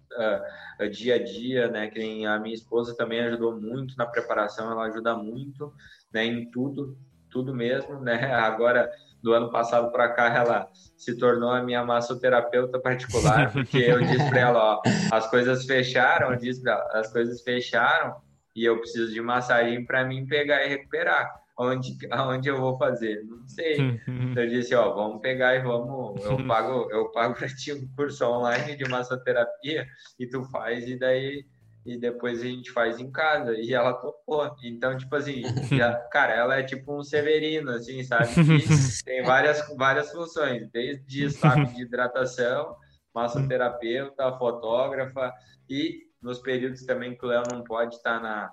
[0.81, 1.89] uh, dia a dia, né?
[1.89, 5.71] Que a minha esposa também ajudou muito na preparação, ela ajuda muito,
[6.11, 6.25] né?
[6.25, 6.97] Em tudo,
[7.29, 8.33] tudo mesmo, né?
[8.33, 8.91] Agora
[9.23, 14.31] do ano passado para cá ela se tornou a minha massoterapeuta particular, porque eu disse
[14.31, 14.83] para ela, ó,
[15.13, 18.25] as coisas fecharam, eu disse para ela, as coisas fecharam
[18.57, 23.23] e eu preciso de massagem para mim pegar e recuperar onde, aonde eu vou fazer?
[23.25, 24.01] Não sei.
[24.07, 27.89] Então eu disse, ó, vamos pegar e vamos, eu pago, eu pago para ti um
[27.97, 29.87] curso online de massoterapia
[30.19, 31.47] e tu faz e daí
[31.85, 34.51] e depois a gente faz em casa e ela topou.
[34.65, 38.27] Então, tipo assim, já, cara, ela é tipo um severino, assim, sabe?
[38.35, 42.75] Que tem várias, várias funções, desde sabe, de hidratação,
[43.15, 45.33] massoterapeuta, fotógrafa
[45.71, 48.51] e nos períodos também que o Léo não pode estar na,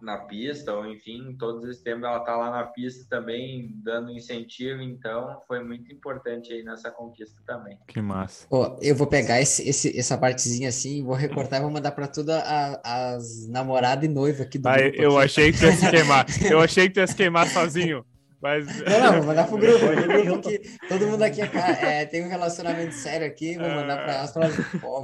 [0.00, 4.80] na pista, ou enfim, todos esses tempos ela tá lá na pista também, dando incentivo,
[4.80, 7.78] então foi muito importante aí nessa conquista também.
[7.86, 8.46] Que massa.
[8.50, 12.06] Oh, eu vou pegar esse, esse, essa partezinha assim, vou recortar e vou mandar para
[12.06, 14.96] toda a, as namoradas e noiva aqui do ah, grupo.
[15.00, 15.24] Eu aqui.
[15.24, 18.04] achei que tu ia se queimar, eu achei que tu ia se queimar sozinho.
[18.40, 18.66] Mas...
[18.66, 19.86] Não, não, vou mandar pro grupo.
[19.86, 24.14] grupo que todo mundo aqui é, é, tem um relacionamento sério aqui, vou mandar para
[24.14, 24.48] elas para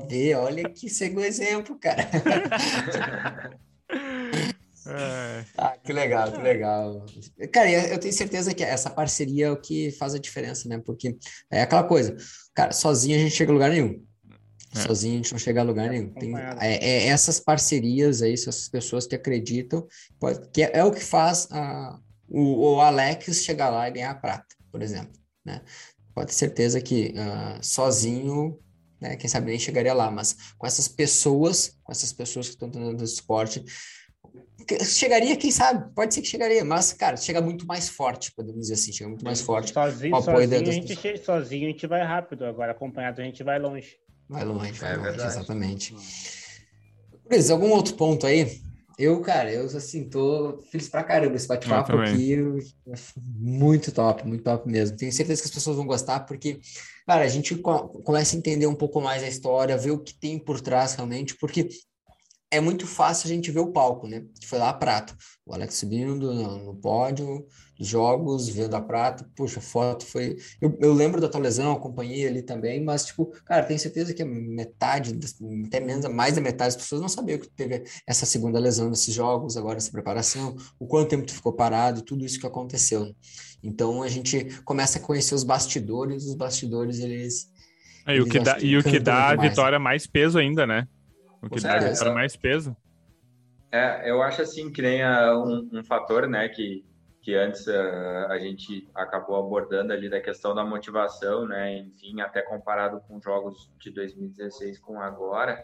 [0.09, 0.37] ver.
[0.37, 2.09] Olha que segundo exemplo, cara.
[4.87, 5.45] É.
[5.57, 7.07] Ah, que legal, que legal.
[7.51, 10.81] Cara, eu tenho certeza que essa parceria é o que faz a diferença, né?
[10.85, 11.17] Porque
[11.51, 12.15] é aquela coisa,
[12.55, 14.05] cara, sozinho a gente chega a lugar nenhum.
[14.77, 14.81] É.
[14.81, 16.13] Sozinho a gente não chega a lugar nenhum.
[16.13, 19.87] Tem, é, essas parcerias aí, essas pessoas que acreditam,
[20.21, 21.99] pode, que é, é, o que faz a,
[22.37, 25.13] o, o, Alex chegar lá e ganhar a prata, por exemplo,
[25.45, 25.63] né?
[26.15, 28.59] Pode ter certeza que uh, sozinho
[29.01, 32.71] né, quem sabe nem chegaria lá, mas com essas pessoas, com essas pessoas que estão
[32.71, 33.63] tendo esporte,
[34.83, 38.75] chegaria, quem sabe, pode ser que chegaria, mas, cara, chega muito mais forte, podemos dizer
[38.75, 39.73] assim, chega muito mais forte.
[39.73, 43.59] Sozinho, sozinho, a gente chega, sozinho a gente vai rápido, agora acompanhado a gente vai
[43.59, 43.99] longe.
[44.27, 45.37] Vai longe, vai é longe, verdade.
[45.37, 45.95] exatamente.
[47.31, 48.59] Luiz, algum outro ponto aí?
[48.99, 52.37] Eu, cara, eu assim, tô feliz pra caramba esse bate-papo aqui.
[53.37, 54.97] Muito top, muito top mesmo.
[54.97, 56.61] Tenho certeza que as pessoas vão gostar, porque,
[57.07, 60.39] cara, a gente começa a entender um pouco mais a história, ver o que tem
[60.39, 61.69] por trás realmente, porque
[62.51, 64.25] é muito fácil a gente ver o palco, né?
[64.41, 65.17] Que foi lá a prata.
[65.45, 67.47] O Alex subindo no, no pódio,
[67.81, 69.29] jogos, vendo a prata.
[69.35, 70.37] Puxa, foto foi.
[70.61, 74.23] Eu, eu lembro da tua lesão, acompanhei ali também, mas, tipo, cara, tenho certeza que
[74.23, 75.19] a metade,
[75.67, 79.13] até menos, mais da metade das pessoas não sabia que teve essa segunda lesão nesses
[79.13, 83.15] jogos, agora essa preparação, o quanto tempo tu ficou parado, tudo isso que aconteceu.
[83.63, 87.49] Então a gente começa a conhecer os bastidores, os bastidores, eles.
[88.07, 90.87] É, e, o que dá, e o que dá a vitória mais peso ainda, né?
[91.51, 92.77] Que dá para mais peso.
[93.75, 96.85] É, eu acho assim que nem um, um fator, né, que,
[97.21, 102.41] que antes uh, a gente acabou abordando ali da questão da motivação, né, enfim, até
[102.41, 105.61] comparado com jogos de 2016 com agora,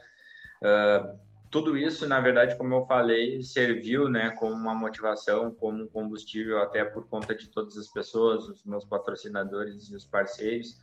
[0.60, 1.20] uh,
[1.52, 6.58] tudo isso, na verdade, como eu falei, serviu, né, como uma motivação, como um combustível,
[6.58, 10.80] até por conta de todas as pessoas, os meus patrocinadores e os parceiros,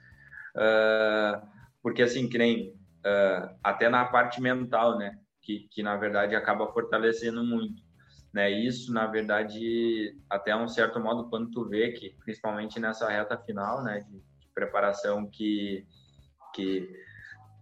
[0.56, 1.46] uh,
[1.82, 2.74] porque assim, que nem
[3.06, 5.18] uh, até na parte mental, né?
[5.42, 7.88] Que, que na verdade acaba fortalecendo muito.
[8.34, 8.52] Né?
[8.52, 13.84] Isso, na verdade, até um certo modo, quando tu vê que, principalmente nessa reta final,
[13.84, 15.88] né, de, de preparação que,
[16.54, 16.88] que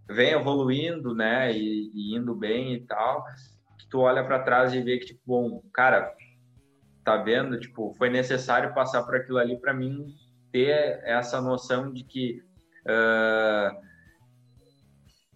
[0.09, 3.23] vem evoluindo, né, e, e, indo bem e tal,
[3.79, 6.13] que tu olha para trás e vê que, tipo, bom, cara,
[7.03, 7.59] tá vendo?
[7.59, 10.07] Tipo, foi necessário passar por aquilo ali para mim
[10.51, 12.41] ter essa noção de que,
[12.81, 13.84] uh,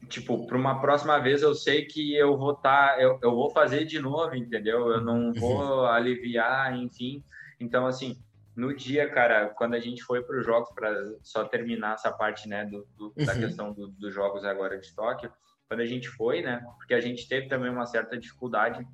[0.09, 3.51] tipo, para uma próxima vez eu sei que eu vou estar, tá, eu, eu vou
[3.51, 4.89] fazer de novo, entendeu?
[4.89, 7.23] Eu não vou aliviar, enfim.
[7.59, 8.17] Então, assim,
[8.55, 12.49] no dia, cara, quando a gente foi para os jogos, para só terminar essa parte,
[12.49, 13.39] né, do, do da uhum.
[13.39, 15.31] questão do, dos jogos agora de Tóquio,
[15.67, 18.85] quando a gente foi, né, porque a gente teve também uma certa dificuldade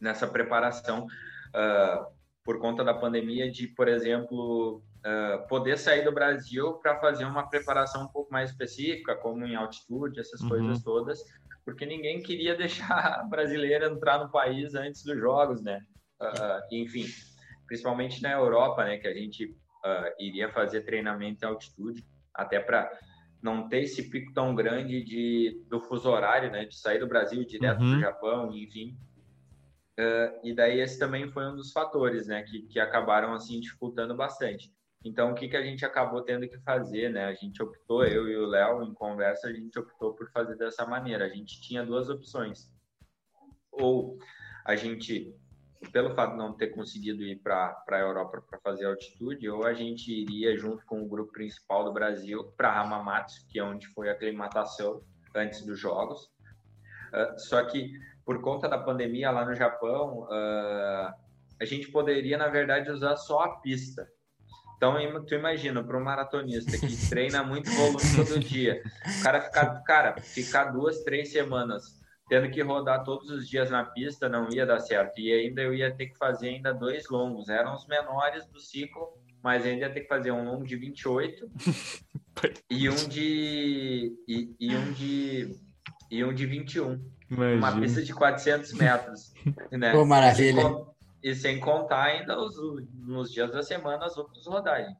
[0.00, 2.06] nessa preparação uh,
[2.44, 7.48] por conta da pandemia de, por exemplo, uh, poder sair do Brasil para fazer uma
[7.48, 10.48] preparação um pouco mais específica, como em altitude, essas uhum.
[10.48, 11.22] coisas todas,
[11.64, 15.80] porque ninguém queria deixar a brasileira entrar no país antes dos jogos, né?
[16.20, 17.06] Uh, enfim,
[17.66, 22.90] principalmente na Europa, né, que a gente uh, iria fazer treinamento em altitude, até para
[23.42, 27.44] não ter esse pico tão grande de, do fuso horário, né, de sair do Brasil
[27.44, 27.90] direto uhum.
[27.90, 28.96] para o Japão, enfim.
[29.98, 34.16] Uh, e daí esse também foi um dos fatores, né, que, que acabaram assim dificultando
[34.16, 34.72] bastante.
[35.04, 37.26] Então, o que, que a gente acabou tendo que fazer, né?
[37.26, 40.86] A gente optou, eu e o Léo, em conversa, a gente optou por fazer dessa
[40.86, 41.26] maneira.
[41.26, 42.72] A gente tinha duas opções.
[43.70, 44.18] Ou
[44.64, 45.36] a gente
[45.92, 49.74] pelo fato de não ter conseguido ir para a Europa para fazer altitude, ou a
[49.74, 54.08] gente iria junto com o grupo principal do Brasil para Hamamatsu, que é onde foi
[54.08, 55.02] a aclimatação
[55.34, 56.24] antes dos jogos.
[57.12, 57.92] Uh, só que
[58.24, 61.14] por conta da pandemia lá no Japão, uh,
[61.60, 64.08] a gente poderia na verdade usar só a pista.
[64.76, 68.82] Então, tu imagina, para um maratonista que treina muito volume todo dia,
[69.20, 73.84] o cara ficar, cara, ficar duas, três semanas tendo que rodar todos os dias na
[73.84, 75.20] pista não ia dar certo.
[75.20, 77.48] E ainda eu ia ter que fazer ainda dois longos.
[77.48, 79.08] Eram os menores do ciclo,
[79.42, 81.50] mas ainda ia ter que fazer um longo de 28
[82.70, 85.60] e um de e, e, um de
[86.10, 87.14] e um de 21.
[87.30, 87.56] Imagina.
[87.56, 89.32] Uma pista de 400 metros,
[89.72, 89.92] né?
[89.92, 90.62] Pô, maravilha.
[91.24, 92.54] E sem contar ainda os
[92.92, 94.94] nos dias da semana as outras rodagens.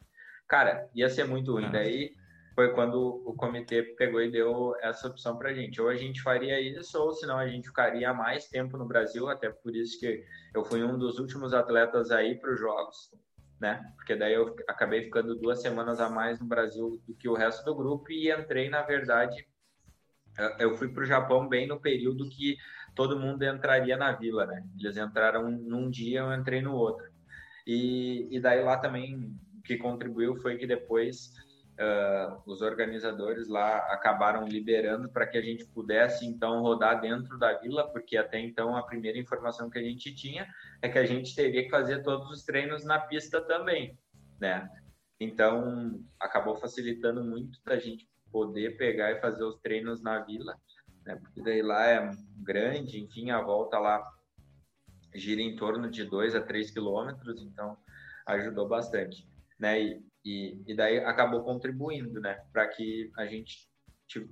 [0.49, 1.71] Cara, ia ser muito ruim.
[1.71, 2.15] Daí
[2.55, 5.83] foi quando o comitê pegou e deu essa opção para a gente.
[5.83, 9.51] Ou a gente faria isso, ou senão a gente ficaria mais tempo no Brasil, até
[9.51, 10.25] por isso que
[10.55, 13.11] eu fui um dos últimos atletas aí para os Jogos,
[13.61, 13.85] né?
[13.97, 17.63] Porque daí eu acabei ficando duas semanas a mais no Brasil do que o resto
[17.67, 19.47] do grupo e entrei, na verdade,
[20.59, 22.57] eu fui para o Japão bem no período que
[22.95, 24.65] todo mundo entraria na vila, né?
[24.79, 27.07] Eles entraram num dia, eu entrei no outro.
[27.67, 31.33] E, e daí lá também o que contribuiu foi que depois
[31.79, 37.59] uh, os organizadores lá acabaram liberando para que a gente pudesse então rodar dentro da
[37.59, 40.47] vila, porque até então a primeira informação que a gente tinha
[40.83, 43.99] é que a gente teria que fazer todos os treinos na pista também,
[44.41, 44.69] né?
[45.19, 50.57] Então acabou facilitando muito da gente poder pegar e fazer os treinos na vila,
[51.05, 51.17] né?
[51.17, 54.03] Porque daí lá é grande, enfim, a volta lá
[55.15, 57.77] gira em torno de 2 a 3 quilômetros, então
[58.27, 59.29] ajudou bastante,
[59.59, 59.81] né?
[59.81, 63.69] E, e, e daí acabou contribuindo, né, para que a gente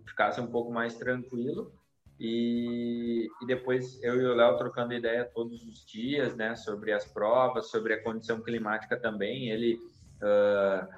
[0.06, 1.72] ficasse um pouco mais tranquilo.
[2.18, 7.04] E, e depois eu e o Léo trocando ideia todos os dias, né, sobre as
[7.04, 9.50] provas, sobre a condição climática também.
[9.50, 9.74] Ele
[10.22, 10.88] uh,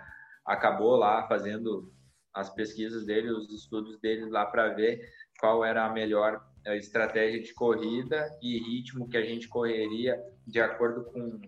[0.44, 1.92] acabou lá fazendo
[2.32, 5.01] as pesquisas dele, os estudos dele lá para ver
[5.44, 11.04] qual era a melhor estratégia de corrida e ritmo que a gente correria de acordo
[11.04, 11.38] com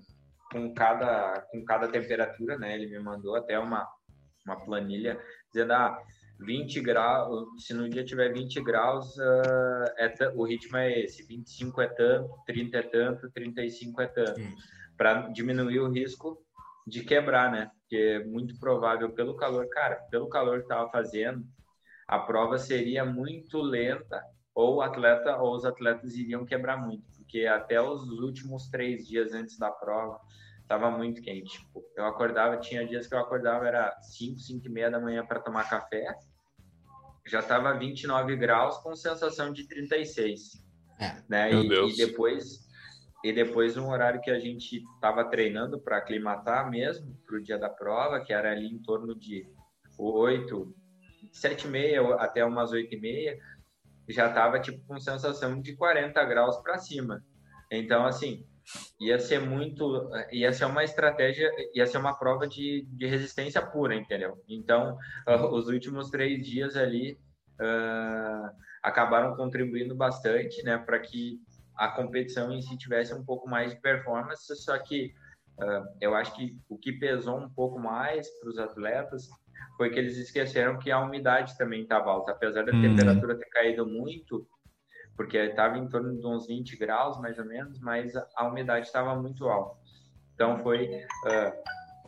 [0.53, 2.75] com cada, com cada temperatura, né?
[2.75, 3.87] Ele me mandou até uma,
[4.45, 5.19] uma planilha
[5.53, 5.99] dizendo, ah,
[6.39, 11.81] 20 graus, se no dia tiver 20 graus, uh, é o ritmo é esse, 25
[11.81, 14.41] é tanto, 30 é tanto, 35 é tanto,
[14.97, 16.39] para diminuir o risco
[16.87, 17.71] de quebrar, né?
[17.81, 21.45] Porque é muito provável pelo calor, cara, pelo calor que estava fazendo,
[22.07, 24.23] a prova seria muito lenta
[24.55, 29.33] ou o atleta ou os atletas iriam quebrar muito, porque até os últimos três dias
[29.33, 30.19] antes da prova
[30.67, 31.59] tava muito quente.
[31.59, 35.25] Tipo, eu acordava, tinha dias que eu acordava, era 5, 5 e meia da manhã
[35.25, 36.07] para tomar café,
[37.27, 40.65] já tava 29 graus com sensação de 36.
[40.99, 41.23] É.
[41.29, 41.51] Né?
[41.51, 41.93] Meu e, Deus.
[41.93, 42.67] e depois
[43.25, 47.59] e depois um horário que a gente estava treinando para aclimatar mesmo para o dia
[47.59, 49.51] da prova, que era ali em torno de
[49.99, 50.73] 8,
[51.33, 53.39] 7 e meia até umas 8 e meia,
[54.09, 57.23] já estava tipo com sensação de 40 graus para cima.
[57.71, 58.47] Então, assim,
[59.01, 63.95] ia ser muito, ia ser uma estratégia, ia ser uma prova de, de resistência pura,
[63.95, 64.43] entendeu?
[64.49, 64.97] Então,
[65.53, 67.19] os últimos três dias ali
[67.61, 68.51] uh,
[68.83, 71.41] acabaram contribuindo bastante, né, para que
[71.77, 75.13] a competição em si tivesse um pouco mais de performance, só que
[75.61, 79.29] uh, eu acho que o que pesou um pouco mais para os atletas
[79.77, 82.81] foi que eles esqueceram que a umidade também estava alta, apesar da hum.
[82.81, 84.47] temperatura ter caído muito,
[85.17, 89.15] porque estava em torno de uns 20 graus, mais ou menos, mas a umidade estava
[89.15, 89.77] muito alta.
[90.35, 91.53] Então, foi uh,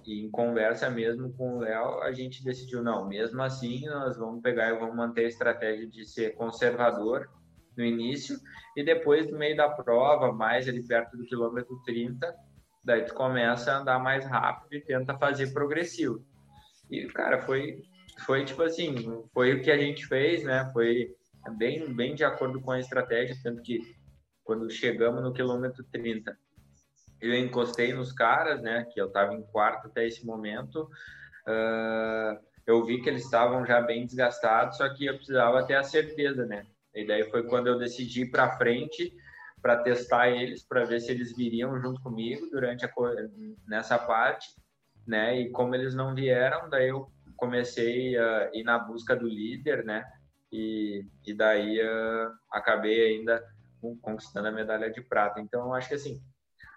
[0.07, 4.70] em conversa mesmo com o Léo, a gente decidiu, não, mesmo assim, nós vamos pegar
[4.70, 7.29] e vamos manter a estratégia de ser conservador
[7.77, 8.39] no início,
[8.77, 12.35] e depois, no meio da prova, mais ali perto do quilômetro 30,
[12.85, 16.25] daí tu começa a andar mais rápido e tenta fazer progressivo.
[16.90, 17.82] E, cara, foi,
[18.24, 18.94] foi tipo assim,
[19.32, 20.69] foi o que a gente fez, né?
[20.73, 21.15] Foi
[21.56, 23.81] bem, bem de acordo com a estratégia, tanto que
[24.44, 26.36] quando chegamos no quilômetro 30,
[27.20, 28.86] eu encostei nos caras, né?
[28.93, 30.89] Que eu estava em quarto até esse momento.
[31.47, 35.82] Uh, eu vi que eles estavam já bem desgastados, só que eu precisava ter a
[35.82, 36.66] certeza, né?
[36.94, 39.12] E daí foi quando eu decidi ir para frente
[39.60, 42.90] para testar eles, para ver se eles viriam junto comigo durante a
[43.66, 44.47] nessa parte,
[45.09, 45.41] né?
[45.41, 50.05] E como eles não vieram, daí eu comecei a ir na busca do líder, né?
[50.53, 53.43] E, e daí uh, acabei ainda
[54.03, 55.41] conquistando a medalha de prata.
[55.41, 56.21] Então, eu acho que assim,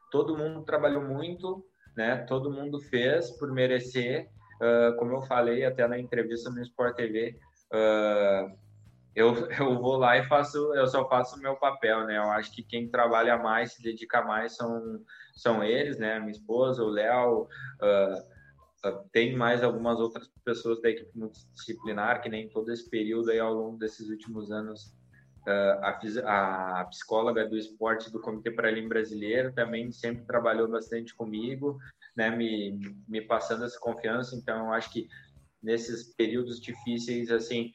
[0.09, 2.17] todo mundo trabalhou muito, né?
[2.27, 4.29] Todo mundo fez por merecer.
[4.61, 7.39] Uh, como eu falei até na entrevista no Sport TV,
[7.73, 8.55] uh,
[9.15, 12.17] eu, eu vou lá e faço, eu só faço o meu papel, né?
[12.17, 15.01] Eu acho que quem trabalha mais, se dedica mais são,
[15.41, 16.19] são eles, né?
[16.19, 17.47] Minha esposa, o Léo,
[17.81, 23.31] uh, uh, tem mais algumas outras pessoas da equipe multidisciplinar, que nem todo esse período
[23.31, 24.93] aí ao longo desses últimos anos
[25.41, 31.79] Uh, a, a, psicóloga do esporte do Comitê Paralim Brasileiro também sempre trabalhou bastante comigo,
[32.15, 32.77] né, me,
[33.07, 34.35] me passando essa confiança.
[34.35, 35.07] Então, eu acho que
[35.63, 37.73] nesses períodos difíceis, assim,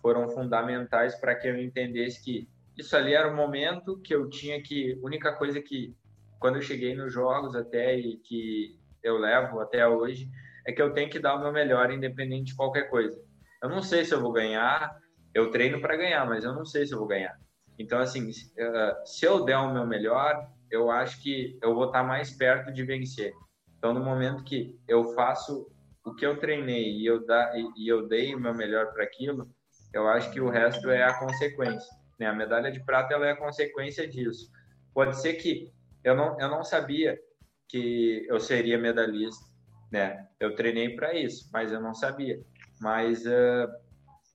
[0.00, 4.62] foram fundamentais para que eu entendesse que isso ali era o momento que eu tinha
[4.62, 4.98] que.
[5.02, 5.94] única coisa que,
[6.38, 10.28] quando eu cheguei nos jogos até e que eu levo até hoje,
[10.66, 13.18] é que eu tenho que dar o meu melhor, independente de qualquer coisa.
[13.62, 14.98] Eu não sei se eu vou ganhar,
[15.32, 17.38] eu treino para ganhar, mas eu não sei se eu vou ganhar.
[17.78, 22.30] Então, assim, se eu der o meu melhor, eu acho que eu vou estar mais
[22.30, 23.32] perto de vencer.
[23.78, 25.66] Então, no momento que eu faço
[26.04, 29.46] o que eu treinei e eu, da, e, eu dei o meu melhor para aquilo,
[29.92, 31.88] eu acho que o resto é a consequência.
[32.18, 32.26] Né?
[32.26, 34.50] A medalha de prata ela é a consequência disso.
[34.94, 35.70] Pode ser que
[36.06, 37.18] eu não, eu não sabia
[37.68, 39.44] que eu seria medalhista,
[39.90, 40.28] né?
[40.38, 42.40] Eu treinei para isso, mas eu não sabia.
[42.80, 43.68] Mas uh,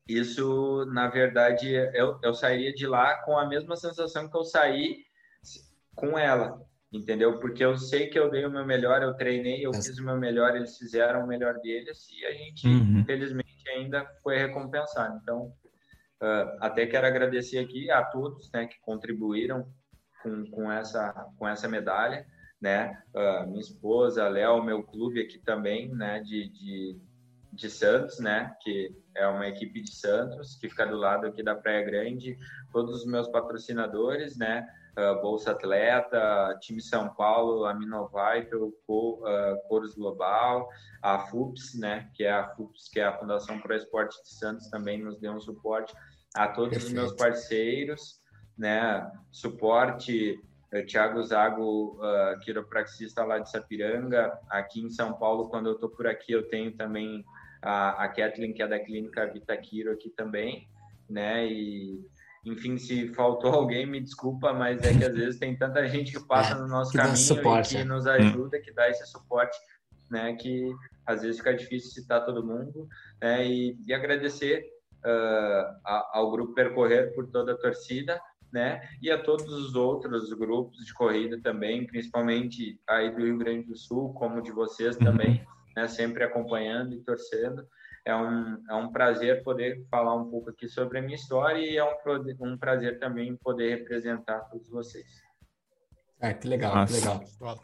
[0.05, 5.05] isso, na verdade, eu, eu sairia de lá com a mesma sensação que eu saí
[5.95, 6.61] com ela,
[6.91, 7.39] entendeu?
[7.39, 10.17] Porque eu sei que eu dei o meu melhor, eu treinei, eu fiz o meu
[10.17, 12.99] melhor, eles fizeram o melhor deles e a gente, uhum.
[12.99, 15.17] infelizmente, ainda foi recompensado.
[15.23, 15.53] Então,
[16.21, 19.65] uh, até quero agradecer aqui a todos, né, que contribuíram
[20.21, 22.25] com, com essa com essa medalha,
[22.59, 23.01] né?
[23.13, 27.01] Uh, minha esposa, Léo, meu clube aqui também, né, de, de
[27.51, 28.55] de Santos, né?
[28.61, 32.37] Que é uma equipe de Santos que fica do lado aqui da Praia Grande.
[32.71, 34.67] Todos os meus patrocinadores, né?
[34.97, 40.67] Uh, Bolsa Atleta, Time São Paulo, a Minovital, Co, uh, Coros Global,
[41.01, 42.09] a FUPS, né?
[42.13, 45.33] Que é a FUPS, que é a Fundação Pro Esporte de Santos, também nos deu
[45.33, 45.93] um suporte
[46.35, 46.87] a todos Perfeito.
[46.87, 48.20] os meus parceiros,
[48.61, 49.11] né?
[49.31, 50.39] Suporte
[50.71, 54.37] uh, Thiago Zago, uh, quiropraxista lá de Sapiranga.
[54.47, 57.25] Aqui em São Paulo, quando eu tô por aqui, eu tenho também
[57.59, 60.67] a, a Kathleen, que é da clínica Vitaquiro aqui também,
[61.09, 61.47] né?
[61.47, 62.05] E,
[62.45, 66.27] enfim, se faltou alguém, me desculpa, mas é que às vezes tem tanta gente que
[66.27, 67.85] passa é, no nosso caminho suporte, e que é.
[67.85, 69.57] nos ajuda, que dá esse suporte,
[70.11, 70.35] né?
[70.35, 70.71] Que
[71.07, 72.87] às vezes fica difícil citar todo mundo,
[73.19, 73.43] né?
[73.43, 74.63] E, e agradecer
[75.03, 78.21] uh, ao Grupo Percorrer por toda a torcida,
[78.51, 78.81] né?
[79.01, 83.77] E a todos os outros grupos de corrida também, principalmente aí do Rio Grande do
[83.77, 85.03] Sul, como de vocês uhum.
[85.03, 85.45] também,
[85.75, 87.65] né, sempre acompanhando e torcendo.
[88.05, 91.77] É um, é um prazer poder falar um pouco aqui sobre a minha história e
[91.77, 95.05] é um, um prazer também poder representar todos vocês.
[96.19, 96.93] É, que legal, Nossa.
[96.93, 97.61] que legal.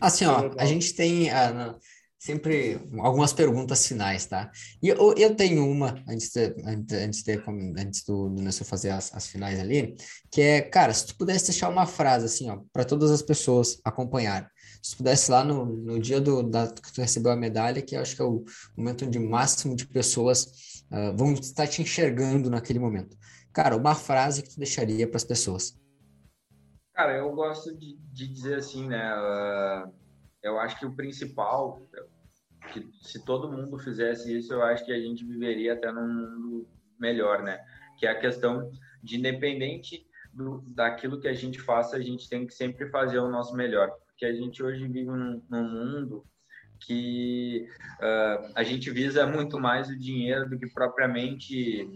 [0.00, 1.78] Assim, ó, a gente tem uh,
[2.24, 4.50] sempre algumas perguntas finais, tá?
[4.82, 7.42] E eu, eu tenho uma, antes, de, antes, de,
[7.78, 9.94] antes do, do fazer as, as finais ali,
[10.32, 13.78] que é, cara, se tu pudesse deixar uma frase, assim, ó, para todas as pessoas
[13.84, 14.48] acompanharem,
[14.82, 18.00] se pudesse lá no, no dia do, da, que tu recebeu a medalha, que eu
[18.00, 18.42] acho que é o
[18.74, 23.14] momento onde o máximo de pessoas uh, vão estar te enxergando naquele momento.
[23.52, 25.78] Cara, uma frase que tu deixaria para as pessoas.
[26.94, 29.14] Cara, eu gosto de, de dizer assim, né?
[29.14, 29.92] Uh,
[30.42, 31.82] eu acho que o principal,
[32.72, 36.68] que se todo mundo fizesse isso, eu acho que a gente viveria até num mundo
[36.98, 37.58] melhor, né?
[37.98, 38.70] Que é a questão
[39.02, 43.30] de independente do, daquilo que a gente faça, a gente tem que sempre fazer o
[43.30, 46.24] nosso melhor que a gente hoje vive num, num mundo
[46.80, 47.66] que
[48.00, 51.88] uh, a gente visa muito mais o dinheiro do que propriamente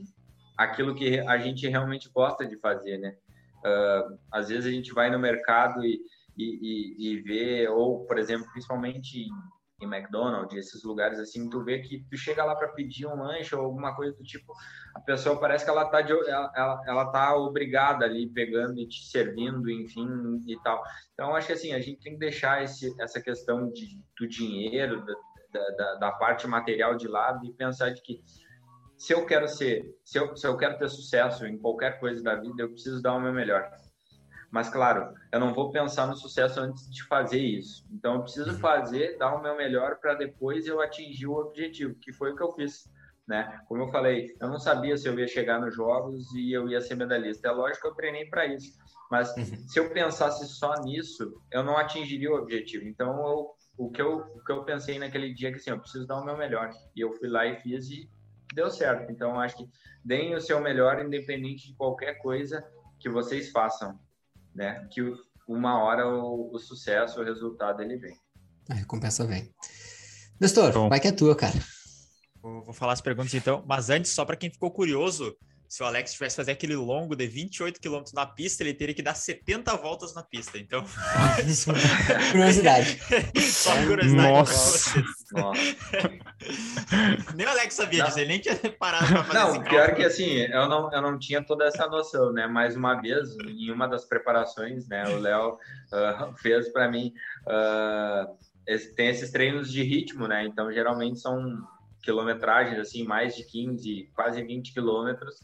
[0.56, 3.16] aquilo que a gente realmente gosta de fazer, né?
[3.58, 6.00] Uh, às vezes a gente vai no mercado e,
[6.36, 9.26] e, e, e vê, ou, por exemplo, principalmente
[9.80, 13.54] em McDonald's, esses lugares assim, tu vê que tu chega lá para pedir um lanche
[13.54, 14.52] ou alguma coisa do tipo,
[14.94, 18.88] a pessoa parece que ela tá, de, ela, ela, ela tá obrigada ali pegando e
[18.88, 20.82] te servindo, enfim, e tal.
[21.14, 25.04] Então, acho que assim, a gente tem que deixar esse, essa questão de, do dinheiro,
[25.52, 28.22] da, da, da parte material de lado e pensar de que
[28.96, 32.34] se eu quero ser, se eu, se eu quero ter sucesso em qualquer coisa da
[32.34, 33.70] vida, eu preciso dar o meu melhor.
[34.50, 37.86] Mas, claro, eu não vou pensar no sucesso antes de fazer isso.
[37.92, 38.58] Então, eu preciso uhum.
[38.58, 42.42] fazer, dar o meu melhor para depois eu atingir o objetivo, que foi o que
[42.42, 42.90] eu fiz.
[43.26, 43.60] Né?
[43.68, 46.80] Como eu falei, eu não sabia se eu ia chegar nos jogos e eu ia
[46.80, 47.48] ser medalhista.
[47.48, 48.72] É lógico que eu treinei para isso.
[49.10, 49.44] Mas uhum.
[49.68, 52.88] se eu pensasse só nisso, eu não atingiria o objetivo.
[52.88, 55.78] Então, eu, o, que eu, o que eu pensei naquele dia é que assim, eu
[55.78, 56.70] preciso dar o meu melhor.
[56.96, 58.08] E eu fui lá e fiz e
[58.54, 59.12] deu certo.
[59.12, 59.68] Então, acho que
[60.02, 62.66] deem o seu melhor, independente de qualquer coisa
[62.98, 63.98] que vocês façam
[64.58, 64.86] né?
[64.90, 65.00] Que
[65.46, 68.16] uma hora o, o sucesso, o resultado, ele vem.
[68.68, 69.48] A recompensa vem.
[70.38, 70.88] Nestor, Bom.
[70.88, 71.54] vai que é tua, cara.
[72.42, 75.36] Vou, falar as perguntas então, mas antes, só para quem ficou curioso,
[75.68, 79.02] se o Alex tivesse fazer aquele longo de 28 km na pista, ele teria que
[79.02, 80.58] dar 70 voltas na pista.
[80.58, 80.84] Então,
[82.32, 82.98] curiosidade.
[83.40, 84.32] só curiosidade.
[84.32, 85.04] Nossa.
[87.34, 88.06] Nem o Alex sabia não.
[88.06, 91.18] disso, ele nem tinha parado para fazer Não, pior que assim, eu não, eu não
[91.18, 92.46] tinha toda essa noção, né?
[92.46, 97.12] Mais uma vez, em uma das preparações, né, o Léo uh, fez para mim.
[97.46, 98.36] Uh,
[98.94, 100.44] tem esses treinos de ritmo, né?
[100.44, 101.58] Então, geralmente são
[102.02, 105.36] quilometragens, assim, mais de 15, quase 20 quilômetros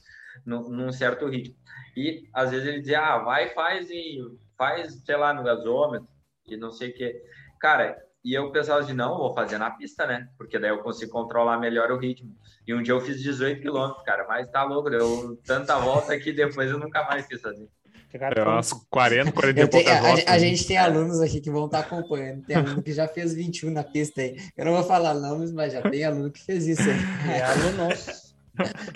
[0.44, 1.56] num, num certo ritmo.
[1.96, 4.18] E às vezes ele dizia, ah, vai, faz e
[4.56, 6.08] faz, sei lá, no gasômetro
[6.46, 7.22] e não sei o que.
[7.60, 10.28] Cara, e eu pensava de não, vou fazer na pista, né?
[10.38, 12.34] Porque daí eu consigo controlar melhor o ritmo.
[12.66, 16.32] E um dia eu fiz 18 quilômetros, cara, mas tá louco, deu tanta volta que
[16.32, 17.68] depois eu nunca mais fiz assim.
[18.12, 21.82] É umas 40, 40 e tenho, a, a, gente tem alunos aqui que vão estar
[21.82, 22.44] tá acompanhando.
[22.46, 24.36] Tem aluno que já fez 21 na pista aí.
[24.56, 27.32] Eu não vou falar nomes, mas já tem aluno que fez isso aí.
[27.32, 27.88] É aluno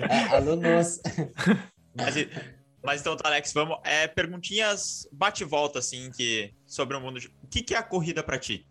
[0.08, 1.00] é, alunos.
[1.94, 2.14] Mas,
[2.82, 3.78] mas então, tá, Alex, vamos.
[3.84, 7.18] É, perguntinhas bate-volta, assim, que, sobre o mundo.
[7.42, 8.66] O que, que é a corrida para ti?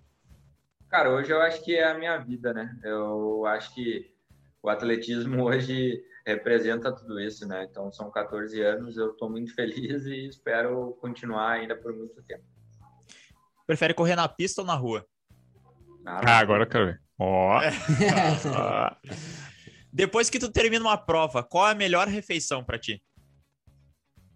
[0.90, 2.78] Cara, hoje eu acho que é a minha vida, né?
[2.84, 4.10] Eu acho que
[4.64, 7.68] o atletismo hoje representa tudo isso, né?
[7.70, 12.44] Então, são 14 anos, eu estou muito feliz e espero continuar ainda por muito tempo.
[13.66, 15.06] Prefere correr na pista ou na rua?
[16.06, 17.02] ah, agora eu quero ver.
[17.20, 17.58] Ó.
[17.58, 17.62] Oh.
[19.92, 23.04] Depois que tu termina uma prova, qual é a melhor refeição para ti?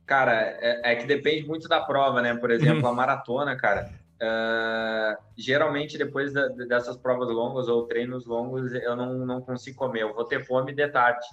[0.05, 2.35] Cara, é, é, que depende muito da prova, né?
[2.35, 3.89] Por exemplo, a maratona, cara.
[4.21, 10.03] Uh, geralmente, depois da, dessas provas longas ou treinos longos, eu não, não consigo comer.
[10.03, 11.25] Eu vou ter fome de tarde.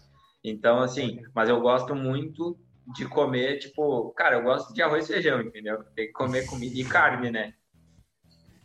[0.43, 2.59] Então, assim, mas eu gosto muito
[2.95, 5.85] de comer, tipo, cara, eu gosto de arroz e feijão, entendeu?
[5.95, 7.53] Tem que comer comida e carne, né?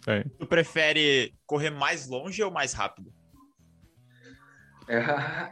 [0.07, 0.23] É.
[0.39, 3.13] Tu prefere correr mais longe ou mais rápido?
[4.87, 5.01] É,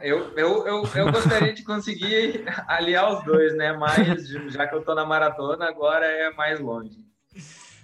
[0.02, 3.72] eu, eu, eu, eu gostaria de conseguir aliar os dois, né?
[3.74, 7.11] Mas já que eu tô na maratona, agora é mais longe.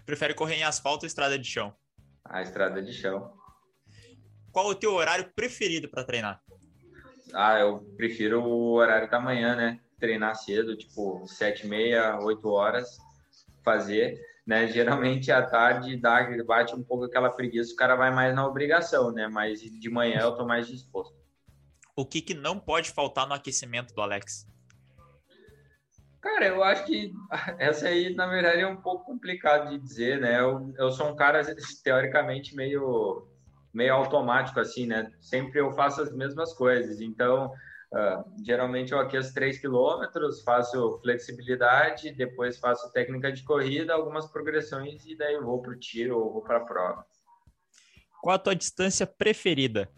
[0.09, 1.71] Prefere correr em asfalto ou estrada de chão?
[2.25, 3.31] A estrada de chão.
[4.51, 6.43] Qual o teu horário preferido para treinar?
[7.35, 9.79] Ah, eu prefiro o horário da manhã, né?
[10.01, 12.97] Treinar cedo, tipo sete e meia, oito horas,
[13.63, 14.67] fazer, né?
[14.73, 19.13] Geralmente à tarde dá, bate um pouco aquela preguiça, o cara vai mais na obrigação,
[19.13, 19.29] né?
[19.29, 21.19] Mas de manhã eu tô mais disposto
[21.99, 24.47] o que, que não pode faltar no aquecimento do Alex?
[26.20, 27.12] Cara, eu acho que
[27.59, 30.40] essa aí, na verdade, é um pouco complicado de dizer, né?
[30.40, 31.40] Eu, eu sou um cara,
[31.82, 33.27] teoricamente, meio,
[33.73, 35.12] meio automático, assim, né?
[35.20, 37.01] Sempre eu faço as mesmas coisas.
[37.01, 37.53] Então,
[37.93, 45.07] uh, geralmente eu aqueço 3 quilômetros, faço flexibilidade, depois faço técnica de corrida, algumas progressões
[45.07, 47.07] e daí eu vou para o tiro ou vou para a prova.
[48.20, 49.89] Qual a tua distância preferida?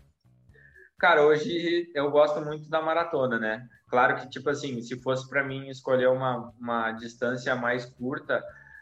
[0.98, 3.66] Cara, hoje eu gosto muito da maratona, né?
[3.90, 8.40] Claro que, tipo assim, se fosse para mim escolher uma, uma distância mais curta,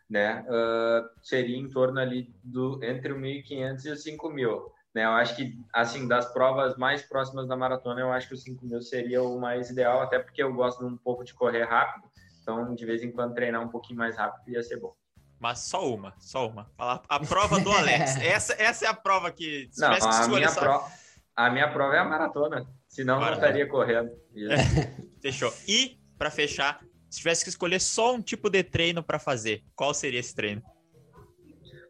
[0.09, 4.62] né, uh, seria em torno ali do entre o 1.500 e os 5.000,
[4.94, 5.06] né?
[5.06, 8.82] Eu acho que, assim, das provas mais próximas da maratona, eu acho que os 5.000
[8.82, 12.06] seria o mais ideal, até porque eu gosto um pouco de correr rápido,
[12.43, 14.94] então, de vez em quando, treinar um pouquinho mais rápido ia ser bom.
[15.40, 16.70] Mas só uma, só uma.
[16.76, 18.16] A prova do Alex.
[18.20, 19.70] essa, essa é a prova que...
[19.78, 20.90] Não, a minha prova
[21.39, 23.40] a minha prova é a maratona, senão maratona.
[23.40, 24.10] não estaria correndo.
[25.23, 25.55] Fechou.
[25.69, 29.94] E, para fechar, se tivesse que escolher só um tipo de treino para fazer, qual
[29.94, 30.60] seria esse treino?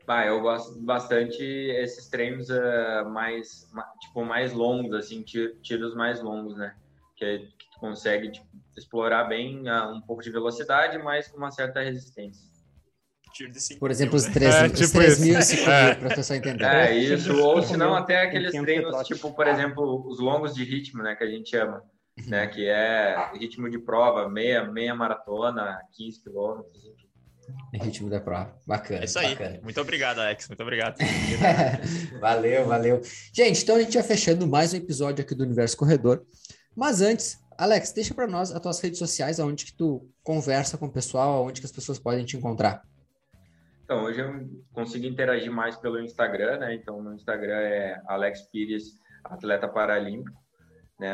[0.07, 3.67] Bah, eu gosto bastante esses treinos uh, mais,
[4.03, 6.75] tipo, mais longos, assim, tiros mais longos, né?
[7.17, 8.47] que, que tu consegue tipo,
[8.77, 12.47] explorar bem uh, um pouco de velocidade, mas com uma certa resistência.
[13.79, 15.87] Por exemplo, os 3, é, tipo 3 mil e 5 é.
[15.87, 16.65] mil, para a pessoa entender.
[16.65, 21.03] É isso, ou se não até aqueles treinos, tipo, por exemplo, os longos de ritmo,
[21.03, 21.83] né, que a gente chama,
[22.27, 26.89] né, que é ritmo de prova, meia, meia maratona, 15 quilômetros,
[27.73, 28.55] Ritmo da prova.
[28.67, 29.01] Bacana.
[29.01, 29.31] É isso aí.
[29.31, 29.61] Bacana.
[29.63, 30.49] Muito obrigado, Alex.
[30.49, 30.99] Muito obrigado.
[32.21, 33.01] valeu, valeu.
[33.33, 36.23] Gente, então a gente vai fechando mais um episódio aqui do Universo Corredor.
[36.77, 40.87] Mas antes, Alex, deixa para nós as tuas redes sociais, aonde que tu conversa com
[40.87, 42.83] o pessoal, aonde que as pessoas podem te encontrar.
[43.89, 46.75] Então, hoje eu consigo interagir mais pelo Instagram, né?
[46.75, 50.39] Então, meu Instagram é Alex Pires, atleta paralímpico.
[51.01, 51.11] Né?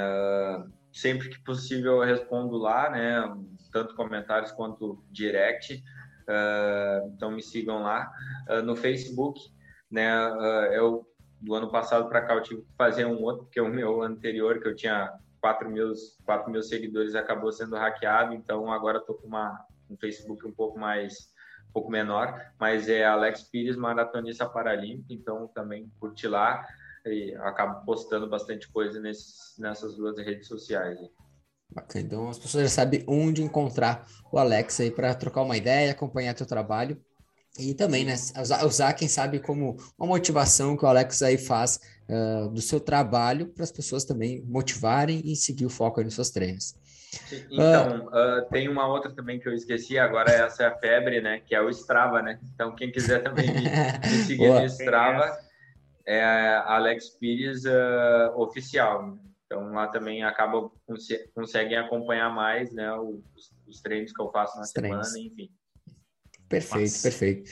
[0.92, 3.32] Sempre que possível eu respondo lá, né?
[3.72, 5.84] Tanto comentários quanto direct.
[6.22, 8.10] Uh, então me sigam lá
[8.50, 9.40] uh, no Facebook,
[9.88, 10.28] né?
[10.32, 11.06] Uh, eu
[11.40, 14.58] do ano passado para cá eu tive que fazer um outro, porque o meu anterior
[14.58, 15.92] que eu tinha 4 mil,
[16.24, 20.76] 4 mil seguidores acabou sendo hackeado, então agora estou com uma, um Facebook um pouco
[20.76, 21.32] mais
[21.74, 26.64] pouco menor, mas é Alex Pires, maratonista paralímpico, então também curte lá
[27.04, 30.98] e acabo postando bastante coisa nesses, nessas duas redes sociais.
[31.70, 32.04] Bacana.
[32.04, 36.32] Então as pessoas já sabem onde encontrar o Alex aí para trocar uma ideia, acompanhar
[36.32, 37.02] teu trabalho
[37.58, 41.78] e também, né, usar, usar, quem sabe, como uma motivação que o Alex aí faz
[42.08, 46.30] uh, do seu trabalho para as pessoas também motivarem e seguir o foco nos seus
[46.30, 46.74] treinos.
[47.50, 51.20] Então, uh, uh, tem uma outra também que eu esqueci, agora essa é a febre,
[51.20, 52.38] né, que é o Strava, né?
[52.54, 55.36] Então, quem quiser também me, me seguir no Strava
[56.06, 56.22] é
[56.66, 57.62] Alex Pires
[58.36, 59.18] Oficial.
[59.46, 60.70] Então lá também acaba
[61.34, 65.14] conseguem acompanhar mais, né, os, os treinos que eu faço na os semana, treinos.
[65.16, 65.50] enfim.
[66.48, 67.02] Perfeito, Mas...
[67.02, 67.50] perfeito.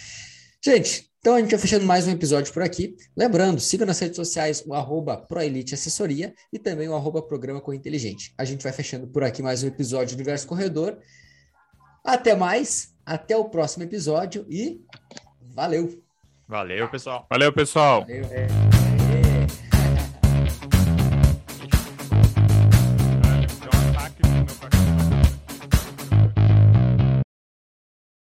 [0.64, 2.94] Gente, então a gente vai fechando mais um episódio por aqui.
[3.16, 7.78] Lembrando, siga nas redes sociais o arroba Proelite Assessoria e também o arroba Programa Corre
[7.78, 8.32] Inteligente.
[8.38, 10.98] A gente vai fechando por aqui mais um episódio do Universo Corredor.
[12.04, 14.80] Até mais, até o próximo episódio e
[15.40, 16.00] valeu!
[16.46, 17.26] Valeu, pessoal!
[17.28, 18.02] Valeu, pessoal!
[18.02, 18.91] Valeu.